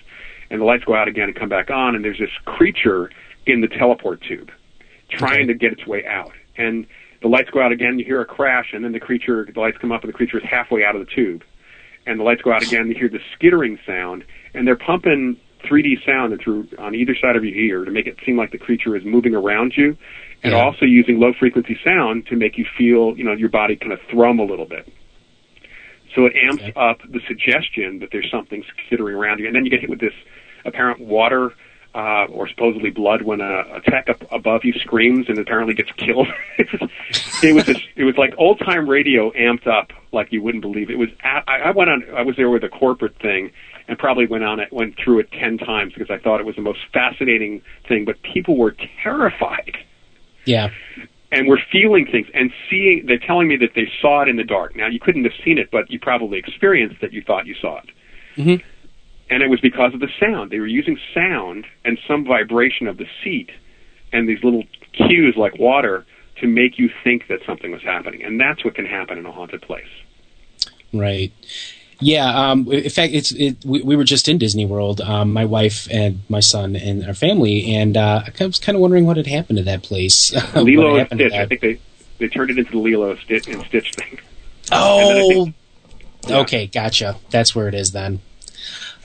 [0.50, 3.10] and the lights go out again and come back on, and there's this creature
[3.46, 4.50] in the teleport tube
[5.10, 6.32] trying to get its way out.
[6.56, 6.86] And
[7.22, 9.78] the lights go out again, you hear a crash, and then the creature, the lights
[9.78, 11.44] come up, and the creature is halfway out of the tube.
[12.06, 14.24] And the lights go out again, you hear the skittering sound,
[14.54, 15.36] and they're pumping
[15.66, 18.58] 3D sound through on either side of your ear to make it seem like the
[18.58, 19.96] creature is moving around you,
[20.42, 20.62] and yeah.
[20.62, 24.00] also using low frequency sound to make you feel, you know, your body kind of
[24.10, 24.88] thrum a little bit.
[26.14, 26.72] So it amps okay.
[26.76, 30.00] up the suggestion that there's something skittering around you, and then you get hit with
[30.00, 30.14] this
[30.64, 31.52] apparent water
[31.96, 35.90] uh, or supposedly blood when a, a tech up above you screams and apparently gets
[35.92, 36.28] killed.
[36.58, 40.90] it was just, it was like old time radio amped up like you wouldn't believe.
[40.90, 43.50] It was at, I, I went on I was there with a corporate thing
[43.88, 46.56] and probably went on it went through it ten times because I thought it was
[46.56, 48.04] the most fascinating thing.
[48.04, 49.76] But people were terrified.
[50.44, 50.70] Yeah.
[51.32, 53.04] And we're feeling things and seeing.
[53.06, 54.76] They're telling me that they saw it in the dark.
[54.76, 57.78] Now you couldn't have seen it, but you probably experienced that you thought you saw
[57.78, 57.90] it.
[58.36, 58.66] Mm-hmm
[59.30, 60.50] and it was because of the sound.
[60.50, 63.50] They were using sound and some vibration of the seat
[64.12, 66.06] and these little cues like water
[66.40, 68.22] to make you think that something was happening.
[68.22, 69.84] And that's what can happen in a haunted place.
[70.92, 71.32] Right.
[72.00, 72.50] Yeah.
[72.50, 75.88] Um, in fact, it's it, we, we, were just in Disney World, um, my wife
[75.90, 79.26] and my son and our family, and uh, I was kind of wondering what had
[79.26, 80.32] happened to that place.
[80.54, 81.32] Lilo and Stitch.
[81.32, 81.80] I think they
[82.18, 84.18] they turned it into the Lilo Stitch and Stitch thing.
[84.72, 85.44] Oh.
[85.44, 85.54] Think,
[86.26, 86.38] yeah.
[86.38, 87.16] Okay, gotcha.
[87.30, 88.20] That's where it is then.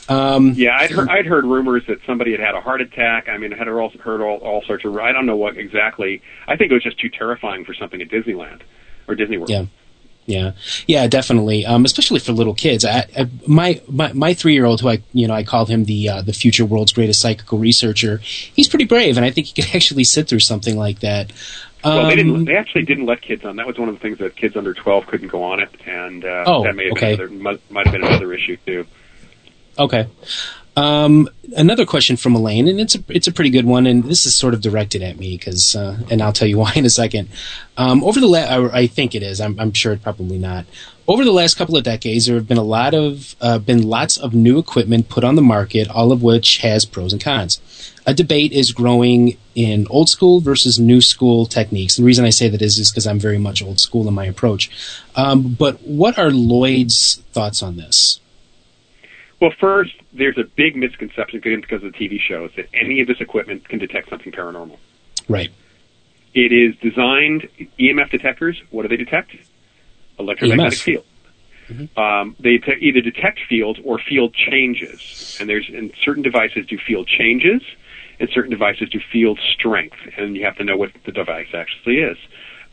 [0.09, 3.29] Um, yeah, I'd heard, I'd heard rumors that somebody had had a heart attack.
[3.29, 4.97] I mean, I had also heard all, all sorts of.
[4.97, 6.21] I don't know what exactly.
[6.47, 8.61] I think it was just too terrifying for something at Disneyland
[9.07, 9.51] or Disney World.
[9.51, 9.65] Yeah.
[10.25, 10.51] Yeah,
[10.87, 11.65] yeah, definitely.
[11.65, 12.85] Um, especially for little kids.
[12.85, 15.85] I, I, my my, my three year old, who I you know I called him
[15.85, 18.17] the uh, the future world's greatest psychical researcher.
[18.17, 21.31] He's pretty brave, and I think he could actually sit through something like that.
[21.83, 22.35] Um, well, they didn't.
[22.35, 23.55] Um, they actually didn't let kids on.
[23.55, 26.23] That was one of the things that kids under twelve couldn't go on it, and
[26.23, 27.15] uh, oh, that may have okay.
[27.15, 28.85] been another, might have been another issue too.
[29.79, 30.07] Okay.
[30.77, 34.25] Um, another question from Elaine, and it's a it's a pretty good one, and this
[34.25, 36.89] is sort of directed at me because, uh, and I'll tell you why in a
[36.89, 37.29] second.
[37.77, 39.41] Um, over the la- I think it is.
[39.41, 40.65] I'm, I'm sure it probably not.
[41.07, 44.17] Over the last couple of decades, there have been a lot of uh, been lots
[44.17, 47.59] of new equipment put on the market, all of which has pros and cons.
[48.07, 51.97] A debate is growing in old school versus new school techniques.
[51.97, 54.25] The reason I say that is is because I'm very much old school in my
[54.25, 54.69] approach.
[55.15, 58.21] Um, but what are Loyd's thoughts on this?
[59.39, 63.17] Well, first, there's a big misconception because of the TV shows that any of this
[63.19, 64.77] equipment can detect something paranormal.
[65.29, 65.51] Right.
[66.33, 67.47] It is designed
[67.79, 68.61] EMF detectors.
[68.71, 69.35] What do they detect?
[70.19, 70.81] Electromagnetic EMF.
[70.81, 71.05] field.
[71.69, 71.99] Mm-hmm.
[71.99, 76.77] Um, they te- either detect fields or field changes, and there's and certain devices do
[76.77, 77.61] field changes,
[78.19, 81.97] and certain devices do field strength, and you have to know what the device actually
[81.97, 82.17] is.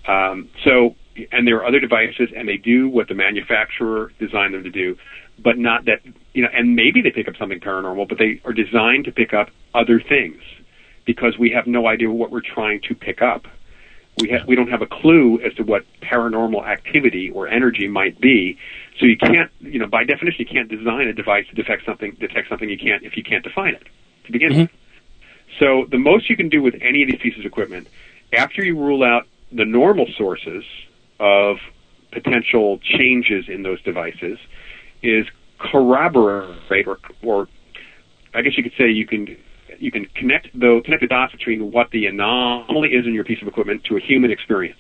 [0.09, 0.97] Um, so,
[1.31, 4.97] and there are other devices, and they do what the manufacturer designed them to do
[5.43, 6.01] but not that
[6.39, 6.51] you know.
[6.55, 9.99] And maybe they pick up something paranormal, but they are designed to pick up other
[10.01, 10.41] things
[11.05, 13.49] because we have no idea what we're trying to pick up.
[14.21, 18.21] We ha- we don't have a clue as to what paranormal activity or energy might
[18.21, 18.57] be.
[19.01, 22.13] So you can't, you know, by definition, you can't design a device to detect something
[22.21, 23.87] detect something you can't if you can't define it
[24.27, 24.61] to begin mm-hmm.
[24.61, 24.71] with.
[25.59, 27.89] So the most you can do with any of these pieces of equipment,
[28.33, 30.65] after you rule out the normal sources
[31.19, 31.57] of
[32.13, 34.39] potential changes in those devices,
[35.03, 35.27] is
[35.59, 37.49] corroborate or, or
[38.35, 39.37] I guess you could say you can
[39.79, 43.41] you can connect the connect the dots between what the anomaly is in your piece
[43.43, 44.79] of equipment to a human experience.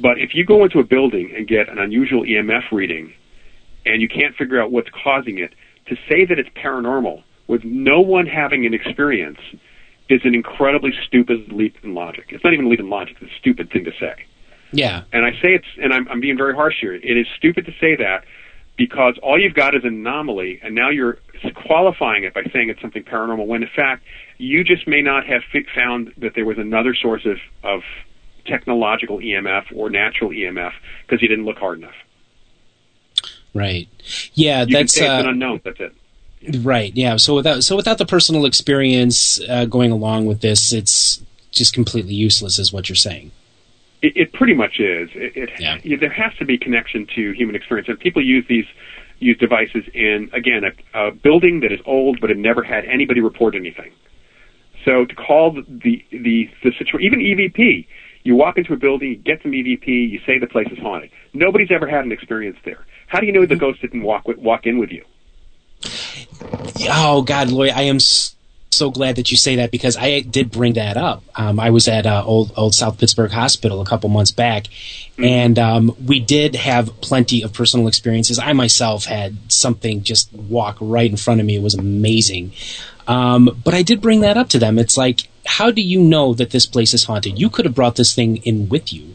[0.00, 3.12] But if you go into a building and get an unusual EMF reading
[3.86, 5.54] and you can't figure out what's causing it,
[5.86, 9.38] to say that it's paranormal with no one having an experience
[10.08, 12.26] is an incredibly stupid leap in logic.
[12.30, 14.14] It's not even a leap in logic, it's a stupid thing to say.
[14.72, 15.04] Yeah.
[15.12, 17.72] And I say it's, and I'm, I'm being very harsh here, it is stupid to
[17.80, 18.24] say that
[18.76, 21.18] because all you've got is an anomaly, and now you're
[21.54, 24.02] qualifying it by saying it's something paranormal, when in fact
[24.38, 25.42] you just may not have
[25.74, 27.82] found that there was another source of, of
[28.46, 30.72] technological EMF or natural EMF
[31.06, 31.94] because you didn't look hard enough.
[33.54, 33.88] Right.
[34.34, 35.60] Yeah, you that's uh, an unknown.
[35.64, 35.94] That's it.
[36.58, 36.94] Right.
[36.94, 37.16] Yeah.
[37.16, 41.22] So without so without the personal experience uh, going along with this, it's
[41.52, 43.30] just completely useless, is what you're saying.
[44.04, 45.08] It, it pretty much is.
[45.14, 45.78] It, it Yeah.
[45.82, 48.66] you- there has to be connection to human experience, and people use these
[49.20, 50.72] use devices in again a,
[51.06, 53.90] a building that is old but had never had anybody report anything.
[54.84, 57.86] So to call the the the, the situation, even EVP,
[58.24, 61.10] you walk into a building, you get some EVP, you say the place is haunted.
[61.32, 62.84] Nobody's ever had an experience there.
[63.06, 63.60] How do you know the mm-hmm.
[63.60, 65.04] ghost didn't walk walk in with you?
[66.90, 68.34] Oh God, Loyd, I am s-
[68.74, 71.22] so glad that you say that because I did bring that up.
[71.36, 74.66] Um, I was at uh, old old South Pittsburgh Hospital a couple months back,
[75.18, 78.38] and um, we did have plenty of personal experiences.
[78.38, 81.56] I myself had something just walk right in front of me.
[81.56, 82.52] It was amazing.
[83.06, 84.78] Um, but I did bring that up to them.
[84.78, 87.38] It's like, how do you know that this place is haunted?
[87.38, 89.14] You could have brought this thing in with you.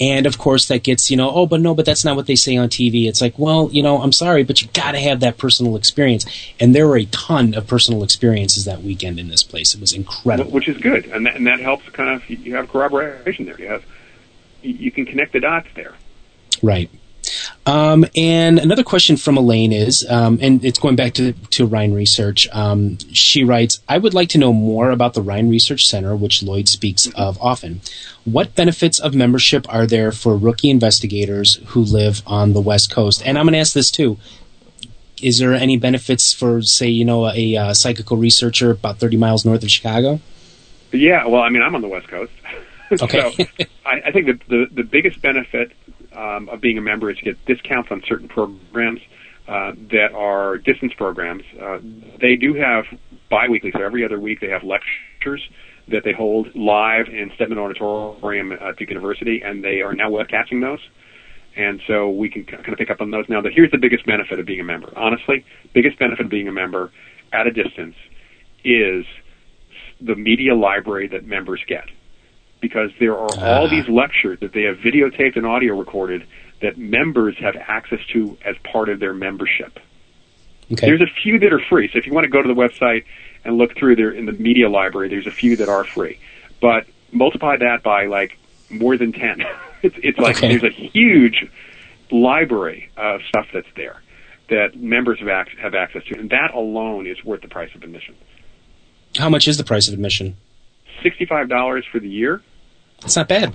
[0.00, 2.34] And of course, that gets, you know, oh, but no, but that's not what they
[2.34, 3.06] say on TV.
[3.06, 6.26] It's like, well, you know, I'm sorry, but you got to have that personal experience.
[6.58, 9.74] And there were a ton of personal experiences that weekend in this place.
[9.74, 10.50] It was incredible.
[10.50, 11.88] which is good, and that, and that helps.
[11.90, 13.60] Kind of, you have corroboration there.
[13.60, 13.84] You have,
[14.62, 15.94] you you can connect the dots there.
[16.62, 16.90] Right.
[17.66, 21.92] Um, and another question from Elaine is, um, and it's going back to to Rhine
[21.92, 22.48] Research.
[22.52, 26.40] Um, she writes, "I would like to know more about the Rhine Research Center, which
[26.40, 27.80] Loyd speaks of often.
[28.24, 33.22] What benefits of membership are there for rookie investigators who live on the West Coast?"
[33.24, 34.18] And I'm going to ask this too:
[35.22, 39.44] Is there any benefits for, say, you know, a, uh psychical researcher about 30 miles
[39.44, 40.20] north of Chicago?
[40.92, 42.32] Yeah, well, I mean, I'm on the West Coast,
[43.02, 43.32] Okay.
[43.36, 45.72] so I, I think the, the the biggest benefit
[46.16, 49.00] um, of being a member is you get discounts on certain programs
[49.48, 51.42] uh, that are distance programs.
[51.60, 51.78] Uh,
[52.20, 52.84] they do have
[53.30, 55.42] biweekly, so every other week they have lectures
[55.88, 60.60] that they hold live in Stedman Auditorium at Duke University, and they are now webcasting
[60.62, 60.80] those.
[61.56, 63.40] And so we can kind of pick up on those now.
[63.40, 64.92] But here's the biggest benefit of being a member.
[64.96, 66.90] Honestly, biggest benefit of being a member
[67.32, 67.94] at a distance
[68.64, 69.04] is
[70.00, 71.84] the media library that members get.
[72.64, 73.68] Because there are all ah.
[73.68, 76.26] these lectures that they have videotaped and audio recorded
[76.62, 79.78] that members have access to as part of their membership.
[80.72, 80.86] Okay.
[80.86, 81.90] There's a few that are free.
[81.92, 83.04] So if you want to go to the website
[83.44, 86.18] and look through there in the media library, there's a few that are free.
[86.62, 88.38] But multiply that by like
[88.70, 89.42] more than 10.
[89.82, 90.56] it's, it's like Okay.
[90.56, 91.46] there's a huge
[92.10, 94.00] library of stuff that's there
[94.48, 96.18] that members have, ac- have access to.
[96.18, 98.14] And that alone is worth the price of admission.
[99.18, 100.38] How much is the price of admission?
[101.04, 102.40] $65 for the year.
[103.02, 103.54] It's not bad.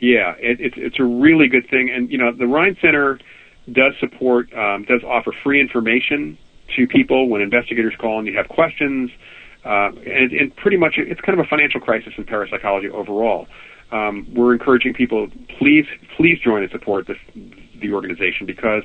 [0.00, 3.20] Yeah, it, it's it's a really good thing, and you know the Rhine Center
[3.70, 6.36] does support um, does offer free information
[6.76, 9.10] to people when investigators call and you have questions,
[9.64, 13.46] uh, and, and pretty much it's kind of a financial crisis in parapsychology overall.
[13.92, 15.28] Um, we're encouraging people
[15.58, 15.86] please
[16.16, 17.14] please join and support the
[17.80, 18.82] the organization because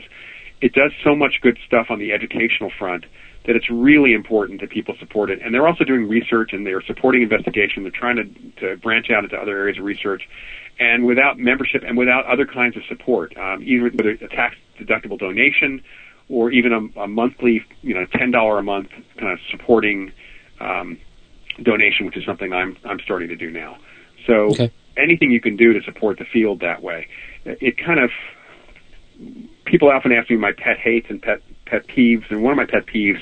[0.61, 3.05] it does so much good stuff on the educational front
[3.47, 5.39] that it's really important that people support it.
[5.41, 7.83] And they're also doing research and they're supporting investigation.
[7.83, 8.25] They're trying to,
[8.61, 10.23] to branch out into other areas of research.
[10.79, 15.17] And without membership and without other kinds of support, um, either whether a tax deductible
[15.17, 15.81] donation
[16.29, 20.11] or even a, a monthly, you know, ten dollar a month kind of supporting
[20.59, 20.99] um,
[21.63, 23.77] donation, which is something I'm I'm starting to do now.
[24.27, 24.71] So Okay.
[24.97, 27.07] anything you can do to support the field that way,
[27.45, 28.11] it kind of
[29.65, 32.65] people often ask me my pet hates and pet pet peeves, and one of my
[32.65, 33.21] pet peeves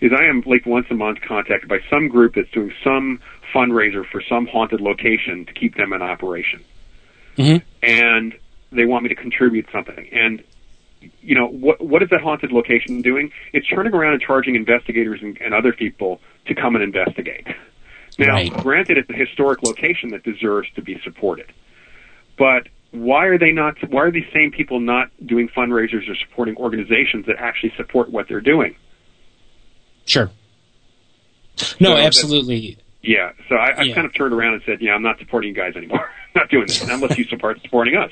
[0.00, 3.20] is I am like once a month contacted by some group that's doing some
[3.54, 6.60] fundraiser for some haunted location to keep them in operation,
[7.36, 7.62] Mhm.
[7.82, 8.34] and
[8.72, 10.08] they want me to contribute something.
[10.12, 10.42] And
[11.22, 11.80] you know what?
[11.80, 13.32] What is that haunted location doing?
[13.52, 17.46] It's turning around and charging investigators and, and other people to come and investigate.
[18.18, 18.52] Now, Right.
[18.52, 21.46] granted, it's a historic location that deserves to be supported,
[22.36, 23.76] but why are they not?
[23.90, 28.28] Why are these same people not doing fundraisers or supporting organizations that actually support what
[28.28, 28.76] they're doing?
[30.06, 30.30] Sure.
[31.80, 32.78] No, So absolutely.
[33.02, 33.94] Yeah, so I, I've Yeah.
[33.94, 36.08] kind of turned around and said, "Yeah, I'm not supporting you guys anymore.
[36.34, 38.10] I'm not doing this unless you support supporting us."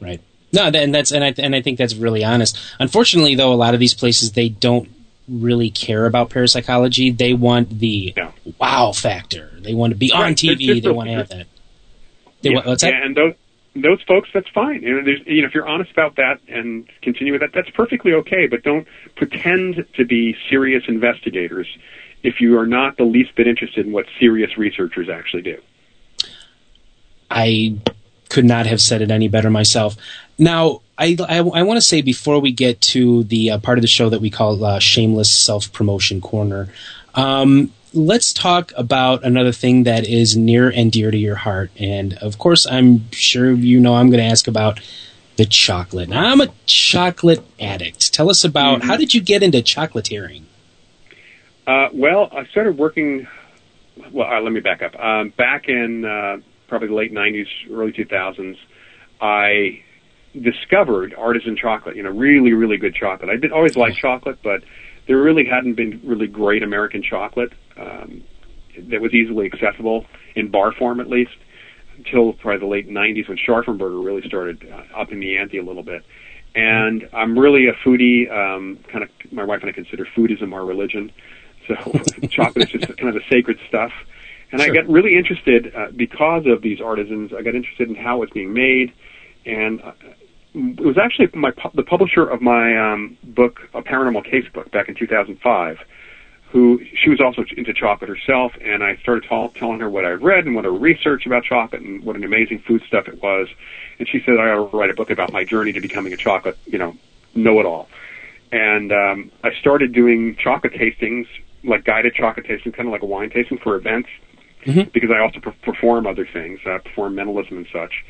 [0.00, 0.20] Right.
[0.52, 2.58] No, and that's and I and I think that's really honest.
[2.78, 4.88] Unfortunately, though, a lot of these places they don't
[5.28, 7.10] really care about parapsychology.
[7.10, 8.32] They want the Yeah.
[8.58, 9.50] wow factor.
[9.60, 10.82] They want to be on Right, they're- TV.
[10.82, 11.46] they want to have that.
[12.42, 12.92] They yeah, want, what's that?
[12.92, 13.34] yeah, and those
[13.74, 14.82] those folks, that's fine.
[14.82, 18.12] You know, you know, if you're honest about that and continue with that, that's perfectly
[18.14, 18.46] okay.
[18.46, 18.86] But don't
[19.16, 21.66] pretend to be serious investigators
[22.22, 25.60] if you are not the least bit interested in what serious researchers actually do.
[27.30, 27.78] I
[28.28, 29.96] could not have said it any better myself.
[30.38, 33.82] Now, I, I, I want to say before we get to the uh, part of
[33.82, 36.68] the show that we call uh, Shameless Self Promotion Corner,
[37.14, 41.70] um, let's talk about another thing that is near and dear to your heart.
[41.78, 44.80] And of course, I'm sure you know I'm going to ask about
[45.36, 46.08] the chocolate.
[46.08, 48.12] Now, I'm a chocolate addict.
[48.12, 50.42] Tell us about how did you get into chocolatiering?
[51.66, 53.26] Uh, well, I started working.
[54.10, 54.98] Well, uh, let me back up.
[54.98, 56.38] Um, back in uh,
[56.68, 58.56] probably the late '90s, early 2000s,
[59.20, 59.82] I
[60.38, 61.96] discovered artisan chocolate.
[61.96, 63.30] You know, really, really good chocolate.
[63.30, 64.64] I did always like chocolate, but
[65.06, 68.22] there really hadn't been really great American chocolate um,
[68.76, 71.36] that was easily accessible in bar form, at least,
[71.96, 75.62] until probably the late '90s when Scharffen Berger really started uh, upping the ante a
[75.62, 76.04] little bit.
[76.54, 78.30] And I'm really a foodie.
[78.30, 81.10] Um, kind of, my wife and I consider foodism our religion.
[81.66, 81.74] So
[82.28, 83.92] chocolate is just kind of the sacred stuff.
[84.50, 84.70] And sure.
[84.70, 87.32] I got really interested uh, because of these artisans.
[87.32, 88.92] I got interested in how it's being made,
[89.46, 89.92] and uh,
[90.54, 94.88] it was actually my the publisher of my um, book, a paranormal case book, back
[94.88, 95.78] in 2005.
[96.50, 100.10] Who she was also into chocolate herself, and I started t- telling her what I
[100.10, 103.48] read and what I researched about chocolate and what an amazing food stuff it was.
[103.98, 106.16] And she said I ought to write a book about my journey to becoming a
[106.18, 106.94] chocolate, you know,
[107.34, 107.88] know-it-all.
[108.52, 111.26] And um, I started doing chocolate tastings,
[111.64, 114.10] like guided chocolate tastings, kind of like a wine tasting for events,
[114.66, 114.90] mm-hmm.
[114.92, 118.04] because I also per- perform other things, uh, perform mentalism and such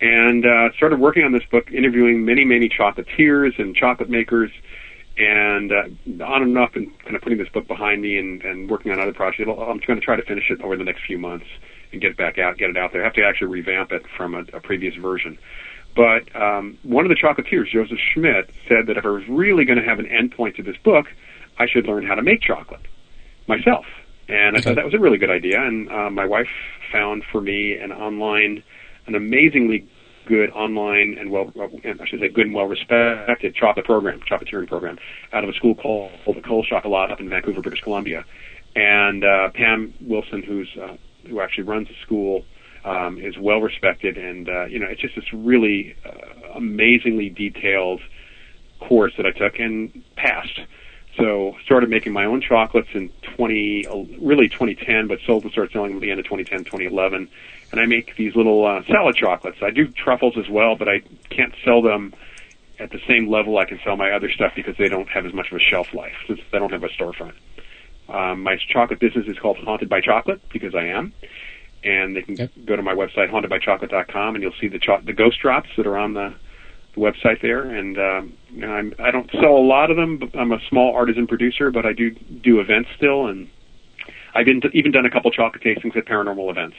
[0.00, 4.50] and uh, started working on this book, interviewing many, many chocolatiers and chocolate makers,
[5.16, 8.68] and uh, on and off, and kind of putting this book behind me and, and
[8.68, 9.48] working on other projects.
[9.48, 11.46] I'm going to try to finish it over the next few months
[11.92, 13.02] and get it back out, get it out there.
[13.02, 15.38] I have to actually revamp it from a, a previous version.
[15.94, 19.78] But um, one of the chocolatiers, Joseph Schmidt, said that if I was really going
[19.78, 21.06] to have an endpoint to this book,
[21.58, 22.82] I should learn how to make chocolate
[23.46, 23.86] myself.
[24.28, 25.62] And I thought that was a really good idea.
[25.62, 26.50] And uh, my wife
[26.92, 28.62] found for me an online
[29.06, 29.88] an amazingly
[30.26, 34.68] good online and well, I should say good and well respected chocolate program, chocolate chocolatiering
[34.68, 34.98] program,
[35.32, 38.24] out of a school called the Ecole Chocolat up in Vancouver, British Columbia.
[38.74, 40.96] And uh, Pam Wilson, who's uh,
[41.28, 42.44] who actually runs the school,
[42.84, 48.00] um, is well respected, and uh, you know it's just this really uh, amazingly detailed
[48.80, 50.60] course that I took and passed.
[51.16, 53.86] So started making my own chocolates in 20,
[54.20, 57.28] really 2010, but sold and started selling them at the end of 2010, 2011
[57.72, 59.58] and I make these little uh, salad chocolates.
[59.62, 62.14] I do truffles as well, but I can't sell them
[62.78, 65.32] at the same level I can sell my other stuff because they don't have as
[65.32, 67.34] much of a shelf life since they don't have a storefront.
[68.08, 71.12] Um, my chocolate business is called Haunted by Chocolate because I am,
[71.82, 72.50] and they can okay.
[72.64, 75.96] go to my website hauntedbychocolate.com and you'll see the cho- the ghost drops that are
[75.96, 76.34] on the,
[76.96, 77.62] the website there.
[77.62, 80.18] And um, you know, I'm, I don't sell a lot of them.
[80.18, 83.48] But I'm a small artisan producer, but I do do events still, and
[84.34, 86.76] I've been even done a couple chocolate tastings at paranormal events.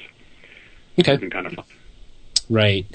[0.99, 1.17] Okay.
[1.29, 1.65] kind of fun.
[2.49, 2.85] Right.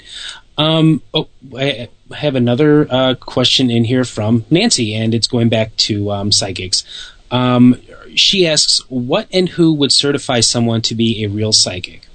[0.57, 5.75] Um, oh, I have another uh, question in here from Nancy, and it's going back
[5.77, 6.83] to um, psychics.
[7.31, 7.79] Um,
[8.15, 12.07] she asks, "What and who would certify someone to be a real psychic?"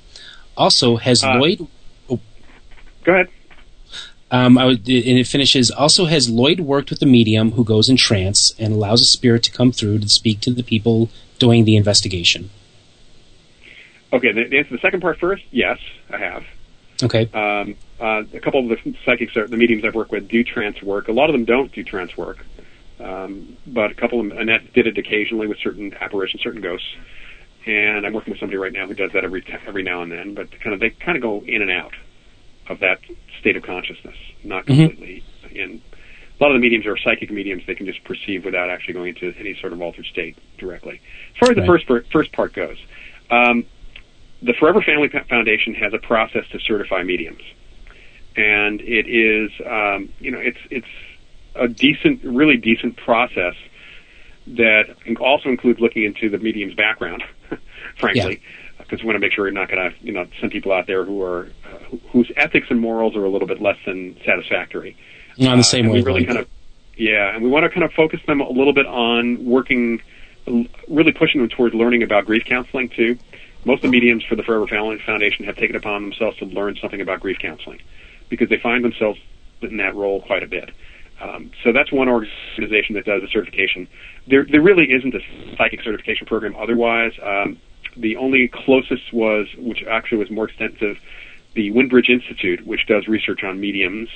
[0.57, 1.67] Also, has uh, Loyd?
[2.09, 2.21] Oh,
[3.05, 3.29] go ahead.
[4.31, 5.71] Um, would, and it finishes.
[5.71, 9.43] Also, has Loyd worked with a medium who goes in trance and allows a spirit
[9.45, 12.51] to come through to speak to the people doing the investigation?
[14.13, 15.45] Okay, the, the answer to the second part first.
[15.51, 15.79] Yes,
[16.11, 16.45] I have.
[17.03, 17.31] Okay.
[17.33, 20.83] Um, uh, a couple of the psychics, are, the mediums I've worked with, do trance
[20.83, 21.09] work.
[21.09, 22.45] A lot of them don't do trance work,
[23.01, 26.87] um, but a couple of them, Annette did it occasionally with certain apparitions, certain ghosts.
[27.67, 30.11] And I'm working with somebody right now who does that every t- every now and
[30.11, 30.35] then.
[30.35, 31.93] But kind of they kind of go in and out
[32.69, 33.01] of that
[33.39, 34.87] state of consciousness, not mm-hmm.
[34.87, 35.57] completely mm-hmm.
[35.57, 35.83] in.
[36.41, 39.09] A lot of the mediums are psychic mediums; they can just perceive without actually going
[39.09, 41.01] into any sort of altered state directly.
[41.35, 41.63] As far as right.
[41.63, 42.79] the first first part goes,
[43.31, 43.65] um,
[44.43, 47.43] the Forever Family Foundation has a process to certify mediums,
[48.37, 50.87] and it is, um, you know, it's it's
[51.57, 53.55] a decent, really decent process
[54.47, 57.23] that also includes looking into the medium's background,
[57.99, 58.41] frankly,
[58.79, 59.05] because yeah.
[59.05, 61.05] we want to make sure we're not going to, you know, send people out there
[61.05, 61.49] who are
[62.11, 64.97] whose ethics and morals are a little bit less than satisfactory.
[65.41, 66.49] On the same uh, way, we really kind of,
[66.97, 70.03] yeah, and we want to kind of focus them a little bit on working,
[70.89, 73.19] really pushing them towards learning about grief counseling too
[73.65, 76.77] most of the mediums for the Forever Family Foundation have taken upon themselves to learn
[76.81, 77.81] something about grief counseling
[78.29, 79.21] because they find themselves
[79.63, 80.71] in that role quite a bit.
[81.21, 83.89] Um, so that's one organization that does a certification.
[84.29, 85.21] There, there really isn't a
[85.57, 87.13] psychic certification program otherwise.
[87.23, 87.59] Um,
[87.97, 90.99] the only closest was, which actually was more extensive,
[91.55, 94.09] the Windbridge Institute, which does research on mediums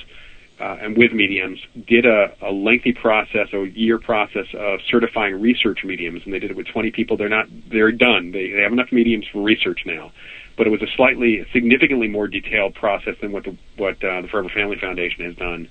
[0.59, 5.79] uh, and with mediums did a, a lengthy process, a year process of certifying research
[5.83, 7.17] mediums, and they did it with 20 people.
[7.17, 8.31] They're not, they're done.
[8.31, 10.11] They, they have enough mediums for research now,
[10.55, 14.27] but it was a slightly, significantly more detailed process than what the what uh, the
[14.29, 15.69] Forever Family Foundation has done.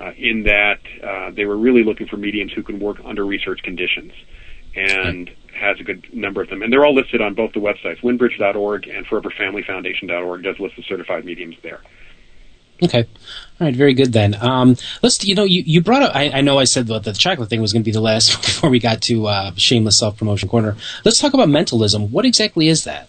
[0.00, 3.60] Uh, in that uh, they were really looking for mediums who can work under research
[3.62, 4.12] conditions,
[4.74, 6.62] and has a good number of them.
[6.62, 11.24] And they're all listed on both the websites, windbridge.org and foreverfamilyfoundation.org does list the certified
[11.24, 11.80] mediums there.
[12.82, 13.06] Okay.
[13.60, 13.76] All right.
[13.76, 14.34] Very good then.
[14.34, 17.12] Um, let's, you know, you, you brought up, I, I know I said that the
[17.12, 20.16] chocolate thing was going to be the last before we got to, uh, shameless self
[20.16, 20.76] promotion corner.
[21.04, 22.10] Let's talk about mentalism.
[22.10, 23.08] What exactly is that?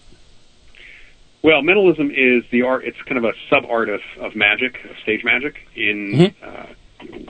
[1.42, 2.84] Well, mentalism is the art.
[2.84, 5.56] It's kind of a sub art of, of magic, of stage magic.
[5.74, 6.48] In Mm-hmm.
[6.48, 6.66] uh,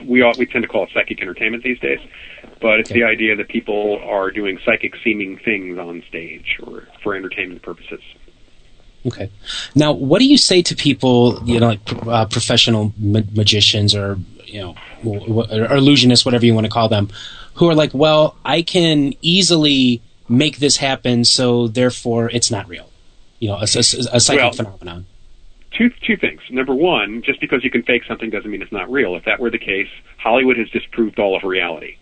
[0.05, 1.99] we all, we tend to call it psychic entertainment these days,
[2.61, 7.15] but it's the idea that people are doing psychic seeming things on stage or for
[7.15, 8.01] entertainment purposes.
[9.05, 9.29] Okay.
[9.75, 14.17] Now, what do you say to people, you know, like uh, professional ma- magicians or
[14.45, 15.45] you know, or
[15.77, 17.09] illusionists, whatever you want to call them,
[17.55, 22.89] who are like, well, I can easily make this happen, so therefore it's not real.
[23.39, 25.05] You know, a, a, a psychic Well- phenomenon.
[25.77, 26.41] two two things.
[26.49, 29.15] Number one, just because you can fake something doesn't mean it's not real.
[29.15, 31.97] If that were the case, Hollywood has disproved all of reality.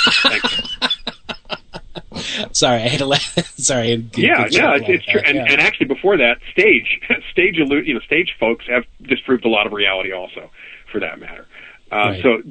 [2.52, 3.20] Sorry, I had a let.
[3.56, 3.96] Sorry.
[3.96, 5.20] good- yeah, good chuckle it's, it's true.
[5.24, 5.44] And, yeah.
[5.48, 7.00] and actually, before that, stage
[7.32, 10.50] stage you know stage folks have disproved a lot of reality also,
[10.90, 11.46] for that matter.
[11.92, 12.22] Uh, Right.
[12.22, 12.42] So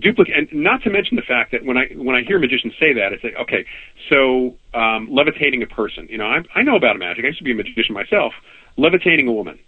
[0.00, 2.92] duplicate, and not to mention the fact that when I when I hear magicians say
[2.94, 3.64] that, it's like okay,
[4.08, 6.08] so um, levitating a person.
[6.10, 7.24] You know, I, I know about magic.
[7.24, 8.32] I used to be a magician myself.
[8.76, 9.58] Levitating a woman.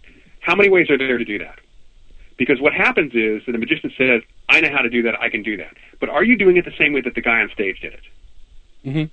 [0.41, 1.59] How many ways are there to do that?
[2.37, 5.19] Because what happens is that a magician says, "I know how to do that.
[5.21, 7.41] I can do that." But are you doing it the same way that the guy
[7.41, 8.03] on stage did it?
[8.85, 9.09] Mhm.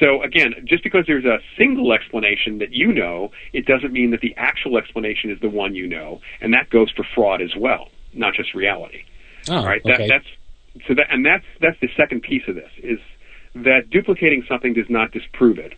[0.00, 4.20] So again, just because there's a single explanation that you know, it doesn't mean that
[4.20, 7.90] the actual explanation is the one you know, and that goes for fraud as well,
[8.12, 9.02] not just reality.
[9.48, 10.08] Oh, All right, okay.
[10.08, 10.26] that's
[10.88, 12.98] so that, and that's that's the second piece of this is
[13.54, 15.74] that duplicating something does not disprove it.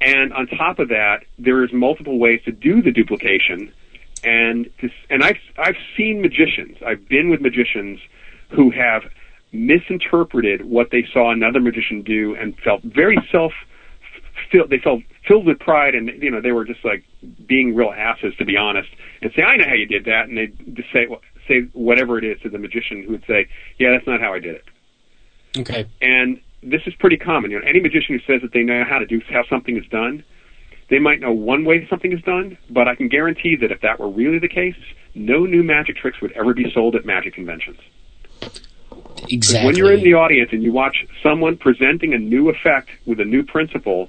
[0.00, 3.72] And on top of that, there is multiple ways to do the duplication,
[4.26, 8.00] and to, and I've I've seen magicians, I've been with magicians
[8.50, 9.02] who have
[9.52, 13.52] misinterpreted what they saw another magician do and felt very self
[14.50, 17.04] filled they felt filled with pride and you know they were just like
[17.46, 18.88] being real asses to be honest
[19.22, 21.06] and say I know how you did that and they just say
[21.48, 23.46] say whatever it is to the magician who would say
[23.78, 24.64] yeah that's not how I did it
[25.56, 25.86] Okay.
[26.02, 27.50] and this is pretty common.
[27.50, 29.86] You know any magician who says that they know how to do how something is
[29.86, 30.24] done
[30.88, 33.98] they might know one way something is done but I can guarantee that if that
[34.00, 34.76] were really the case
[35.14, 37.78] no new magic tricks would ever be sold at magic conventions
[39.28, 39.66] Exactly.
[39.66, 43.24] when you're in the audience and you watch someone presenting a new effect with a
[43.24, 44.08] new principle,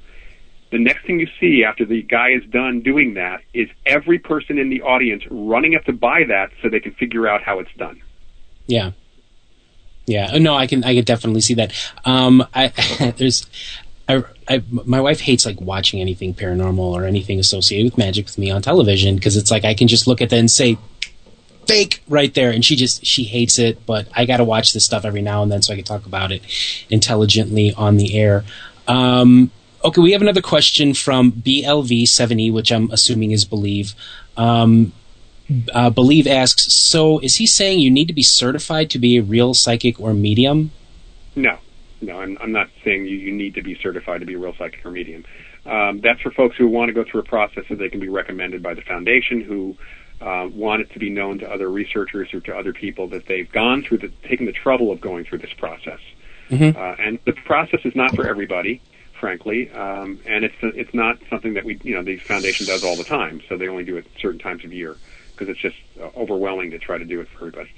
[0.71, 4.59] the next thing you see after the guy is done doing that is every person
[4.59, 7.73] in the audience running up to buy that so they can figure out how it's
[7.77, 7.99] done.
[8.67, 8.91] Yeah.
[10.05, 10.31] Yeah.
[10.33, 10.83] Uh, No, I can.
[10.83, 11.73] I can definitely see that.
[12.05, 12.67] Um, I
[13.17, 13.47] there's.
[14.09, 18.37] I, I, my wife hates like watching anything paranormal or anything associated with magic with
[18.37, 20.77] me on television because it's like I can just look at that and say
[21.65, 24.85] fake right there and she just she hates it but I got to watch this
[24.85, 26.41] stuff every now and then so I can talk about it
[26.89, 28.45] intelligently on the air.
[28.87, 29.51] Um,
[29.83, 33.93] okay, we have another question from BLV7E which I'm assuming is believe.
[34.37, 34.93] Um,
[35.73, 39.21] uh, believe asks, so is he saying you need to be certified to be a
[39.21, 40.71] real psychic or medium?
[41.35, 41.57] No,
[42.01, 44.53] no, I'm, I'm not saying you, you need to be certified to be a real
[44.57, 45.25] psychic or medium.
[45.65, 48.09] Um, that's for folks who want to go through a process so they can be
[48.09, 49.75] recommended by the foundation, who
[50.21, 53.51] uh, want it to be known to other researchers or to other people that they've
[53.51, 55.99] gone through the, taken the trouble of going through this process.
[56.49, 56.75] Mhm.
[56.75, 58.81] Uh, and the process is not for everybody,
[59.19, 62.95] frankly, um, and it's it's not something that we you know the foundation does all
[62.95, 63.41] the time.
[63.49, 64.95] So they only do it certain times of year
[65.33, 67.69] because it's just uh, overwhelming to try to do it for everybody.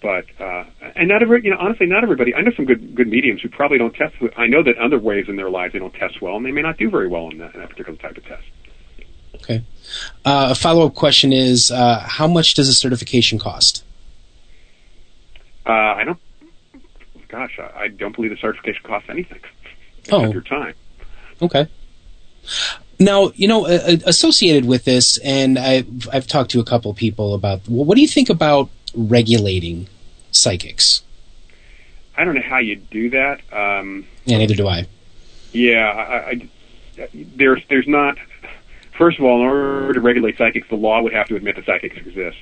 [0.00, 0.64] But uh,
[0.94, 2.34] and not every you know honestly not everybody.
[2.34, 4.14] I know some good good mediums who probably don't test.
[4.36, 6.62] I know that other ways in their lives they don't test well, and they may
[6.62, 8.44] not do very well in that, in that particular type of test.
[9.36, 9.64] Okay.
[10.24, 13.84] Uh, a follow up question is uh, how much does a certification cost?
[15.66, 16.18] Uh, I don't.
[17.28, 19.40] Gosh, I, I don't believe the certification costs anything
[20.10, 20.32] Oh.
[20.32, 20.74] your time.
[21.42, 21.66] Okay.
[22.98, 27.60] Now, you know, associated with this, and I've, I've talked to a couple people about,
[27.68, 29.88] well, what do you think about regulating
[30.30, 31.02] psychics?
[32.16, 33.40] I don't know how you do that.
[33.52, 34.86] Um, Yeah, neither do I.
[35.52, 36.48] Yeah, I, I,
[37.14, 38.18] there's there's not.
[38.96, 41.66] First of all, in order to regulate psychics, the law would have to admit that
[41.66, 42.38] psychics exist.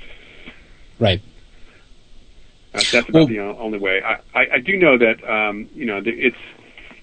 [0.99, 1.21] Right.
[2.75, 4.03] Uh, that's about the only way.
[4.03, 6.37] I, I, I do know that um, you know it's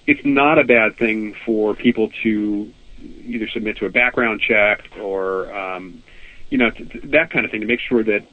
[0.06, 2.72] it's not a bad thing for people to
[3.24, 6.02] either submit to a background check or um,
[6.50, 6.70] you know
[7.04, 8.26] that kind of thing to make sure that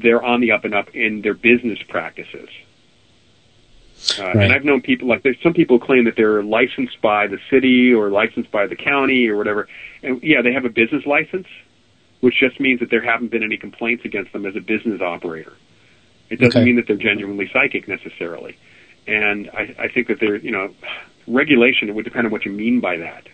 [0.00, 2.48] they're on the up and up in their business practices.
[4.18, 4.36] Uh, Right.
[4.36, 7.92] And I've known people like there's some people claim that they're licensed by the city
[7.94, 9.66] or licensed by the county or whatever,
[10.02, 11.46] and yeah, they have a business license,
[12.20, 15.54] which just means that there haven't been any complaints against them as a business operator.
[16.28, 16.64] It doesn't Okay.
[16.64, 18.56] mean that they're genuinely psychic necessarily.
[19.06, 20.74] And I, I think that there, you know,
[21.26, 23.26] regulation it would depend on what you mean by that.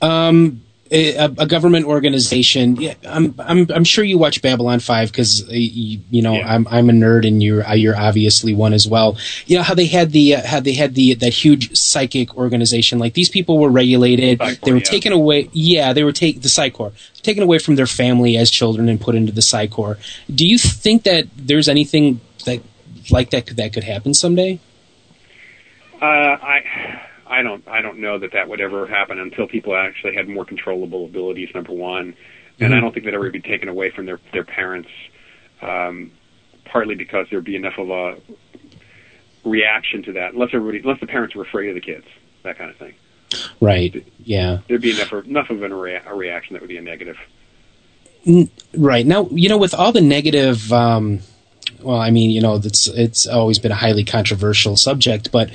[0.00, 2.76] Um, a, a government organization.
[2.76, 6.54] Yeah, I'm I'm I'm sure you watch Babylon Five because uh, you, you, know Yeah.
[6.54, 9.16] I'm I'm a nerd and you're uh, you're obviously one as well.
[9.46, 12.98] You know how they had the uh, how they had the that huge psychic organization.
[12.98, 14.38] Like these people were regulated.
[14.38, 14.84] They were yeah.
[14.84, 15.50] taken away.
[15.52, 16.92] Yeah, they were take the Psi Corps
[17.22, 19.98] taken away from their family as children and put into the Psi Corps.
[20.34, 22.60] Do you think that there's anything that
[23.10, 24.60] like that could, that could happen someday?
[26.00, 30.14] Uh, I I don't I don't know that that would ever happen until people actually
[30.14, 31.50] had more controllable abilities.
[31.54, 32.14] Number one,
[32.60, 32.80] and I Mhm.
[32.80, 34.88] don't think that ever would be taken away from their their parents.
[35.62, 36.12] Um,
[36.64, 38.16] partly because there'd be enough of a
[39.44, 42.04] reaction to that, unless everybody unless the parents were afraid of the kids,
[42.42, 42.94] that kind of thing.
[43.60, 44.04] Right.
[44.24, 44.58] Yeah.
[44.68, 47.16] There'd be enough enough of an, a, rea- a reaction that would be a negative.
[48.26, 51.20] N- Right now, you know, with all the negative, um,
[51.80, 55.50] well, I mean, you know, it's it's always been a highly controversial subject, but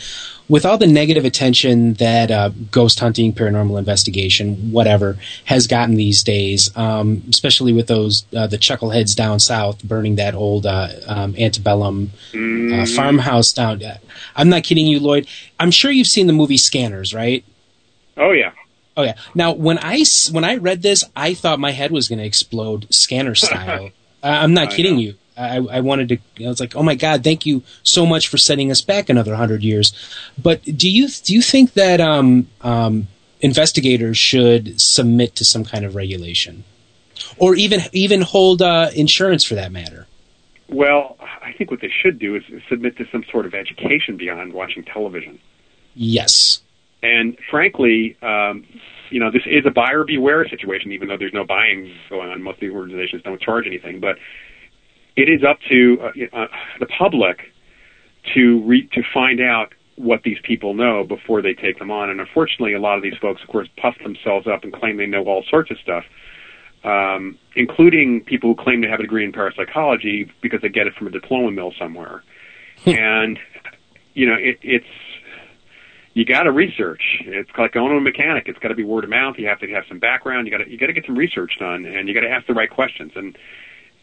[0.49, 6.23] with all the negative attention that uh, ghost hunting, paranormal investigation, whatever, has gotten these
[6.23, 11.35] days, um, especially with those uh, the chuckleheads down south burning that old uh, um,
[11.37, 13.81] antebellum uh, farmhouse down.
[14.35, 15.27] I'm not kidding you, Loyd.
[15.59, 17.43] I'm sure you've seen the movie Scanners, right?
[18.17, 18.51] Oh yeah.
[18.95, 19.15] Oh yeah.
[19.33, 22.87] Now when I when I read this, I thought my head was going to explode,
[22.93, 23.85] scanner style.
[24.23, 25.01] uh, I'm not I kidding know.
[25.01, 25.15] you.
[25.37, 26.45] I, I wanted to.
[26.45, 29.35] I was like, oh my god, thank you so much for setting us back another
[29.35, 29.93] hundred years.
[30.41, 33.07] But do you do you think that um, um,
[33.41, 36.63] investigators should submit to some kind of regulation,
[37.37, 40.07] or even even hold uh, insurance for that matter?
[40.69, 44.53] Well, I think what they should do is submit to some sort of education beyond
[44.53, 45.39] watching television.
[45.93, 46.61] Yes.
[47.03, 48.65] And frankly, um,
[49.09, 52.41] you know, this is a buyer beware situation, even though there's no buying going on.
[52.41, 54.17] Most of the organizations don't charge anything, but
[55.15, 56.47] it is up to uh, uh,
[56.79, 57.53] the public
[58.33, 62.09] to re- to find out what these people know before they take them on.
[62.09, 65.05] And unfortunately, a lot of these folks, of course, puff themselves up and claim they
[65.05, 66.03] know all sorts of stuff,
[66.83, 70.95] um, including people who claim to have a degree in parapsychology because they get it
[70.95, 72.23] from a diploma mill somewhere.
[72.85, 73.39] and
[74.13, 74.85] you know, it, it's
[76.13, 77.01] you got to research.
[77.21, 78.47] It's like going to a mechanic.
[78.47, 79.35] It's got to be word of mouth.
[79.37, 80.47] You have to have some background.
[80.47, 82.45] You got to you got to get some research done, and you got to ask
[82.47, 83.11] the right questions.
[83.15, 83.37] And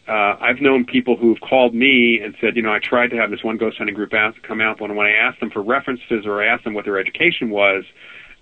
[0.07, 3.29] uh, I've known people who've called me and said, you know, I tried to have
[3.31, 6.25] this one ghost hunting group out come out, but when I asked them for references
[6.25, 7.83] or I asked them what their education was,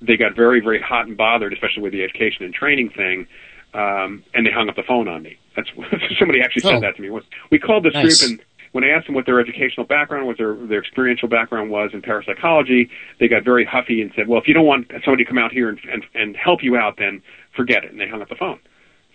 [0.02, 3.28] they got very very hot and bothered, especially with the education and training thing.
[3.74, 5.38] Um, and they hung up the phone on me.
[5.56, 5.70] That's
[6.20, 6.80] somebody actually said Oh.
[6.80, 7.10] that to me.
[7.52, 8.20] We called this Nice.
[8.22, 8.42] group and
[8.72, 12.02] when I asked them what their educational background, what their their experiential background was in
[12.02, 15.38] parapsychology, they got very huffy and said, "Well, if you don't want somebody to come
[15.40, 17.22] out here and and, and help you out, then
[17.56, 18.60] forget it." And they hung up the phone.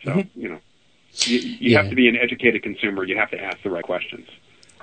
[0.04, 0.58] So you know,
[1.18, 1.82] you, you Yeah.
[1.82, 3.04] have to be an educated consumer.
[3.04, 4.28] You have to ask the right questions.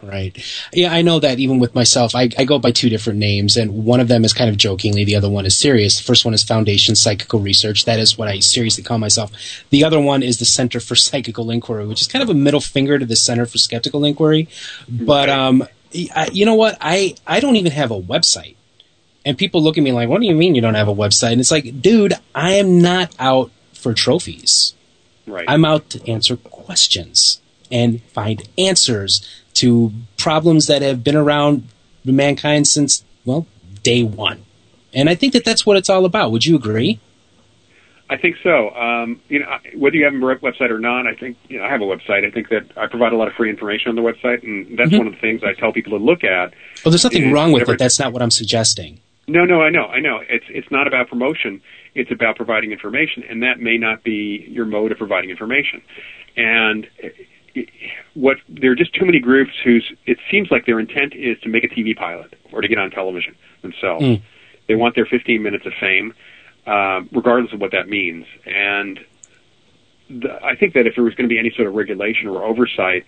[0.03, 0.35] Right.
[0.73, 3.85] Yeah, I know that even with myself, I, I go by two different names, and
[3.85, 5.97] one of them is kind of jokingly, the other one is serious.
[5.97, 7.85] The first one is Foundation Psychical Research.
[7.85, 9.31] That is what I seriously call myself.
[9.69, 12.59] The other one is the Center for Psychical Inquiry, which is kind of a middle
[12.61, 14.47] finger to the Center for Skeptical Inquiry.
[14.89, 15.67] But um,
[16.15, 16.77] I, you know what?
[16.81, 18.55] I, I don't even have a website.
[19.23, 21.33] And people look at me like, what do you mean you don't have a website?
[21.33, 24.73] And it's like, dude, I am not out for trophies.
[25.27, 25.45] Right.
[25.47, 27.41] I'm out to answer questions
[27.71, 31.67] and find answers to problems that have been around
[32.03, 33.45] mankind since, well,
[33.83, 34.43] day one.
[34.93, 36.31] And I think that that's what it's all about.
[36.31, 36.99] Would you agree?
[38.09, 38.71] I think so.
[38.75, 41.69] Um, you know, whether you have a website or not, I think you know I
[41.69, 42.25] have a website.
[42.25, 44.91] I think that I provide a lot of free information on the website, and that's
[44.91, 44.97] Mhm.
[44.97, 46.53] one of the things I tell people to look at.
[46.83, 47.79] Well, there's nothing wrong with it.
[47.79, 48.99] That's not what I'm suggesting.
[49.29, 50.19] No, no, I know, I know.
[50.27, 51.61] It's it's not about promotion.
[51.93, 55.81] It's about providing information, and that may not be your mode of providing information.
[56.37, 56.87] And
[58.13, 61.49] what there are just too many groups whose it seems like their intent is to
[61.49, 64.05] make a TV pilot or to get on television themselves.
[64.05, 64.21] Mm.
[64.67, 66.13] They want their 15 minutes of fame,
[66.65, 68.25] uh, regardless of what that means.
[68.45, 68.99] And
[70.09, 72.43] the, I think that if there was going to be any sort of regulation or
[72.43, 73.05] oversight,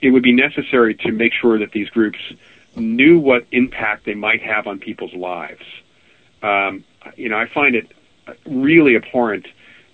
[0.00, 2.18] it would be necessary to make sure that these groups
[2.74, 5.62] knew what impact they might have on people's lives.
[6.42, 6.84] Um,
[7.16, 7.90] you know, I find it
[8.46, 9.46] really abhorrent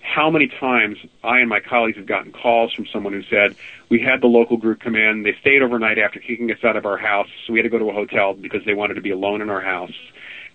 [0.03, 3.55] how many times I and my colleagues have gotten calls from someone who said,
[3.89, 6.85] we had the local group come in, they stayed overnight after kicking us out of
[6.85, 9.11] our house, so we had to go to a hotel because they wanted to be
[9.11, 9.93] alone in our house.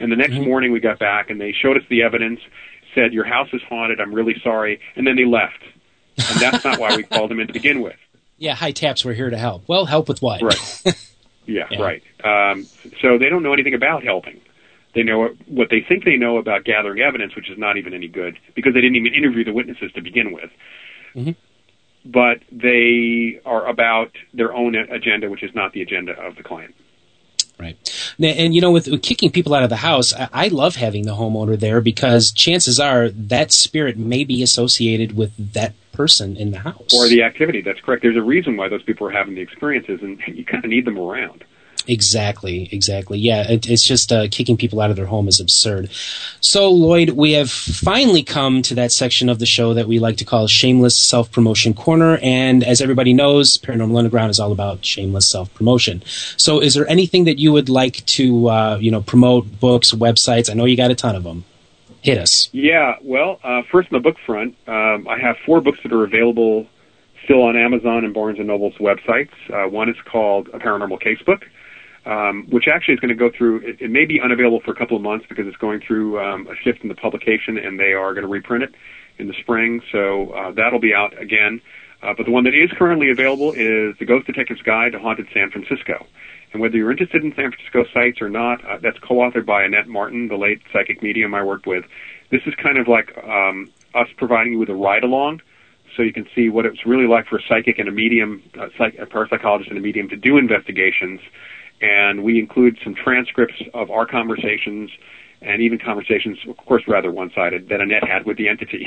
[0.00, 2.40] And the next morning we got back and they showed us the evidence,
[2.94, 5.62] said, your house is haunted, I'm really sorry, and then they left.
[6.18, 7.96] And that's not why we called them in to begin with.
[8.36, 9.64] Yeah, high taps, we're here to help.
[9.66, 10.42] Well, help with what?
[10.42, 10.82] Right.
[11.50, 11.80] Yeah, Yeah.
[11.80, 12.02] right.
[12.22, 12.66] Um,
[13.00, 14.42] so they don't know anything about helping.
[14.98, 18.08] They know what, they think they know about gathering evidence, which is not even any
[18.08, 20.50] good because they didn't even interview the witnesses to begin with.
[21.14, 21.36] Mhm.
[22.04, 26.74] But they are about their own agenda, which is not the agenda of the client.
[27.60, 27.76] Right.
[28.18, 31.04] And you know, with, with kicking people out of the house, I, I, love having
[31.04, 36.50] the homeowner there because chances are that spirit may be associated with that person in
[36.50, 37.62] the house or the activity.
[37.62, 38.02] That's correct.
[38.02, 40.86] There's a reason why those people are having the experiences, and you kind of need
[40.86, 41.44] them around.
[41.88, 43.18] Exactly, exactly.
[43.18, 45.90] Yeah, it, it's just uh, kicking people out of their home is absurd.
[46.40, 50.18] So, Loyd, we have finally come to that section of the show that we like
[50.18, 52.18] to call Shameless Self Promotion Corner.
[52.22, 56.02] And as everybody knows, Paranormal Underground is all about shameless self promotion.
[56.36, 59.58] So, is there anything that you would like to, uh, you know, promote?
[59.60, 60.50] Books, websites?
[60.50, 61.44] I know you got a ton of them.
[62.02, 62.50] Hit us.
[62.52, 62.96] Yeah.
[63.02, 66.66] Well, uh, first, on the book front, um, I have four books that are available
[67.24, 69.30] still on Amazon and Barnes and Noble's websites.
[69.50, 71.44] Uh, one is called A Paranormal Casebook
[72.08, 73.58] um, which actually is going to go through.
[73.58, 76.46] It, it, may be unavailable for a couple of months because it's going through um,
[76.46, 78.74] a shift in the publication, and they are going to reprint it
[79.18, 79.82] in the spring.
[79.92, 81.60] So uh, that'll be out again.
[82.02, 85.26] Uh, but the one that is currently available is The Ghost Detective's Guide to Haunted
[85.34, 86.06] San Francisco.
[86.52, 89.88] And whether you're interested in San Francisco sites or not, uh, that's co-authored by Annette
[89.88, 91.84] Martin, the late psychic medium I worked with.
[92.30, 95.42] This is kind of like um, us providing you with a ride-along
[95.94, 98.68] so you can see what it's really like for a psychic and a medium, a,
[98.78, 101.20] psych, a parapsychologist and a medium to do investigations
[101.80, 104.90] and we include some transcripts of our conversations
[105.40, 108.86] and even conversations, of course, rather one-sided that Annette had with the entity.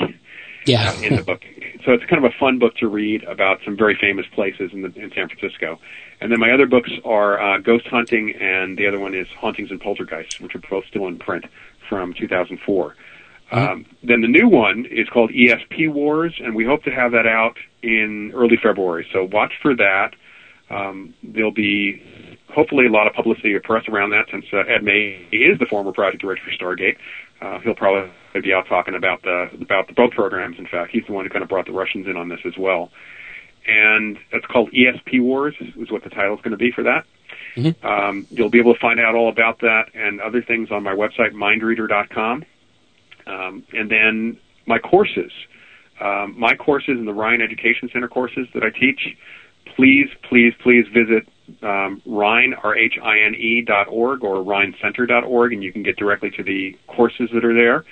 [0.66, 0.92] Yeah.
[1.02, 1.42] In the book,
[1.84, 4.82] so it's kind of a fun book to read about some very famous places in,
[4.82, 5.80] the, in San Francisco.
[6.20, 9.72] And then my other books are uh, Ghost Hunting, and the other one is Hauntings
[9.72, 11.46] and Poltergeists, which are both still in print
[11.88, 12.94] from 2004.
[13.52, 13.58] Mm-hmm.
[13.58, 17.26] Um, then the new one is called ESP Wars, and we hope to have that
[17.26, 19.06] out in early February.
[19.12, 20.14] So watch for that.
[20.70, 22.02] Um, there'll be
[22.54, 25.66] hopefully a lot of publicity or press around that since uh, Ed May is the
[25.66, 26.96] former project director for Stargate.
[27.40, 28.10] Uh, he'll probably
[28.40, 30.58] be out talking about the about the both programs.
[30.58, 32.56] In fact, he's the one who kind of brought the Russians in on this as
[32.56, 32.90] well.
[33.66, 37.04] And it's called ESP Wars is what the title is going to be for that.
[37.56, 37.86] Mm-hmm.
[37.86, 40.94] Um, you'll be able to find out all about that and other things on my
[40.94, 42.44] website, mindreader.com.
[43.26, 45.30] Um, and then my courses,
[46.00, 49.16] um, my courses and the Rhine Education Center courses that I teach.
[49.76, 51.26] Please, please, please visit
[51.62, 56.42] um, Rhine, R-H-I-N-E dot org or rhinecenter dot org, and you can get directly to
[56.42, 57.84] the courses that are there.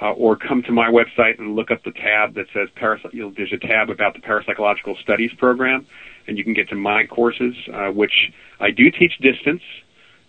[0.00, 3.52] Uh, or come to my website and look up the tab that says parapsy- there's
[3.52, 5.86] a tab about the parapsychological studies program,
[6.26, 9.62] and you can get to my courses, uh, which I do teach distance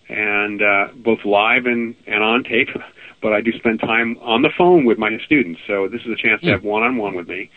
[0.10, 2.70] and uh, both live and, and on tape,
[3.22, 5.60] but I do spend time on the phone with my students.
[5.66, 7.50] So this is a chance to have one-on-one with me.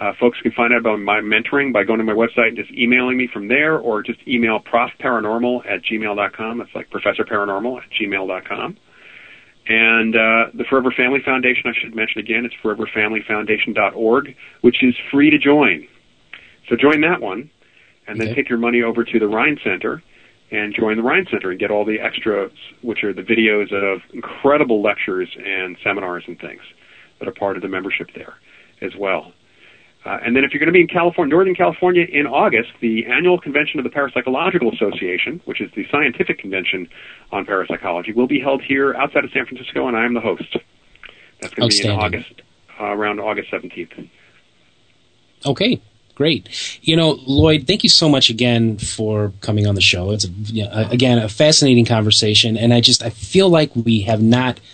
[0.00, 2.70] Uh, folks can find out about my mentoring by going to my website and just
[2.72, 6.58] emailing me from there, or just email profparanormal at gmail.com.
[6.58, 8.76] That's like Professor Paranormal at gmail.com.
[9.66, 15.30] And uh, the Forever Family Foundation, I should mention again, it's foreverfamilyfoundation.org, which is free
[15.30, 15.86] to join.
[16.68, 17.50] So join that one,
[18.06, 18.36] and then okay.
[18.42, 20.02] take your money over to the Rhine Center
[20.50, 22.52] and join the Rhine Center and get all the extras,
[22.82, 26.62] which are the videos of incredible lectures and seminars and things
[27.18, 28.34] that are part of the membership there
[28.82, 29.32] as well.
[30.04, 33.06] Uh, and then if you're going to be in California, Northern California in August, the
[33.06, 36.88] annual convention of the Parapsychological Association, which is the scientific convention
[37.32, 40.56] on parapsychology, will be held here outside of San Francisco, and I am the host.
[41.40, 42.42] That's going to be in August,
[42.78, 44.08] uh, around August 17th.
[45.46, 45.80] Okay,
[46.14, 46.78] great.
[46.82, 50.10] You know, Loyd, thank you so much again for coming on the show.
[50.10, 54.60] It's, a, again, a fascinating conversation, and I just, I feel like we have not–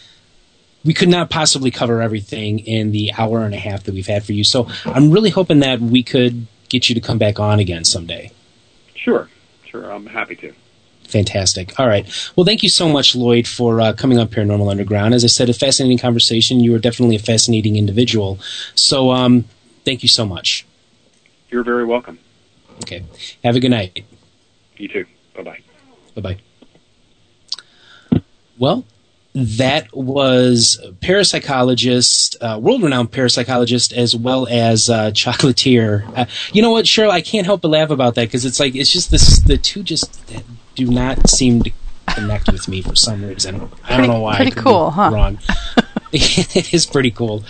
[0.84, 4.24] we could not possibly cover everything in the hour and a half that we've had
[4.24, 4.44] for you.
[4.44, 8.30] So I'm really hoping that we could get you to come back on again someday.
[8.94, 9.28] Sure,
[9.66, 9.90] sure.
[9.90, 10.54] I'm happy to.
[11.04, 11.78] Fantastic.
[11.78, 12.06] All right.
[12.36, 15.12] Well, thank you so much, Loyd, for uh, coming on Paranormal Underground.
[15.12, 16.60] As I said, a fascinating conversation.
[16.60, 18.38] You are definitely a fascinating individual.
[18.76, 19.46] So, um,
[19.84, 20.64] thank you so much.
[21.50, 22.20] You're very welcome.
[22.82, 23.04] Okay.
[23.42, 24.04] Have a good night.
[24.76, 25.06] You too.
[25.34, 25.58] Bye bye.
[26.14, 26.38] Bye
[28.12, 28.20] bye.
[28.56, 28.84] Well,
[29.34, 36.04] that was parapsychologist, uh, world-renowned parapsychologist, as well as uh, chocolatier.
[36.16, 37.10] Uh, you know what, Cheryl?
[37.10, 39.38] I can't help but laugh about that because it's like it's just this.
[39.40, 40.20] The two just
[40.74, 41.70] do not seem to
[42.08, 43.70] connect with me for some reason.
[43.84, 44.36] I don't know why.
[44.36, 45.10] Pretty cool, huh?
[45.12, 45.38] Wrong.
[46.12, 47.44] it is pretty cool.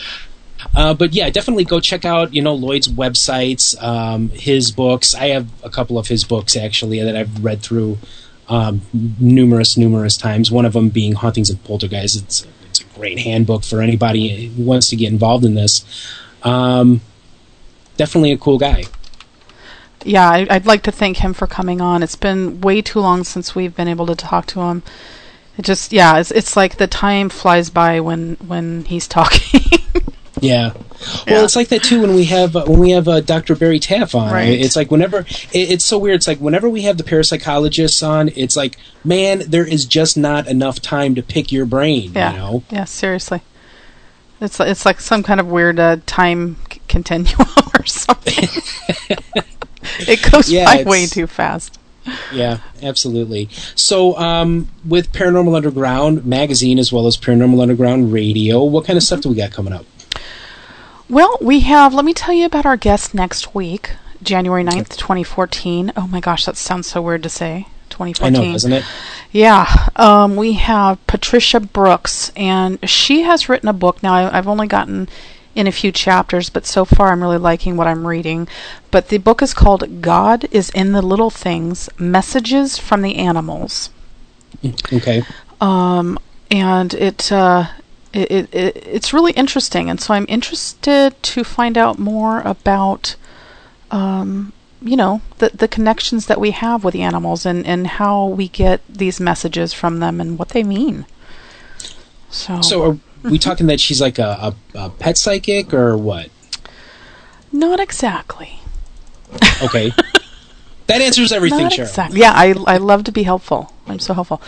[0.76, 5.14] Uh, but yeah, definitely go check out you know Loyd's websites, um, his books.
[5.14, 7.98] I have a couple of his books actually that I've read through
[8.50, 10.50] um, numerous, numerous times.
[10.50, 12.22] One of them being Hauntings of Poltergeist.
[12.22, 15.84] It's, it's a great handbook for anybody who wants to get involved in this.
[16.42, 17.00] Um,
[17.96, 18.84] definitely a cool guy.
[20.04, 22.02] Yeah, I, would like to thank him for coming on.
[22.02, 24.82] It's been way too long since we've been able to talk to him.
[25.56, 29.62] It just, yeah, it's, it's like the time flies by when when he's talking.
[30.40, 30.72] Yeah.
[31.26, 33.54] Well, it's like that too when we have uh, when we have uh, Dr.
[33.56, 34.32] Barry Taff on.
[34.32, 34.48] Right.
[34.48, 36.16] It's like whenever it, it's so weird.
[36.16, 40.46] It's like whenever we have the parapsychologists on, it's like, man, there is just not
[40.46, 42.12] enough time to pick your brain.
[42.12, 42.32] Yeah.
[42.32, 42.62] You know.
[42.70, 43.42] Yeah, seriously.
[44.40, 47.48] It's it's like some kind of weird uh, time c- continuum
[47.78, 48.48] or something.
[50.00, 51.78] it goes Yeah, by way too fast.
[52.32, 53.48] Yeah, absolutely.
[53.74, 59.02] So, um, with Paranormal Underground magazine as well as Paranormal Underground radio, what kind of
[59.02, 59.84] stuff do we got coming up?
[61.10, 61.92] Well, we have.
[61.92, 63.90] Let me tell you about our guest next week,
[64.22, 65.92] January 9th, 2014.
[65.96, 67.66] Oh my gosh, that sounds so weird to say.
[67.88, 68.24] 2014.
[68.24, 68.84] I know, doesn't it?
[69.32, 74.02] Yeah, um, we have Patricia Brooks, and she has written a book.
[74.04, 75.08] Now, I, I've only gotten
[75.56, 78.46] in a few chapters, but so far I'm really liking what I'm reading.
[78.92, 83.90] But the book is called God is in the Little Things Messages from the Animals.
[84.92, 85.24] Okay.
[85.60, 86.18] Um,
[86.52, 87.66] and it, uh,
[88.12, 93.16] it, it, it it's really interesting, and so I'm interested to find out more about,
[93.90, 98.26] um, you know, the the connections that we have with the animals and and how
[98.26, 101.06] we get these messages from them and what they mean.
[102.30, 102.96] So, So, are
[103.30, 106.30] we talking that she's like a, a, a pet psychic or what?
[107.52, 108.60] not exactly.
[109.62, 109.90] Okay.
[110.86, 111.80] that answers everything, Not Cheryl.
[111.88, 112.20] exactly.
[112.20, 113.72] Yeah, I I love to be helpful.
[113.86, 114.40] I'm so helpful.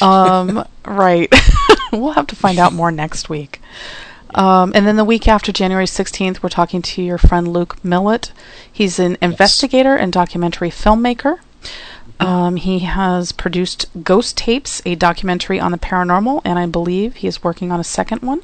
[0.00, 1.32] Um, right.
[1.92, 3.60] we'll have to find out more next week.
[4.34, 8.32] Um, and then the week after January 16th, we're talking to your friend Luke Millett.
[8.70, 11.38] He's an investigator and documentary filmmaker.
[12.20, 17.28] Um, he has produced Ghost Tapes, a documentary on the paranormal, and I believe he
[17.28, 18.42] is working on a second one.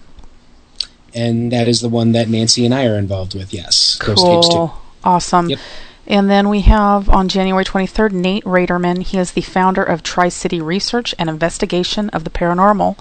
[1.13, 3.97] And that is the one that Nancy and I are involved with, yes.
[3.97, 4.55] Ghost Tapes too.
[4.55, 4.83] Cool.
[5.03, 5.51] Awesome.
[5.51, 5.59] Yep.
[6.07, 9.03] And then we have on January 23rd Nate Raderman.
[9.03, 12.99] He is the founder of Tri City Research and Investigation of the Paranormal,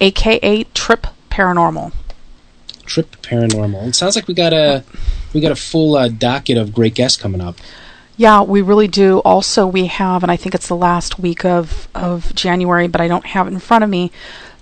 [0.00, 1.92] aka Trip Paranormal.
[2.86, 3.88] Trip Paranormal.
[3.88, 4.84] It sounds like we got a
[5.32, 7.56] we got a full uh, docket of great guests coming up.
[8.16, 9.18] Yeah, we really do.
[9.18, 13.08] Also, we have, and I think it's the last week of, of January, but I
[13.08, 14.12] don't have it in front of me.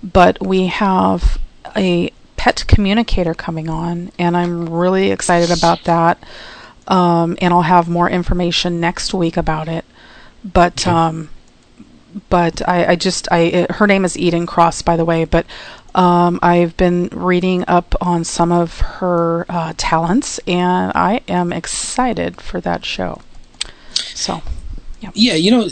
[0.01, 1.37] But we have
[1.75, 6.17] a pet communicator coming on, and I'm really excited about that.
[6.87, 9.85] Um, and I'll have more information next week about it.
[10.43, 11.29] But um,
[12.29, 15.25] but I, I just I it, her name is Eden Cross, by the way.
[15.25, 15.45] But
[15.95, 22.41] um, I've been reading up on some of her uh, talents, and I am excited
[22.41, 23.21] for that show.
[23.93, 24.41] So,
[25.01, 25.33] Yeah, yeah.
[25.35, 25.69] you know,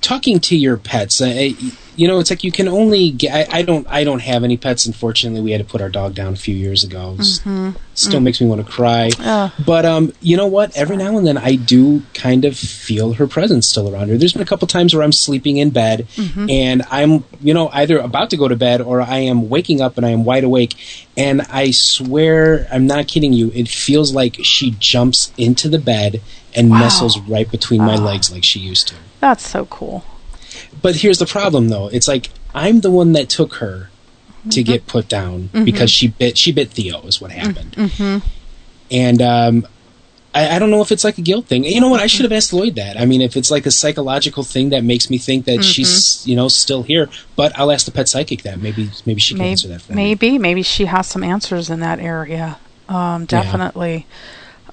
[0.00, 1.50] talking to your pets, uh,
[1.96, 3.50] you know, it's like you can only get.
[3.52, 3.86] I, I don't.
[3.88, 4.86] I don't have any pets.
[4.86, 7.16] Unfortunately, we had to put our dog down a few years ago.
[7.18, 7.76] Mhm.
[7.94, 8.24] Still Mm.
[8.24, 9.10] makes me want to cry.
[9.20, 9.50] Uh.
[9.64, 10.76] but um, you know what?
[10.76, 14.16] Every now and then, I do kind of feel her presence still around her.
[14.18, 16.50] There's been a couple times where I'm sleeping in bed Mhm.
[16.50, 19.96] and I'm, you know, either about to go to bed or I am waking up
[19.96, 20.74] and I am wide awake.
[21.16, 23.52] And I swear, I'm not kidding you.
[23.54, 26.20] It feels like she jumps into the bed
[26.54, 26.80] and Wow.
[26.80, 28.94] nestles right between my legs like she used to.
[29.20, 30.04] that's so cool.
[30.84, 31.88] But here's the problem, though.
[31.88, 33.88] It's like I'm the one that took her
[34.50, 34.66] to Mhm.
[34.66, 35.64] get put down Mhm.
[35.64, 38.18] because she bit she bit Theo is what happened, Mm-hmm.
[38.90, 39.66] and um,
[40.34, 41.64] I, I don't know if it's like a guilt thing.
[41.64, 42.00] You know what?
[42.00, 43.00] I should have asked Loyd that.
[43.00, 46.36] I mean, if it's like a psychological thing that makes me think that she's you
[46.36, 48.60] know still here, but I'll ask the pet psychic that.
[48.60, 50.02] Maybe maybe she can Maybe, answer that for me.
[50.04, 52.58] maybe, maybe she has some answers in that area.
[52.88, 54.04] Um, definitely.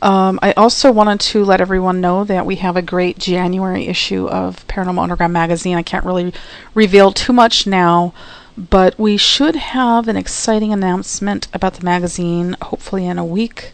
[0.02, 4.28] Um, I also wanted to let everyone know that we have a great January issue
[4.28, 5.78] of Paranormal Underground magazine.
[5.78, 6.34] I can't really
[6.74, 8.14] reveal too much now,
[8.58, 13.74] but we should have an exciting announcement about the magazine hopefully in a week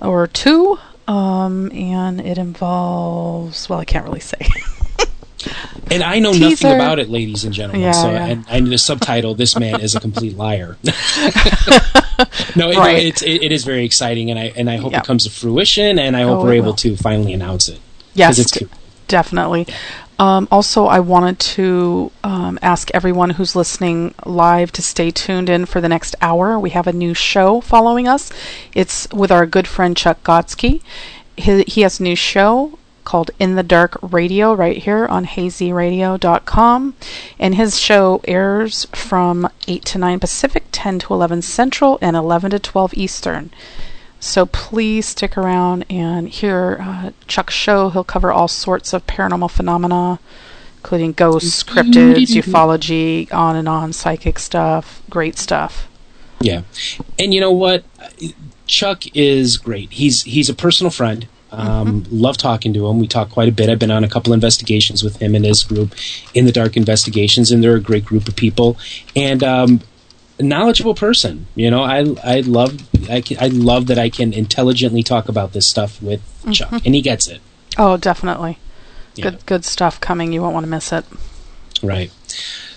[0.00, 0.78] or two.
[1.08, 4.38] Um, and it involves, well, I can't really say.
[5.90, 7.82] And I know nothing about it, ladies and gentlemen.
[7.82, 8.26] Yeah, so yeah.
[8.26, 10.76] And, and the subtitle: "This man is a complete liar."
[12.56, 12.98] no, it, Right.
[13.06, 14.98] it's, it, it is very exciting, and I and I hope Yeah.
[15.00, 16.74] it comes to fruition, and I hope Oh, we're able will.
[16.74, 17.80] to finally announce it.
[18.14, 18.70] Yes, it's d- cute.
[19.06, 19.66] definitely.
[20.18, 25.64] Um, also, I wanted to um, ask everyone who's listening live to stay tuned in
[25.64, 26.58] for the next hour.
[26.58, 28.32] We have a new show following us.
[28.74, 30.82] It's with our good friend Chuck Gotsky.
[31.36, 32.76] He, he has a new show
[33.08, 36.94] called In the Dark Radio right here on hazyradio.com.
[37.38, 42.50] And his show airs from 8 to 9 Pacific, 10 to 11 Central, and 11
[42.50, 43.50] to 12 Eastern.
[44.20, 47.88] So please stick around and hear uh, Chuck's show.
[47.88, 50.18] He'll cover all sorts of paranormal phenomena,
[50.76, 55.00] including ghosts, cryptids, ufology, on and on, psychic stuff.
[55.08, 55.88] Great stuff.
[56.40, 56.62] Yeah,
[57.18, 57.84] and you know what?
[58.66, 59.92] Chuck is great.
[59.92, 61.26] He's he's a personal friend.
[61.50, 62.98] Um, Love talking to him.
[62.98, 63.70] We talk quite a bit.
[63.70, 65.94] I've been on a couple investigations with him and his group
[66.34, 68.76] in the Dark Investigations, and they're a great group of people.
[69.16, 69.80] And um,
[70.38, 71.46] a knowledgeable person.
[71.54, 75.52] You know, I I love I, can, I love that I can intelligently talk about
[75.52, 76.20] this stuff with
[76.52, 76.86] Chuck, Mhm.
[76.86, 77.40] and he gets it.
[77.76, 78.58] Oh, definitely.
[79.14, 79.30] Yeah.
[79.30, 80.32] Good good stuff coming.
[80.32, 81.04] You won't want to miss it.
[81.82, 82.10] Right.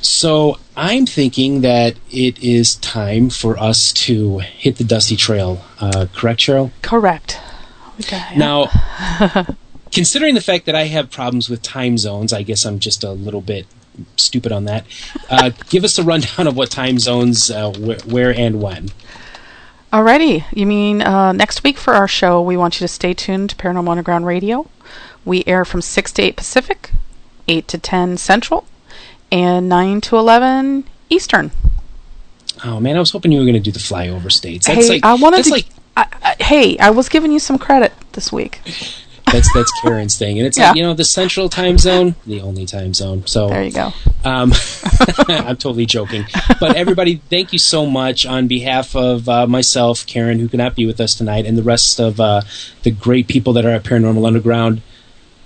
[0.01, 5.61] So I'm thinking that it is time for us to hit the dusty trail.
[5.79, 6.71] Uh, correct, Cheryl?
[6.81, 7.37] Correct.
[8.05, 8.37] Okay.
[8.37, 8.69] Now,
[9.91, 13.11] considering the fact that I have problems with time zones, I guess I'm just a
[13.11, 13.65] little bit
[14.17, 14.85] stupid on that.
[15.29, 18.89] Uh, give us a rundown of what time zones, uh, wh- where and when.
[19.91, 20.45] Alrighty.
[20.53, 23.55] You mean uh, next week for our show, we want you to stay tuned to
[23.57, 24.69] Paranormal Underground Radio.
[25.25, 26.91] We air from 6 to 8 Pacific,
[27.47, 28.65] 8 to 10 Central,
[29.31, 31.51] and 9 to 11 Eastern.
[32.63, 34.67] Oh man, I was hoping you were going to do the flyover states.
[34.67, 35.49] That's hey, like I wanted to.
[35.51, 35.65] like
[35.97, 38.61] I, I, hey, I was giving you some credit this week.
[39.31, 40.69] that's that's Karen's thing, and it's Yeah.
[40.69, 43.25] like you know the central time zone, the only time zone.
[43.27, 43.93] So There you go.
[44.23, 44.53] Um,
[45.29, 46.25] I'm totally joking,
[46.59, 50.85] but everybody, thank you so much on behalf of uh, myself, Karen, who cannot be
[50.85, 52.41] with us tonight, and the rest of uh,
[52.83, 54.81] the great people that are at Paranormal Underground.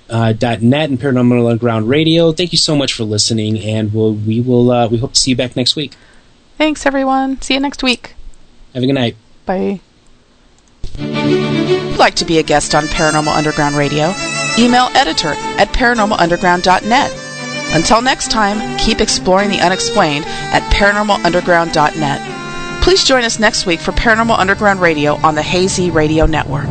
[0.07, 2.31] Uh, dot .net and Paranormal Underground Radio.
[2.31, 5.31] Thank you so much for listening, and we'll, we will uh, we hope to see
[5.31, 5.95] you back next week.
[6.59, 7.41] Thanks, everyone.
[7.41, 8.13] See you next week.
[8.75, 9.15] Have a good night.
[9.47, 9.79] Bye.
[10.99, 14.13] Would like to be a guest on Paranormal Underground Radio?
[14.57, 17.11] Email editor at paranormalunderground.net.
[17.75, 22.83] Until next time, keep exploring the unexplained at paranormalunderground.net.
[22.83, 26.69] Please join us next week for Paranormal Underground Radio on the Hazy Radio Network.